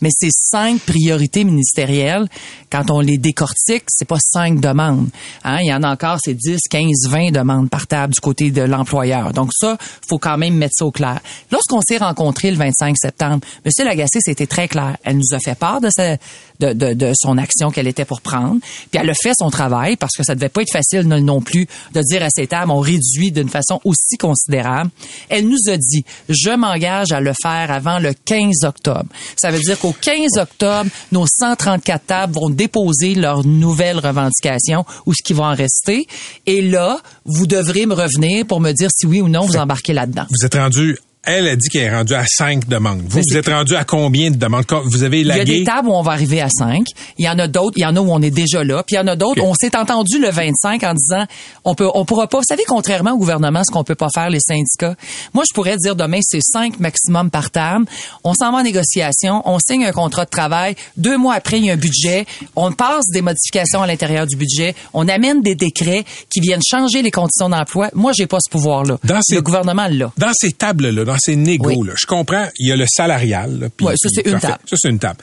mais 0.00 0.10
ces 0.18 0.30
cinq 0.30 0.80
priorités 0.80 1.44
ministérielles, 1.44 2.28
quand 2.70 2.90
on 2.90 3.00
les 3.00 3.18
décortique, 3.18 3.84
c'est 3.88 4.04
pas 4.04 4.18
cinq 4.20 4.60
demandes. 4.60 5.08
Hein? 5.44 5.58
Il 5.60 5.68
y 5.68 5.74
en 5.74 5.82
a 5.82 5.90
encore, 5.90 6.18
c'est 6.22 6.34
10, 6.34 6.58
15, 6.68 7.08
20 7.08 7.30
demandes 7.30 7.70
par 7.70 7.86
table 7.86 8.12
du 8.12 8.20
côté 8.20 8.50
de 8.50 8.62
l'employeur. 8.62 9.32
Donc 9.32 9.50
ça, 9.52 9.78
faut 10.08 10.18
quand 10.18 10.36
même 10.38 10.54
mettre 10.54 10.74
ça 10.76 10.86
au 10.86 10.90
clair. 10.90 11.20
Lorsqu'on 11.50 11.80
s'est 11.80 11.98
rencontrés 11.98 12.50
le 12.50 12.56
25 12.56 12.96
septembre, 12.98 13.44
M. 13.64 13.86
Lagacé, 13.86 14.18
c'était 14.20 14.46
très 14.46 14.68
clair. 14.68 14.96
Elle 15.04 15.18
nous 15.18 15.34
a 15.34 15.38
fait 15.38 15.54
part 15.54 15.80
de, 15.80 15.88
sa, 15.90 16.16
de, 16.62 16.72
de, 16.72 16.94
de 16.94 17.12
son 17.14 17.38
action 17.38 17.70
qu'elle 17.70 17.88
était 17.88 18.04
pour 18.04 18.20
prendre, 18.20 18.60
puis 18.90 19.00
elle 19.00 19.10
a 19.10 19.14
fait 19.14 19.32
son 19.38 19.50
travail 19.50 19.96
parce 19.96 20.12
que 20.16 20.22
ça 20.22 20.34
devait 20.34 20.48
pas 20.48 20.62
être 20.62 20.72
facile 20.72 21.02
non 21.02 21.40
plus 21.40 21.66
de 21.94 22.00
dire 22.02 22.22
à 22.22 22.28
ces 22.30 22.46
tables, 22.46 22.70
on 22.70 22.80
réduit 22.80 23.32
d'une 23.32 23.48
façon 23.48 23.80
aussi 23.84 24.16
considérable. 24.18 24.90
Elle 25.28 25.48
nous 25.48 25.68
a 25.68 25.76
dit, 25.76 26.04
je 26.28 26.50
m'engage 26.50 27.12
à 27.12 27.20
le 27.20 27.32
faire 27.40 27.70
avant 27.70 27.98
le 27.98 28.14
15 28.24 28.64
octobre. 28.64 29.06
Ça 29.36 29.50
veut 29.50 29.60
dire 29.60 29.78
qu'au 29.78 29.92
15 29.92 30.38
octobre, 30.38 30.90
nos 31.10 31.26
134 31.26 32.06
tables 32.06 32.34
vont 32.34 32.50
déposer 32.50 33.14
leurs 33.14 33.44
nouvelles 33.44 33.98
revendications 33.98 34.84
ou 35.06 35.14
ce 35.14 35.22
qui 35.22 35.32
va 35.32 35.44
en 35.44 35.54
rester. 35.54 36.06
Et 36.46 36.62
là, 36.62 36.98
vous 37.24 37.46
devrez 37.46 37.86
me 37.86 37.94
revenir 37.94 38.46
pour 38.46 38.60
me 38.60 38.72
dire 38.72 38.90
si 38.94 39.06
oui 39.06 39.20
ou 39.20 39.28
non 39.28 39.46
vous 39.46 39.56
embarquez 39.56 39.92
là-dedans. 39.92 40.26
Vous 40.30 40.46
êtes 40.46 40.54
rendu 40.54 40.98
elle 41.24 41.46
a 41.46 41.54
dit 41.56 41.68
qu'elle 41.68 41.82
est 41.84 41.94
rendue 41.94 42.14
à 42.14 42.24
cinq 42.26 42.66
demandes. 42.68 43.02
Vous, 43.08 43.18
Mais 43.18 43.22
vous 43.30 43.36
êtes 43.36 43.48
rendu 43.48 43.76
à 43.76 43.84
combien 43.84 44.30
de 44.30 44.36
demandes? 44.36 44.64
Vous 44.86 45.02
avez 45.04 45.20
Il 45.20 45.26
y 45.28 45.30
a 45.30 45.36
lagué? 45.38 45.58
des 45.58 45.64
tables 45.64 45.88
où 45.88 45.92
on 45.92 46.02
va 46.02 46.12
arriver 46.12 46.40
à 46.40 46.48
5. 46.48 46.84
Il 47.18 47.24
y 47.24 47.28
en 47.28 47.38
a 47.38 47.46
d'autres, 47.46 47.74
il 47.76 47.82
y 47.82 47.86
en 47.86 47.94
a 47.96 48.00
où 48.00 48.10
on 48.12 48.20
est 48.22 48.30
déjà 48.30 48.64
là. 48.64 48.82
Puis 48.84 48.96
il 48.96 48.98
y 48.98 49.00
en 49.00 49.06
a 49.06 49.14
d'autres, 49.14 49.40
on 49.42 49.54
s'est 49.54 49.76
entendu 49.76 50.18
le 50.20 50.30
25 50.30 50.82
en 50.82 50.94
disant, 50.94 51.24
on 51.64 51.74
peut, 51.74 51.88
on 51.94 52.04
pourra 52.04 52.26
pas. 52.26 52.38
Vous 52.38 52.44
savez, 52.48 52.64
contrairement 52.66 53.12
au 53.12 53.18
gouvernement, 53.18 53.62
ce 53.64 53.70
qu'on 53.70 53.84
peut 53.84 53.94
pas 53.94 54.08
faire, 54.12 54.30
les 54.30 54.40
syndicats. 54.40 54.96
Moi, 55.32 55.44
je 55.48 55.54
pourrais 55.54 55.76
dire 55.76 55.94
demain, 55.94 56.18
c'est 56.22 56.40
5 56.42 56.80
maximum 56.80 57.30
par 57.30 57.50
table. 57.50 57.84
On 58.24 58.34
s'en 58.34 58.50
va 58.50 58.58
en 58.58 58.62
négociation, 58.62 59.42
on 59.44 59.58
signe 59.60 59.84
un 59.84 59.92
contrat 59.92 60.24
de 60.24 60.30
travail. 60.30 60.74
Deux 60.96 61.16
mois 61.18 61.34
après, 61.34 61.58
il 61.58 61.66
y 61.66 61.70
a 61.70 61.74
un 61.74 61.76
budget. 61.76 62.26
On 62.56 62.72
passe 62.72 63.06
des 63.12 63.22
modifications 63.22 63.82
à 63.82 63.86
l'intérieur 63.86 64.26
du 64.26 64.36
budget. 64.36 64.74
On 64.92 65.06
amène 65.08 65.40
des 65.42 65.54
décrets 65.54 66.04
qui 66.30 66.40
viennent 66.40 66.60
changer 66.68 67.02
les 67.02 67.10
conditions 67.12 67.48
d'emploi. 67.48 67.90
Moi, 67.94 68.12
j'ai 68.16 68.26
pas 68.26 68.38
ce 68.44 68.50
pouvoir-là. 68.50 68.98
Dans 69.04 69.20
ces- 69.22 69.36
Le 69.36 69.42
gouvernement 69.42 69.86
l'a. 69.88 70.10
Dans 70.18 70.32
ces 70.34 70.50
tables-là, 70.52 71.04
dans 71.12 71.18
ces 71.20 71.36
négos, 71.36 71.68
Oui. 71.68 71.86
là, 71.88 71.94
je 71.96 72.06
comprends, 72.06 72.46
il 72.58 72.68
y 72.68 72.72
a 72.72 72.76
le 72.76 72.86
salarial. 72.86 73.58
là, 73.58 73.68
Ouais, 73.80 73.94
ça, 73.96 74.08
c'est 74.12 74.24
une 74.26 74.32
parfait. 74.32 74.46
table. 74.48 74.62
Ça, 74.68 74.76
c'est 74.80 74.88
une 74.90 74.98
table. 74.98 75.18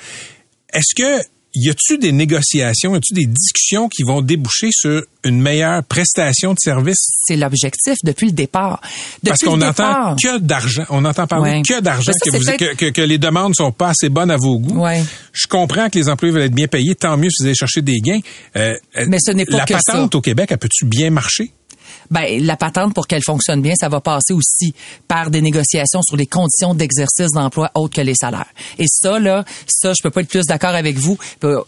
Est-ce 0.73 0.95
que 0.95 1.23
y 1.55 1.67
a-tu 1.71 1.97
des 1.97 2.11
négociations, 2.11 2.93
y 2.93 2.97
a-tu 2.97 3.13
des 3.15 3.25
discussions 3.25 3.89
qui 3.89 4.03
vont 4.03 4.21
déboucher 4.21 4.69
sur 4.71 5.01
une 5.25 5.41
meilleure 5.41 5.83
prestation 5.83 6.51
de 6.53 6.59
service? 6.59 7.07
C'est 7.25 7.35
l'objectif 7.37 7.95
depuis 8.03 8.27
le 8.27 8.33
départ. 8.33 8.79
Depuis 9.23 9.29
Parce 9.29 9.39
qu'on 9.41 9.55
le 9.55 9.63
entend 9.65 9.87
départ. 9.87 10.15
que 10.21 10.37
d'argent. 10.37 10.85
On 10.91 11.03
entend 11.05 11.25
parler 11.25 11.51
Ouais. 11.53 11.61
que 11.67 11.81
d'argent, 11.81 12.11
que, 12.23 12.29
que, 12.55 12.75
que- 12.75 12.89
que 12.91 13.01
les 13.01 13.17
demandes 13.17 13.55
sont 13.55 13.71
pas 13.71 13.89
assez 13.89 14.09
bonnes 14.09 14.29
à 14.29 14.37
vos 14.37 14.59
goûts. 14.59 14.79
Ouais. 14.83 15.03
Je 15.33 15.47
comprends 15.47 15.89
que 15.89 15.97
les 15.97 16.07
employés 16.07 16.31
veulent 16.33 16.43
être 16.43 16.53
bien 16.55 16.67
payés. 16.67 16.93
Tant 16.93 17.17
mieux 17.17 17.29
si 17.31 17.41
vous 17.41 17.47
allez 17.47 17.55
chercher 17.55 17.81
des 17.81 17.99
gains. 17.99 18.19
Euh, 18.55 18.75
Mais 19.07 19.17
ce 19.19 19.31
n'est 19.31 19.45
pas 19.45 19.57
La 19.57 19.65
que 19.65 19.73
patente 19.73 20.11
ça. 20.13 20.17
au 20.17 20.21
Québec, 20.21 20.49
elle 20.51 20.59
peut-tu 20.59 20.85
bien 20.85 21.09
marcher? 21.09 21.51
Ben, 22.11 22.43
la 22.43 22.57
patente, 22.57 22.93
pour 22.93 23.07
qu'elle 23.07 23.23
fonctionne 23.23 23.61
bien, 23.61 23.73
ça 23.75 23.89
va 23.89 24.01
passer 24.01 24.33
aussi 24.33 24.73
par 25.07 25.29
des 25.29 25.41
négociations 25.41 26.01
sur 26.01 26.17
les 26.17 26.27
conditions 26.27 26.73
d'exercice 26.73 27.31
d'emploi 27.33 27.71
autres 27.75 27.95
que 27.95 28.01
les 28.01 28.15
salaires. 28.15 28.47
Et 28.77 28.85
ça, 28.87 29.19
là, 29.19 29.45
ça, 29.67 29.93
je 29.93 30.01
peux 30.01 30.09
pas 30.09 30.21
être 30.21 30.29
plus 30.29 30.45
d'accord 30.45 30.75
avec 30.75 30.97
vous. 30.97 31.17
Euh, 31.43 31.61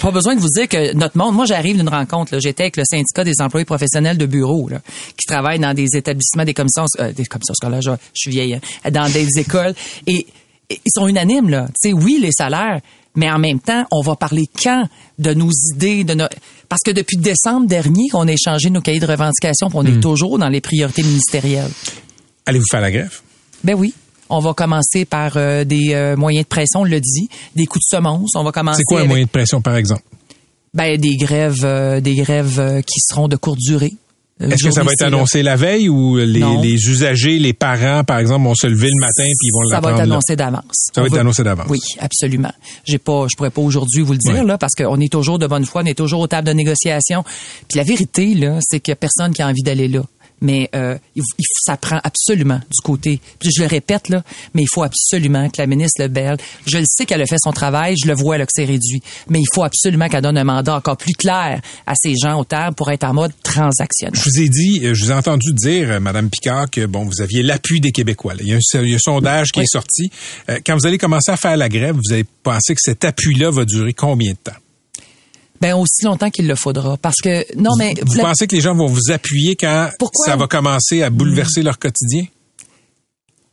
Pas 0.00 0.10
besoin 0.10 0.34
de 0.34 0.40
vous 0.40 0.48
dire 0.48 0.68
que 0.68 0.94
notre 0.94 1.16
monde, 1.16 1.34
moi, 1.34 1.46
j'arrive 1.46 1.76
d'une 1.76 1.88
rencontre, 1.88 2.34
là, 2.34 2.40
j'étais 2.40 2.64
avec 2.64 2.76
le 2.76 2.84
syndicat 2.84 3.24
des 3.24 3.40
employés 3.40 3.64
professionnels 3.64 4.18
de 4.18 4.26
bureau, 4.26 4.68
là, 4.68 4.80
qui 5.16 5.26
travaillent 5.26 5.58
dans 5.58 5.74
des 5.74 5.96
établissements, 5.96 6.44
des 6.44 6.54
commissions, 6.54 6.86
euh, 7.00 7.12
des 7.12 7.24
commissions 7.24 7.54
scolaires, 7.54 7.82
je, 7.82 7.90
je 7.90 7.96
suis 8.14 8.30
vieille, 8.30 8.54
hein, 8.54 8.90
dans 8.90 9.10
des 9.10 9.26
écoles. 9.38 9.74
Et, 10.06 10.26
et 10.70 10.80
ils 10.84 10.92
sont 10.94 11.06
unanimes, 11.06 11.50
là. 11.50 11.66
Tu 11.80 11.90
sais, 11.90 11.92
oui, 11.92 12.18
les 12.20 12.32
salaires, 12.32 12.80
mais 13.14 13.30
en 13.30 13.38
même 13.38 13.60
temps, 13.60 13.84
on 13.90 14.00
va 14.00 14.16
parler 14.16 14.46
quand 14.60 14.88
de 15.18 15.34
nos 15.34 15.50
idées, 15.74 16.04
de 16.04 16.14
nos... 16.14 16.26
parce 16.74 16.82
que 16.82 16.90
depuis 16.90 17.18
décembre 17.18 17.68
dernier, 17.68 18.08
qu'on 18.08 18.26
a 18.26 18.32
échangé 18.32 18.68
nos 18.68 18.80
cahiers 18.80 18.98
de 18.98 19.06
revendication, 19.06 19.68
puis 19.68 19.78
on 19.80 19.86
est 19.86 20.00
toujours 20.00 20.40
dans 20.40 20.48
les 20.48 20.60
priorités 20.60 21.04
ministérielles. 21.04 21.70
Allez-vous 22.46 22.64
faire 22.68 22.80
la 22.80 22.90
grève? 22.90 23.20
Ben 23.62 23.74
oui. 23.74 23.94
On 24.28 24.40
va 24.40 24.54
commencer 24.54 25.04
par 25.04 25.36
euh, 25.36 25.62
des 25.62 25.94
euh, 25.94 26.16
moyens 26.16 26.46
de 26.46 26.48
pression, 26.48 26.80
on 26.80 26.84
le 26.84 26.98
dit, 26.98 27.28
des 27.54 27.66
coups 27.66 27.84
de 27.88 27.96
semonce. 27.96 28.34
On 28.34 28.42
va 28.42 28.50
commencer. 28.50 28.78
C'est 28.78 28.86
quoi 28.86 28.96
un 28.96 29.00
avec, 29.02 29.08
moyen 29.08 29.24
de 29.24 29.30
pression, 29.30 29.62
par 29.62 29.76
exemple? 29.76 30.02
Ben 30.72 31.00
des 31.00 31.14
grèves, 31.14 31.60
euh, 31.62 32.00
des 32.00 32.16
grèves 32.16 32.82
qui 32.84 32.98
seront 32.98 33.28
de 33.28 33.36
courte 33.36 33.60
durée. 33.60 33.94
Est-ce 34.40 34.64
que 34.64 34.70
ça 34.72 34.82
va 34.82 34.92
être 34.92 35.00
là. 35.00 35.06
annoncé 35.06 35.42
la 35.44 35.54
veille 35.54 35.88
ou 35.88 36.16
les, 36.16 36.42
les 36.60 36.88
usagers, 36.88 37.38
les 37.38 37.52
parents, 37.52 38.02
par 38.02 38.18
exemple, 38.18 38.44
vont 38.44 38.54
se 38.56 38.66
lever 38.66 38.88
le 38.88 39.00
matin 39.00 39.22
puis 39.22 39.46
ils 39.46 39.52
vont 39.52 39.64
Ça 39.66 39.76
va 39.76 39.88
l'apprendre? 39.90 39.96
être 39.96 40.10
annoncé 40.12 40.36
d'avance. 40.36 40.90
Ça 40.92 41.00
va 41.00 41.06
être 41.06 41.18
annoncé 41.18 41.44
d'avance. 41.44 41.66
Oui, 41.70 41.78
absolument. 42.00 42.52
J'ai 42.84 42.98
pas, 42.98 43.26
je 43.30 43.36
pourrais 43.36 43.50
pas 43.50 43.62
aujourd'hui 43.62 44.02
vous 44.02 44.12
le 44.12 44.18
dire 44.18 44.44
là, 44.44 44.58
parce 44.58 44.74
qu'on 44.74 45.00
est 45.00 45.10
toujours 45.12 45.38
de 45.38 45.46
bonne 45.46 45.64
foi, 45.64 45.82
on 45.82 45.86
est 45.86 45.96
toujours 45.96 46.20
aux 46.20 46.26
tables 46.26 46.48
de 46.48 46.52
négociation. 46.52 47.22
Puis 47.68 47.78
la 47.78 47.84
vérité 47.84 48.34
là, 48.34 48.58
c'est 48.60 48.80
qu'il 48.80 48.90
y 48.90 48.94
a 48.94 48.96
personne 48.96 49.32
qui 49.32 49.40
a 49.42 49.46
envie 49.46 49.62
d'aller 49.62 49.86
là. 49.88 50.02
Mais 50.40 50.68
euh, 50.74 50.98
il, 51.16 51.22
ça 51.64 51.76
prend 51.76 52.00
absolument 52.04 52.58
du 52.58 52.80
côté. 52.82 53.20
Puis 53.38 53.50
je 53.56 53.62
le 53.62 53.68
répète 53.68 54.08
là, 54.08 54.22
mais 54.52 54.62
il 54.62 54.68
faut 54.70 54.82
absolument 54.82 55.48
que 55.48 55.56
la 55.58 55.66
ministre 55.66 56.02
Lebel, 56.02 56.36
je 56.66 56.78
le 56.78 56.84
sais 56.86 57.06
qu'elle 57.06 57.22
a 57.22 57.26
fait 57.26 57.38
son 57.42 57.52
travail, 57.52 57.94
je 58.02 58.06
le 58.08 58.14
vois 58.14 58.36
là 58.36 58.44
que 58.44 58.52
c'est 58.54 58.64
réduit, 58.64 59.02
mais 59.28 59.40
il 59.40 59.46
faut 59.54 59.62
absolument 59.64 60.08
qu'elle 60.08 60.22
donne 60.22 60.36
un 60.36 60.44
mandat 60.44 60.74
encore 60.76 60.96
plus 60.96 61.14
clair 61.14 61.60
à 61.86 61.94
ces 61.94 62.14
gens 62.20 62.38
aux 62.38 62.44
tables 62.44 62.74
pour 62.74 62.90
être 62.90 63.04
en 63.04 63.14
mode 63.14 63.32
transactionnel. 63.42 64.14
Je 64.20 64.28
vous 64.28 64.40
ai 64.40 64.48
dit, 64.48 64.80
euh, 64.84 64.92
je 64.94 65.04
vous 65.04 65.10
ai 65.12 65.14
entendu 65.14 65.52
dire, 65.54 65.90
euh, 65.92 66.00
Madame 66.00 66.28
Picard, 66.28 66.68
que 66.70 66.84
bon, 66.86 67.04
vous 67.04 67.22
aviez 67.22 67.42
l'appui 67.42 67.80
des 67.80 67.92
Québécois. 67.92 68.34
là. 68.34 68.40
Il 68.42 68.48
y 68.48 68.52
a 68.52 68.56
un, 68.56 68.80
il 68.82 68.88
y 68.90 68.92
a 68.92 68.96
un 68.96 68.98
sondage 68.98 69.50
qui 69.52 69.60
Oui. 69.60 69.64
est 69.64 69.72
sorti. 69.72 70.10
Quand 70.66 70.76
vous 70.76 70.86
allez 70.86 70.98
commencer 70.98 71.30
à 71.30 71.36
faire 71.36 71.56
la 71.56 71.68
grève, 71.68 71.94
vous 71.94 72.12
allez 72.12 72.24
penser 72.42 72.74
que 72.74 72.80
cet 72.82 73.04
appui-là 73.04 73.50
va 73.50 73.64
durer 73.64 73.92
combien 73.94 74.32
de 74.32 74.38
temps? 74.38 74.52
Ben 75.64 75.74
aussi 75.76 76.04
longtemps 76.04 76.28
qu'il 76.30 76.46
le 76.46 76.56
faudra, 76.56 76.96
parce 76.98 77.16
que 77.22 77.44
non 77.58 77.70
mais 77.78 77.94
Vous 78.04 78.16
la- 78.18 78.24
pensez 78.24 78.46
que 78.46 78.54
les 78.54 78.60
gens 78.60 78.74
vont 78.74 78.86
vous 78.86 79.10
appuyer 79.10 79.56
quand 79.56 79.88
Pourquoi? 79.98 80.26
ça 80.26 80.36
va 80.36 80.46
commencer 80.46 81.02
à 81.02 81.08
bouleverser 81.08 81.62
leur 81.62 81.78
quotidien? 81.78 82.24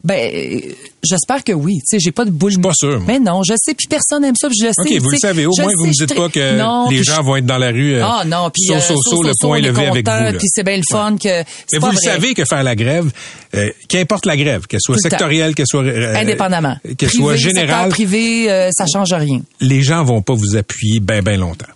Ben, 0.03 0.59
j'espère 1.03 1.43
que 1.43 1.51
oui. 1.53 1.75
Tu 1.81 1.81
sais, 1.85 1.99
j'ai 1.99 2.11
pas 2.11 2.25
de 2.25 2.31
boule. 2.31 2.59
pas 2.59 2.71
sûr. 2.73 2.99
Mais 3.05 3.19
non, 3.19 3.43
je 3.43 3.53
sais, 3.55 3.75
puis 3.75 3.85
personne 3.87 4.23
n'aime 4.23 4.33
ça, 4.35 4.49
puis 4.49 4.57
je 4.59 4.65
le 4.65 4.71
sais. 4.73 4.95
OK, 4.95 4.99
vous 4.99 5.11
le 5.11 5.17
savez. 5.17 5.45
Au 5.45 5.51
Je 5.55 5.61
moins, 5.61 5.71
vous 5.77 5.87
ne 5.87 5.93
sais, 5.93 6.05
dites 6.07 6.15
je 6.15 6.19
pas 6.19 6.23
suis 6.29 6.31
que 6.39 6.57
non, 6.57 6.89
les 6.89 7.03
gens 7.03 7.17
je- 7.17 7.21
vont 7.21 7.35
être 7.35 7.45
dans 7.45 7.59
la 7.59 7.69
rue 7.69 7.93
euh, 7.93 8.03
Ah 8.03 8.23
non, 8.25 8.49
puis 8.51 8.63
saut, 8.65 8.73
euh, 8.73 8.79
saut, 8.79 8.95
saut, 8.95 9.15
saut, 9.17 9.23
le 9.23 9.31
point 9.39 9.59
levé 9.61 9.85
avec 9.85 10.07
vous. 10.09 10.37
Puis 10.39 10.47
c'est 10.51 10.63
bien 10.63 10.77
le 10.77 10.83
fun 10.89 11.17
que 11.21 11.43
Mais 11.71 11.77
vous 11.79 11.91
le 11.91 11.97
savez 11.97 12.33
que 12.33 12.43
faire 12.45 12.63
la 12.63 12.75
grève, 12.75 13.11
euh, 13.55 13.69
qu'importe 13.87 14.25
la 14.25 14.35
grève, 14.37 14.65
qu'elle 14.65 14.79
soit 14.81 14.97
sectorielle, 14.97 15.53
qu'elle 15.53 15.67
soit 15.67 15.83
euh, 15.83 16.15
Indépendamment. 16.15 16.75
qu'elle 16.97 17.09
soit 17.11 17.35
générale, 17.35 17.89
privé, 17.89 18.51
euh, 18.51 18.69
ça 18.75 18.85
change 18.91 19.13
rien. 19.13 19.41
les 19.59 19.83
gens 19.83 20.03
vont 20.03 20.23
pas 20.23 20.33
vous 20.33 20.55
appuyer 20.57 20.99
bien 20.99 21.21
bien 21.21 21.37
longtemps. 21.37 21.67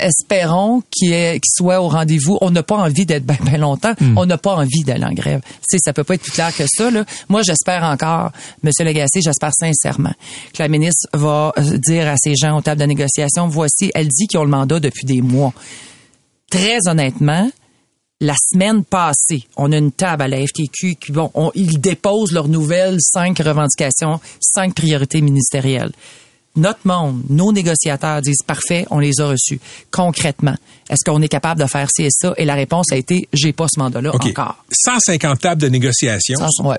Espérons 0.00 0.82
qu'il 0.90 1.40
soit 1.44 1.80
au 1.80 1.88
rendez-vous. 1.88 2.38
On 2.40 2.50
n'a 2.50 2.62
pas 2.62 2.76
envie 2.76 3.06
d'être 3.06 3.24
bien 3.24 3.36
ben 3.42 3.60
longtemps. 3.60 3.94
Hmm. 4.00 4.16
On 4.18 4.26
n'a 4.26 4.38
pas 4.38 4.54
envie 4.56 4.82
d'aller 4.84 5.04
en 5.04 5.12
grève. 5.12 5.40
C'est, 5.68 5.78
ça 5.78 5.92
peut 5.92 6.04
pas 6.04 6.14
être 6.14 6.22
plus 6.22 6.32
clair 6.32 6.54
que 6.54 6.64
ça. 6.66 6.90
Là. 6.90 7.04
Moi, 7.28 7.42
j'espère 7.42 7.82
encore, 7.84 8.32
Monsieur 8.62 8.84
Lagacé, 8.84 9.20
j'espère 9.22 9.52
sincèrement 9.54 10.12
que 10.54 10.62
la 10.62 10.68
ministre 10.68 11.08
va 11.12 11.52
euh, 11.58 11.78
dire 11.78 12.08
à 12.08 12.14
ces 12.16 12.34
gens 12.36 12.56
aux 12.58 12.62
tables 12.62 12.80
de 12.80 12.86
négociation, 12.86 13.48
voici, 13.48 13.90
elle 13.94 14.08
dit 14.08 14.26
qu'ils 14.26 14.38
ont 14.38 14.44
le 14.44 14.50
mandat 14.50 14.80
depuis 14.80 15.04
des 15.04 15.20
mois. 15.20 15.52
Très 16.50 16.78
honnêtement, 16.88 17.50
la 18.20 18.34
semaine 18.50 18.84
passée, 18.84 19.44
on 19.56 19.70
a 19.70 19.76
une 19.76 19.92
table 19.92 20.22
à 20.22 20.28
la 20.28 20.38
FTQ 20.44 20.96
qui, 20.96 21.12
bon, 21.12 21.30
on- 21.34 21.52
ils 21.54 21.80
déposent 21.80 22.32
leurs 22.32 22.48
nouvelles 22.48 22.96
cinq 23.00 23.38
revendications, 23.38 24.18
cinq 24.40 24.74
priorités 24.74 25.20
ministérielles. 25.20 25.92
Notre 26.58 26.80
monde, 26.84 27.22
nos 27.30 27.52
négociateurs 27.52 28.20
disent 28.20 28.42
parfait, 28.46 28.84
on 28.90 28.98
les 28.98 29.20
a 29.20 29.28
reçus. 29.28 29.60
Concrètement, 29.90 30.56
est-ce 30.90 31.08
qu'on 31.08 31.22
est 31.22 31.28
capable 31.28 31.60
de 31.60 31.66
faire 31.66 31.88
ci 31.90 32.02
et 32.02 32.10
ça? 32.10 32.34
Et 32.36 32.44
la 32.44 32.54
réponse 32.54 32.92
a 32.92 32.96
été 32.96 33.28
j'ai 33.32 33.52
pas 33.52 33.66
ce 33.72 33.78
mandat-là 33.78 34.10
encore. 34.14 34.64
150 34.72 35.40
tables 35.40 35.62
de 35.62 35.68
négociation. 35.68 36.38
Ouais, 36.64 36.76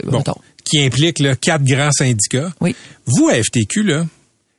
qui 0.66 0.84
impliquent 0.84 1.20
là, 1.20 1.36
quatre 1.36 1.64
grands 1.64 1.92
syndicats. 1.92 2.52
Oui. 2.62 2.76
Vous, 3.06 3.30
à 3.30 3.42
FTQ, 3.42 3.84
là, 3.84 4.06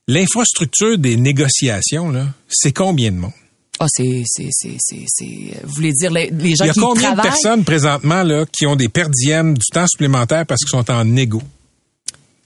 l'infrastructure 0.09 0.99
des 0.99 1.17
négociations, 1.17 2.11
là, 2.11 2.27
c'est 2.49 2.73
combien 2.73 3.13
de 3.13 3.17
monde? 3.17 3.33
Ah, 3.79 3.87
c'est, 3.89 4.23
c'est, 4.27 4.49
c'est, 4.51 4.77
c'est, 4.79 5.05
c'est, 5.07 5.61
vous 5.65 5.75
voulez 5.75 5.93
dire 5.93 6.11
les, 6.11 6.31
les 6.31 6.55
gens 6.57 6.65
Il 6.65 6.69
y 6.69 6.71
a 6.71 6.73
qui 6.75 6.81
combien 6.81 7.13
de 7.13 7.17
travaillent? 7.17 7.31
personnes 7.31 7.65
présentement 7.65 8.23
là, 8.23 8.45
qui 8.53 8.67
ont 8.67 8.77
des 8.77 8.89
perdièmes, 8.89 9.55
du 9.55 9.67
temps 9.73 9.87
supplémentaire 9.87 10.45
parce 10.47 10.61
qu'ils 10.61 10.71
sont 10.71 10.91
en 10.91 11.05
négo? 11.05 11.43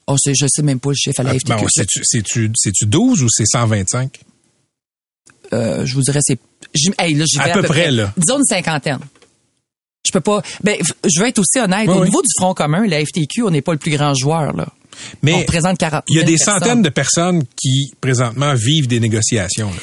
Oh, 0.06 0.16
c'est, 0.18 0.34
je 0.34 0.46
sais 0.48 0.62
même 0.62 0.80
pas 0.80 0.90
le 0.90 0.94
chiffre 0.96 1.20
à 1.20 1.22
la 1.22 1.30
Ah, 1.30 1.34
FTQ. 1.34 1.52
bon, 1.62 1.66
c'est-tu, 1.68 2.00
c'est-tu, 2.04 2.50
c'est-tu 2.54 2.86
12 2.86 3.22
ou 3.22 3.28
c'est 3.30 3.46
125? 3.46 4.20
Euh, 5.52 5.86
je 5.86 5.94
vous 5.94 6.02
dirais, 6.02 6.20
c'est, 6.22 6.38
hey, 6.98 7.14
là, 7.14 7.24
j'y 7.26 7.38
À 7.38 7.44
vais 7.46 7.52
peu 7.52 7.62
près, 7.62 7.90
là. 7.90 8.12
Disons 8.16 8.38
une 8.38 8.44
cinquantaine. 8.44 8.98
Je 10.06 10.12
peux 10.12 10.20
pas, 10.20 10.42
ben, 10.62 10.76
je 11.04 11.20
veux 11.20 11.26
être 11.28 11.38
aussi 11.38 11.58
honnête. 11.58 11.88
Oui, 11.88 11.94
Au 11.94 12.00
oui. 12.00 12.08
niveau 12.08 12.20
du 12.20 12.28
Front 12.36 12.52
commun, 12.52 12.86
la 12.86 13.04
FTQ, 13.04 13.44
on 13.44 13.50
n'est 13.50 13.62
pas 13.62 13.72
le 13.72 13.78
plus 13.78 13.92
grand 13.92 14.12
joueur, 14.14 14.52
là. 14.54 14.68
On 14.94 15.16
Mais 15.22 15.34
représente 15.34 15.78
40 15.78 16.02
il 16.08 16.16
y 16.16 16.18
a 16.18 16.20
000 16.20 16.26
des 16.30 16.36
personnes. 16.36 16.54
centaines 16.60 16.82
de 16.82 16.88
personnes 16.88 17.42
qui, 17.60 17.92
présentement, 18.00 18.54
vivent 18.54 18.86
des 18.88 19.00
négociations. 19.00 19.68
là. 19.68 19.76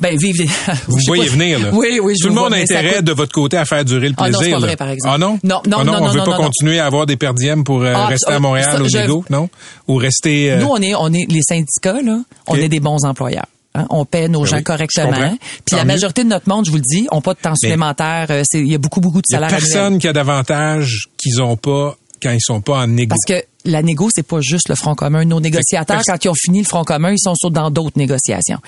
Ben, 0.00 0.16
vive 0.16 0.36
des... 0.38 0.44
Vous 0.86 0.98
voyez 1.08 1.24
pas- 1.26 1.32
venir, 1.32 1.58
là. 1.58 1.70
Oui, 1.72 1.98
oui, 2.00 2.14
je 2.16 2.22
Tout 2.22 2.28
le 2.32 2.40
monde 2.40 2.54
a 2.54 2.58
intérêt 2.58 2.96
coûte- 2.98 3.04
de 3.04 3.12
votre 3.12 3.32
côté 3.32 3.56
à 3.56 3.64
faire 3.64 3.84
durer 3.84 4.08
le 4.08 4.14
Ah 4.16 4.24
plaisir. 4.28 4.38
non, 4.40 4.44
c'est 4.46 4.52
pas 4.52 4.58
vrai, 4.60 4.76
par 4.76 4.88
exemple. 4.90 5.12
Ah 5.14 5.18
non? 5.18 5.40
Non, 5.42 5.60
non, 5.66 5.78
Ah 5.80 5.84
non, 5.84 5.92
on 5.94 6.00
non, 6.06 6.08
veut 6.12 6.18
non, 6.18 6.24
pas 6.24 6.38
non. 6.38 6.44
continuer 6.44 6.78
à 6.78 6.86
avoir 6.86 7.04
des 7.04 7.16
perdièmes 7.16 7.64
pour 7.64 7.82
euh, 7.82 7.92
Ah, 7.96 8.06
rester 8.06 8.30
à 8.32 8.38
Montréal 8.38 8.80
au 8.80 8.88
je- 8.88 8.96
négo, 8.96 9.24
non? 9.28 9.48
Ou 9.88 9.96
rester... 9.96 10.52
euh, 10.52 10.60
Nous, 10.60 10.68
on 10.68 10.76
est, 10.80 10.94
on 10.94 11.12
est, 11.12 11.26
les 11.28 11.42
syndicats, 11.42 12.00
là, 12.00 12.20
on 12.46 12.54
est 12.54 12.68
des 12.68 12.78
bons 12.78 13.04
employeurs. 13.04 13.46
hein. 13.74 13.86
On 13.90 14.04
paie 14.04 14.28
nos 14.28 14.42
Ben 14.42 14.46
gens 14.46 14.56
oui, 14.58 14.62
correctement. 14.62 15.36
Puis 15.64 15.74
la 15.74 15.82
mieux. 15.82 15.88
majorité 15.88 16.22
de 16.22 16.28
notre 16.28 16.48
monde, 16.48 16.64
je 16.66 16.70
vous 16.70 16.76
le 16.76 16.82
dis, 16.86 17.08
ont 17.10 17.20
pas 17.20 17.34
de 17.34 17.40
temps 17.40 17.56
supplémentaire. 17.56 18.26
Euh, 18.30 18.44
Il 18.54 18.68
y 18.70 18.76
a 18.76 18.78
beaucoup, 18.78 19.00
beaucoup 19.00 19.18
de 19.18 19.26
Il 19.28 19.34
salaires 19.34 19.48
annuels. 19.52 19.64
personne 19.64 19.98
qui 19.98 20.06
a 20.06 20.12
davantage 20.12 21.08
qu'ils 21.20 21.42
ont 21.42 21.56
pas 21.56 21.96
quand 22.22 22.30
ils 22.30 22.40
sont 22.40 22.60
pas 22.60 22.78
en 22.82 22.86
négo. 22.86 23.16
Parce 23.16 23.40
que 23.40 23.44
la 23.64 23.82
négo, 23.82 24.08
c'est 24.14 24.26
pas 24.26 24.40
juste 24.40 24.68
le 24.68 24.74
Front 24.74 24.94
commun. 24.94 25.24
Nos 25.24 25.40
négociateurs, 25.40 26.02
quand 26.06 26.24
ils 26.24 26.28
ont 26.28 26.34
fini 26.34 26.60
le 26.60 26.64
Front 26.66 26.84
commun, 26.84 27.12
ils 27.12 27.18
sont 27.18 27.34
dans 27.50 27.70
d'autres 27.70 27.98
négociations. 27.98 28.58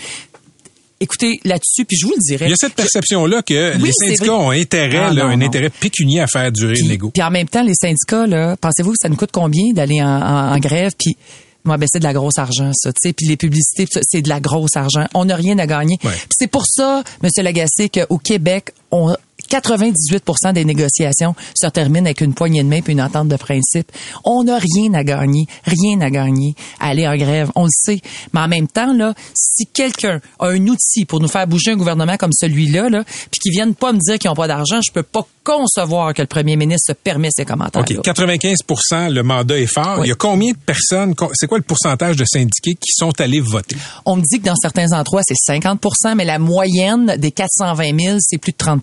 Écoutez, 1.03 1.41
là-dessus, 1.45 1.87
puis 1.87 1.97
je 1.97 2.05
vous 2.07 2.13
le 2.13 2.21
dirais. 2.21 2.45
Il 2.47 2.51
y 2.51 2.53
a 2.53 2.57
cette 2.59 2.75
perception-là 2.75 3.41
que 3.41 3.75
Oui, 3.79 3.85
les 3.85 3.93
syndicats 3.93 4.35
ont 4.35 4.51
intérêt, 4.51 4.99
Ah, 4.99 5.13
là, 5.13 5.25
non, 5.25 5.31
un 5.31 5.37
non. 5.39 5.47
intérêt 5.47 5.71
pécunier 5.71 6.21
à 6.21 6.27
faire 6.27 6.53
durer 6.53 6.75
Puis, 6.75 6.83
le 6.83 6.89
négo. 6.89 7.11
puis 7.11 7.23
en 7.23 7.31
même 7.31 7.49
temps, 7.49 7.63
les 7.63 7.73
syndicats, 7.75 8.27
là, 8.27 8.55
pensez-vous 8.61 8.91
que 8.91 8.99
ça 9.01 9.09
nous 9.09 9.17
coûte 9.17 9.31
combien 9.33 9.73
d'aller 9.73 10.03
en, 10.03 10.07
en- 10.09 10.53
en 10.55 10.59
grève? 10.59 10.93
Puis 10.99 11.17
moi, 11.65 11.79
ben, 11.79 11.87
c'est 11.91 12.01
de 12.01 12.05
la 12.05 12.13
grosse 12.13 12.37
argent, 12.37 12.71
ça. 12.75 12.93
tu 12.93 12.99
sais. 13.03 13.13
Puis 13.15 13.27
les 13.29 13.39
publicités, 13.39 13.87
c'est 14.03 14.21
de 14.21 14.29
la 14.29 14.41
grosse 14.41 14.77
argent. 14.77 15.07
On 15.15 15.25
n'a 15.25 15.37
rien 15.37 15.59
à 15.59 15.67
gagner. 15.67 15.97
Ouais. 16.05 16.11
Puis 16.11 16.37
c'est 16.39 16.47
pour 16.49 16.67
ça, 16.67 17.03
M. 17.23 17.31
Lagacé, 17.45 17.89
qu'au 17.89 18.19
Québec, 18.19 18.73
on 18.91 19.15
98% 19.51 20.53
des 20.53 20.65
négociations 20.65 21.35
se 21.55 21.67
terminent 21.69 22.07
avec 22.07 22.21
une 22.21 22.35
poignée 22.35 22.63
de 22.63 22.69
main 22.69 22.81
puis 22.81 22.93
une 22.93 23.03
entente 23.03 23.29
de 23.29 23.37
principe. 23.37 23.91
On 24.25 24.45
n'a 24.45 24.59
rien 24.59 24.95
à 24.95 25.05
gagner, 25.05 25.47
rien 25.65 26.01
à 26.01 26.11
gagner 26.11 26.55
à 26.79 26.89
aller 26.89 27.07
en 27.07 27.17
grève, 27.17 27.51
on 27.57 27.65
le 27.65 27.71
sait. 27.73 28.01
Mais 28.33 28.41
en 28.41 28.49
même 28.49 28.69
temps, 28.69 28.93
là, 28.93 29.15
si 29.35 29.67
quelqu'un 29.67 30.21
a 30.39 30.49
un 30.49 30.67
outil 30.67 31.05
pour 31.05 31.21
nous 31.21 31.29
faire 31.29 31.47
bouger 31.47 31.73
un 31.73 31.77
gouvernement 31.77 32.17
comme 32.17 32.33
celui-là, 32.33 32.89
là, 32.89 33.05
puis 33.05 33.41
qu'ils 33.43 33.53
viennent 33.53 33.75
pas 33.75 33.93
me 33.93 33.99
dire 33.99 34.19
qu'ils 34.19 34.31
n'ont 34.31 34.37
pas 34.37 34.49
d'argent, 34.49 34.81
je 34.81 34.93
peux 34.93 35.03
pas 35.03 35.27
concevoir 35.43 36.15
que 36.15 36.23
le 36.23 36.29
premier 36.29 36.57
ministre 36.57 36.93
se 36.93 36.93
permet 36.93 37.29
ces 37.35 37.45
commentaires. 37.45 37.83
OK, 37.83 37.91
95% 37.91 39.11
le 39.11 39.23
mandat 39.23 39.59
est 39.59 39.67
fort. 39.67 40.05
Il 40.05 40.09
y 40.09 40.13
a 40.13 40.15
combien 40.15 40.53
de 40.53 40.59
personnes, 40.59 41.15
c'est 41.35 41.47
quoi 41.47 41.59
le 41.59 41.65
pourcentage 41.65 42.17
de 42.17 42.25
syndiqués 42.25 42.75
qui 42.75 42.93
sont 42.93 43.19
allés 43.21 43.41
voter? 43.41 43.77
On 44.05 44.17
me 44.17 44.23
dit 44.23 44.39
que 44.41 44.45
dans 44.45 44.57
certains 44.57 44.93
endroits, 44.93 45.23
c'est 45.25 45.53
50% 45.53 46.15
mais 46.15 46.25
la 46.25 46.39
moyenne 46.39 47.17
des 47.19 47.31
420 47.31 47.99
000, 47.99 48.17
c'est 48.21 48.39
plus 48.39 48.53
de 48.53 48.57
30 48.57 48.83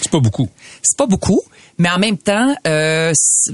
C'est 0.00 0.10
pas 0.10 0.20
beaucoup. 0.20 0.48
C'est 0.82 0.96
pas 0.96 1.06
beaucoup. 1.06 1.40
Mais 1.78 1.90
en 1.90 1.98
même 1.98 2.18
temps, 2.18 2.54
euh, 2.66 3.12
c'est 3.14 3.52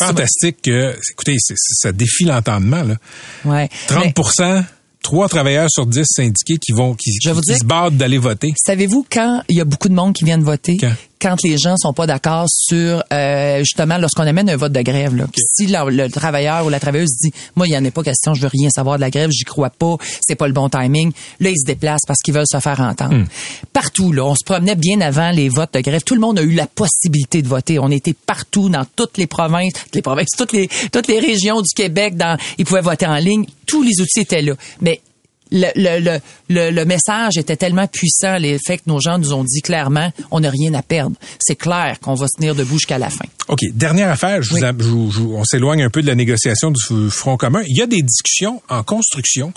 fantastique 0.00 0.62
que, 0.62 0.96
écoutez, 1.12 1.36
ça 1.38 1.92
défie 1.92 2.24
l'entendement. 2.24 2.82
Là. 2.82 2.96
Ouais. 3.44 3.68
30% 3.88 4.64
trois 5.02 5.28
travailleurs 5.28 5.68
sur 5.68 5.84
dix 5.84 6.06
syndiqués 6.06 6.58
qui 6.58 6.72
vont 6.72 6.94
qui, 6.94 7.12
se 7.12 7.64
battent 7.64 7.96
d'aller 7.96 8.18
voter. 8.18 8.52
Savez-vous 8.56 9.04
quand 9.10 9.42
il 9.48 9.56
y 9.56 9.60
a 9.60 9.64
beaucoup 9.64 9.88
de 9.88 9.94
monde 9.94 10.14
qui 10.14 10.24
viennent 10.24 10.44
voter? 10.44 10.76
Quand, 10.78 10.92
les 11.44 11.58
gens 11.58 11.76
sont 11.76 11.92
pas 11.92 12.06
d'accord 12.06 12.46
sur 12.48 13.02
euh, 13.12 13.58
justement 13.60 13.98
lorsqu'on 13.98 14.26
amène 14.26 14.48
un 14.50 14.56
vote 14.56 14.72
de 14.72 14.82
grève 14.82 15.14
là. 15.14 15.24
Si 15.52 15.66
le, 15.66 16.08
travailleur 16.08 16.66
ou 16.66 16.68
la 16.68 16.80
travailleuse 16.80 17.16
dit 17.22 17.32
moi 17.56 17.66
il 17.66 17.72
y 17.72 17.76
en 17.76 17.84
a 17.84 17.90
pas 17.90 18.02
question, 18.02 18.34
je 18.34 18.42
veux 18.42 18.48
rien 18.48 18.68
savoir 18.70 18.96
de 18.96 19.00
la 19.00 19.10
grève, 19.10 19.30
j'y 19.30 19.44
crois 19.44 19.70
pas, 19.70 19.96
c'est 20.20 20.34
pas 20.34 20.46
le 20.46 20.52
bon 20.52 20.68
timing, 20.68 21.12
là 21.40 21.50
ils 21.50 21.58
se 21.58 21.64
déplacent 21.64 22.06
parce 22.06 22.20
qu'ils 22.20 22.34
veulent 22.34 22.46
se 22.46 22.58
faire 22.58 22.80
entendre. 22.80 23.14
Hmm. 23.14 23.26
Partout 23.72 24.12
là, 24.12 24.24
on 24.24 24.34
se 24.34 24.44
promenait 24.44 24.76
bien 24.76 25.00
avant 25.00 25.30
les 25.30 25.48
votes 25.48 25.74
de 25.74 25.80
grève, 25.80 26.02
tout 26.04 26.14
le 26.14 26.20
monde 26.20 26.38
a 26.38 26.42
eu 26.42 26.52
la 26.52 26.66
possibilité 26.66 27.42
de 27.42 27.48
voter. 27.48 27.78
On 27.78 27.90
était 27.90 28.14
partout 28.14 28.68
dans 28.68 28.84
toutes 28.96 29.18
les 29.18 29.26
provinces, 29.26 29.72
les 29.94 30.02
provinces, 30.02 30.30
toutes 30.36 30.52
les 30.52 30.68
toutes 30.92 31.08
les 31.08 31.20
régions 31.20 31.60
du 31.60 31.72
Québec 31.74 32.16
dans 32.16 32.36
ils 32.58 32.64
pouvaient 32.64 32.80
voter 32.80 33.06
en 33.06 33.16
ligne, 33.16 33.46
tous 33.66 33.82
les 33.82 34.00
outils 34.00 34.20
étaient 34.20 34.42
là. 34.42 34.54
Mais 34.80 35.00
le, 35.52 35.68
le, 35.76 36.18
le, 36.48 36.70
le, 36.70 36.84
message 36.84 37.36
était 37.36 37.56
tellement 37.56 37.86
puissant, 37.86 38.38
les 38.38 38.58
faits 38.66 38.82
que 38.82 38.90
nos 38.90 39.00
gens 39.00 39.18
nous 39.18 39.32
ont 39.32 39.44
dit 39.44 39.60
clairement, 39.60 40.10
on 40.30 40.40
n'a 40.40 40.50
rien 40.50 40.72
à 40.74 40.82
perdre. 40.82 41.16
C'est 41.38 41.56
clair 41.56 41.98
qu'on 42.00 42.14
va 42.14 42.26
se 42.26 42.36
tenir 42.36 42.54
debout 42.54 42.74
jusqu'à 42.74 42.98
la 42.98 43.10
fin. 43.10 43.24
OK. 43.48 43.60
Dernière 43.74 44.10
affaire, 44.10 44.42
je 44.42 44.54
vous, 44.82 45.34
on 45.34 45.44
s'éloigne 45.44 45.82
un 45.82 45.90
peu 45.90 46.02
de 46.02 46.06
la 46.06 46.14
négociation 46.14 46.70
du 46.70 47.10
Front 47.10 47.36
commun. 47.36 47.62
Il 47.66 47.76
y 47.76 47.82
a 47.82 47.86
des 47.86 48.02
discussions 48.02 48.62
en 48.68 48.82
construction. 48.82 49.52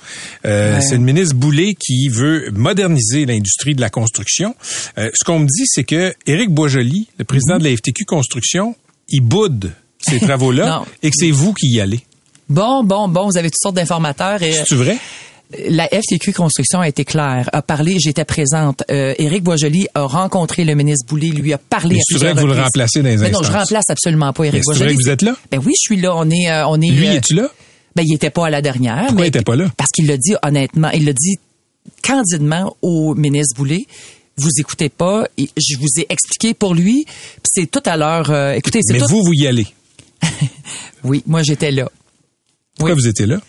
Euh, 0.45 0.79
C'est 0.81 0.97
le 0.97 1.03
ministre 1.03 1.35
Boulay 1.35 1.75
qui 1.75 2.09
veut 2.09 2.51
moderniser 2.51 3.25
l'industrie 3.25 3.75
de 3.75 3.81
la 3.81 3.89
construction. 3.89 4.55
Euh, 4.97 5.09
ce 5.13 5.23
qu'on 5.23 5.39
me 5.39 5.47
dit, 5.47 5.65
c'est 5.65 5.83
que 5.83 6.13
Éric 6.27 6.49
Boisjoli, 6.49 7.07
le 7.17 7.25
président 7.25 7.55
mm-hmm. 7.55 7.59
de 7.59 7.69
la 7.69 7.77
FTQ 7.77 8.05
Construction, 8.05 8.75
il 9.09 9.21
boude 9.21 9.71
ces 9.99 10.19
travaux-là 10.21 10.83
et 11.01 11.09
que 11.09 11.15
c'est 11.17 11.31
vous 11.31 11.53
qui 11.53 11.67
y 11.67 11.79
allez. 11.79 12.01
Bon, 12.49 12.83
bon, 12.83 13.07
bon, 13.07 13.25
vous 13.25 13.37
avez 13.37 13.49
toutes 13.49 13.61
sortes 13.61 13.75
d'informateurs. 13.75 14.39
C'est 14.39 14.75
vrai? 14.75 14.97
La 15.67 15.87
FTQ 15.87 16.33
Construction 16.33 16.81
a 16.81 16.87
été 16.87 17.05
claire, 17.05 17.49
a 17.53 17.61
parlé, 17.61 17.97
j'étais 17.99 18.25
présente. 18.25 18.83
Euh, 18.91 19.13
Éric 19.17 19.43
Boisjoli 19.43 19.87
a 19.93 20.03
rencontré 20.03 20.65
le 20.65 20.75
ministre 20.75 21.05
Boulay, 21.07 21.29
lui 21.29 21.53
a 21.53 21.57
parlé 21.57 21.97
à 21.97 22.17
vrai 22.17 22.33
que 22.33 22.39
vous 22.39 22.47
le 22.47 22.53
remplacez 22.53 23.01
dans 23.01 23.09
les 23.09 23.17
Mais 23.17 23.31
non, 23.31 23.43
je 23.43 23.51
remplace 23.51 23.89
absolument 23.89 24.33
pas 24.33 24.45
Éric 24.45 24.63
Boisjoli. 24.63 24.79
C'est 24.79 24.85
vrai 24.85 24.95
que 24.95 25.03
vous 25.03 25.09
êtes 25.09 25.21
là? 25.21 25.35
Ben 25.51 25.61
oui, 25.65 25.73
je 25.75 25.93
suis 25.93 26.01
là. 26.01 26.15
On 26.15 26.29
est, 26.29 26.49
euh, 26.49 26.67
on 26.67 26.81
est. 26.81 26.89
Lui, 26.89 27.07
euh, 27.07 27.13
es-tu 27.13 27.35
là? 27.35 27.49
Ben, 27.95 28.03
il 28.05 28.13
était 28.13 28.29
pas 28.29 28.47
à 28.47 28.49
la 28.49 28.61
dernière. 28.61 29.05
Pourquoi 29.07 29.25
il 29.25 29.29
était 29.29 29.41
pas 29.41 29.55
là? 29.55 29.71
Parce 29.77 29.91
qu'il 29.91 30.07
l'a 30.07 30.17
dit 30.17 30.35
honnêtement, 30.43 30.89
il 30.91 31.05
l'a 31.05 31.13
dit 31.13 31.35
candidement 32.01 32.75
au 32.81 33.15
ministre 33.15 33.55
Boulay 33.55 33.85
vous 34.37 34.49
écoutez 34.59 34.89
pas. 34.89 35.27
Je 35.37 35.77
vous 35.77 35.87
ai 35.97 36.05
expliqué 36.09 36.53
pour 36.53 36.73
lui. 36.73 37.05
C'est 37.43 37.69
tout 37.69 37.83
à 37.85 37.97
l'heure. 37.97 38.29
Euh, 38.31 38.53
écoutez, 38.53 38.79
c'est 38.83 38.93
Mais 38.93 38.99
vous, 38.99 39.23
vous 39.23 39.33
y 39.33 39.47
allez. 39.47 39.67
oui, 41.03 41.23
moi 41.25 41.41
j'étais 41.43 41.71
là. 41.71 41.89
Pourquoi 42.77 42.95
vous 42.95 43.07
étiez 43.07 43.25
là? 43.25 43.39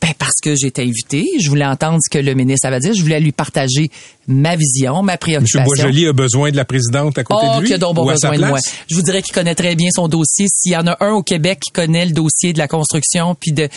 Ben 0.00 0.12
parce 0.18 0.40
que 0.42 0.54
j'étais 0.56 0.82
invité, 0.82 1.26
je 1.40 1.48
voulais 1.48 1.66
entendre 1.66 1.98
ce 2.02 2.10
que 2.10 2.22
le 2.22 2.34
ministre 2.34 2.66
avait 2.66 2.80
dit, 2.80 2.94
je 2.94 3.02
voulais 3.02 3.20
lui 3.20 3.32
partager 3.32 3.90
ma 4.30 4.56
vision, 4.56 5.02
ma 5.02 5.18
préoccupation. 5.18 5.60
M. 5.60 5.64
Boisjoli 5.66 6.06
a 6.06 6.12
besoin 6.12 6.50
de 6.50 6.56
la 6.56 6.64
présidente 6.64 7.18
à 7.18 7.24
côté 7.24 7.46
de 7.46 7.52
oh, 7.56 7.60
lui. 7.60 7.66
qu'il 7.66 7.74
a 7.74 7.78
donc 7.78 7.96
besoin 7.96 8.36
de 8.36 8.44
moi. 8.44 8.58
Je 8.88 8.94
vous 8.94 9.02
dirais 9.02 9.22
qu'il 9.22 9.34
connaît 9.34 9.54
très 9.54 9.74
bien 9.74 9.88
son 9.94 10.08
dossier. 10.08 10.46
S'il 10.52 10.72
y 10.72 10.76
en 10.76 10.86
a 10.86 10.96
un 11.00 11.12
au 11.12 11.22
Québec 11.22 11.58
qui 11.60 11.72
connaît 11.72 12.06
le 12.06 12.12
dossier 12.12 12.52
de 12.52 12.58
la 12.58 12.68
construction, 12.68 13.34
puis 13.34 13.52
de, 13.52 13.66
tu 13.66 13.70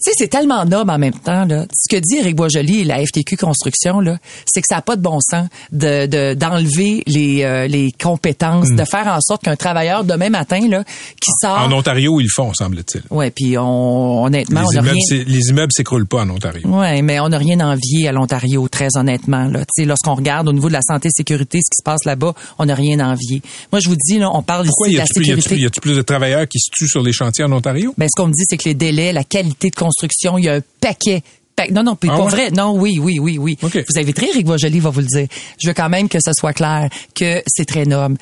sais, 0.00 0.12
c'est 0.16 0.28
tellement 0.28 0.64
noble 0.64 0.90
en 0.90 0.98
même 0.98 1.18
temps 1.18 1.44
là. 1.44 1.66
Ce 1.72 1.94
que 1.94 2.00
dit 2.00 2.16
Eric 2.18 2.36
Boisjoli 2.36 2.80
et 2.80 2.84
la 2.84 3.04
FTQ 3.04 3.36
Construction 3.36 4.00
là, 4.00 4.18
c'est 4.46 4.60
que 4.60 4.66
ça 4.68 4.76
n'a 4.76 4.82
pas 4.82 4.96
de 4.96 5.02
bon 5.02 5.18
sens 5.20 5.48
de 5.72 6.34
d'enlever 6.34 7.02
les 7.06 7.42
euh, 7.44 7.68
les 7.68 7.92
compétences, 7.92 8.70
hmm. 8.70 8.76
de 8.76 8.84
faire 8.84 9.06
en 9.06 9.20
sorte 9.20 9.44
qu'un 9.44 9.56
travailleur 9.56 10.04
demain 10.04 10.30
matin 10.30 10.66
là 10.68 10.84
qui 11.20 11.30
sort. 11.40 11.58
En 11.58 11.72
Ontario, 11.72 12.20
ils 12.20 12.24
le 12.24 12.30
font, 12.34 12.52
semble-t-il. 12.52 13.02
Ouais, 13.10 13.30
puis 13.30 13.56
on 13.56 14.24
honnêtement, 14.24 14.60
les 14.60 14.78
on 14.78 14.82
immeubles, 14.82 14.98
rien. 15.10 15.24
Les 15.26 15.48
immeubles 15.48 15.72
s'écroulent 15.72 16.06
pas 16.06 16.22
en 16.22 16.30
Ontario. 16.30 16.68
Ouais, 16.68 17.02
mais 17.02 17.20
on 17.20 17.28
n'a 17.28 17.38
rien 17.38 17.60
envié 17.60 18.08
à 18.08 18.12
l'Ontario, 18.12 18.68
très 18.68 18.96
honnêtement 18.96 19.44
là 19.44 19.64
lorsqu'on 19.84 20.14
regarde 20.14 20.48
au 20.48 20.52
niveau 20.52 20.68
de 20.68 20.72
la 20.72 20.82
santé 20.82 21.08
et 21.08 21.12
sécurité 21.16 21.58
ce 21.58 21.70
qui 21.70 21.78
se 21.78 21.84
passe 21.84 22.04
là-bas, 22.04 22.34
on 22.58 22.66
n'a 22.66 22.74
rien 22.74 23.00
à 23.00 23.08
envier. 23.08 23.42
Moi, 23.72 23.80
je 23.80 23.88
vous 23.88 23.96
dis, 23.96 24.18
là, 24.18 24.30
on 24.32 24.42
parle 24.42 24.66
ici 24.66 24.92
de 24.92 24.98
la 24.98 25.06
sécurité. 25.06 25.56
Y 25.56 25.66
a-t-il 25.66 25.80
plus 25.80 25.96
de 25.96 26.02
travailleurs 26.02 26.46
qui 26.48 26.58
se 26.58 26.70
tuent 26.70 26.88
sur 26.88 27.02
les 27.02 27.12
chantiers 27.12 27.44
en 27.44 27.52
Ontario? 27.52 27.94
Ben, 27.98 28.08
ce 28.08 28.20
qu'on 28.20 28.28
me 28.28 28.32
dit, 28.32 28.44
c'est 28.48 28.56
que 28.56 28.68
les 28.68 28.74
délais, 28.74 29.12
la 29.12 29.24
qualité 29.24 29.70
de 29.70 29.76
construction, 29.76 30.38
il 30.38 30.44
y 30.44 30.48
a 30.48 30.54
un 30.54 30.62
paquet 30.80 31.22
non, 31.70 31.82
non, 31.82 31.96
puis 31.96 32.10
ah 32.12 32.16
vrai. 32.16 32.50
Non, 32.50 32.76
oui, 32.76 32.98
oui, 33.00 33.18
oui, 33.18 33.38
oui. 33.38 33.56
Vous 33.62 33.98
avez 33.98 34.12
très 34.12 34.30
Rick 34.32 34.46
Vojoli 34.46 34.80
va 34.80 34.90
vous 34.90 35.00
le 35.00 35.06
dire. 35.06 35.28
Je 35.60 35.68
veux 35.68 35.74
quand 35.74 35.88
même 35.88 36.08
que 36.08 36.18
ce 36.20 36.32
soit 36.32 36.52
clair 36.52 36.88
que 37.14 37.42
c'est 37.46 37.64
très 37.64 37.84
noble. 37.84 38.16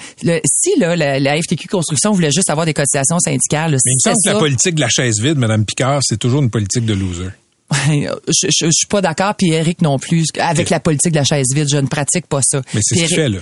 si 0.45 0.79
là, 0.79 0.97
la, 0.97 1.43
FTQ 1.43 1.69
Construction 1.69 2.13
voulait 2.13 2.31
juste 2.31 2.51
avoir 2.51 2.67
des 2.67 2.75
cotisations 2.75 3.19
syndicales, 3.19 3.77
Mais 3.87 3.93
il 3.93 3.95
me 3.95 3.99
semble 4.01 4.17
que 4.25 4.31
la 4.31 4.39
politique 4.39 4.75
de 4.75 4.81
la 4.81 4.89
chaise 4.89 5.21
vide, 5.21 5.39
Madame 5.39 5.65
Picard, 5.65 6.01
c'est 6.03 6.19
toujours 6.19 6.43
une 6.43 6.51
politique 6.51 6.85
de 6.85 6.95
loser 6.95 7.31
je, 7.73 8.49
je, 8.49 8.71
suis 8.71 8.87
pas 8.87 9.01
d'accord, 9.01 9.35
puis 9.35 9.53
Eric 9.53 9.83
non 9.83 9.99
plus. 9.99 10.27
Avec 10.39 10.71
la 10.71 10.81
politique 10.81 11.13
de 11.13 11.19
la 11.19 11.25
chaise 11.25 11.47
vide, 11.55 11.69
je 11.71 11.77
ne 11.77 11.87
pratique 11.87 12.27
pas 12.27 12.41
ça. 12.43 12.63
Mais 12.75 12.81
c'est 12.83 12.95
ce 12.95 13.01
qu'il 13.01 13.15
fait, 13.15 13.29
là. 13.29 13.39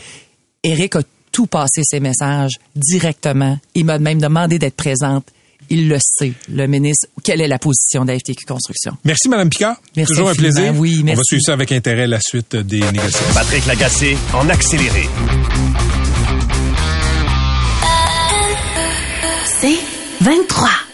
Eric 0.63 0.97
a 0.97 1.03
tout 1.33 1.47
passé 1.47 1.83
ses 1.85 2.01
messages 2.01 2.53
directement. 2.75 3.59
Il 3.75 3.85
m'a 3.85 3.99
même 3.99 4.21
demandé 4.21 4.59
d'être 4.59 4.77
présente. 4.77 5.27
Il 5.73 5.89
le 5.89 5.99
sait, 6.01 6.33
le 6.49 6.67
ministre. 6.67 7.07
Quelle 7.23 7.41
est 7.41 7.47
la 7.47 7.59
position 7.59 8.05
de 8.05 8.11
la 8.11 8.19
FTQ 8.19 8.45
Construction? 8.45 8.97
Merci, 9.05 9.29
Mme 9.29 9.49
Picard. 9.51 9.77
Merci. 9.97 10.13
Toujours 10.15 10.31
un 10.31 10.35
plaisir. 10.35 10.75
Oui, 10.77 11.03
merci. 11.05 11.13
On 11.13 11.21
va 11.21 11.25
suivre 11.25 11.43
ça 11.45 11.53
avec 11.53 11.71
intérêt, 11.71 12.09
la 12.09 12.21
suite 12.21 12.57
des 12.57 12.81
négociations. 12.81 13.35
Patrick 13.35 13.67
Lagacé, 13.67 14.17
en 14.35 14.49
accéléré. 14.49 15.09
C'est 19.61 19.79
23. 20.23 20.90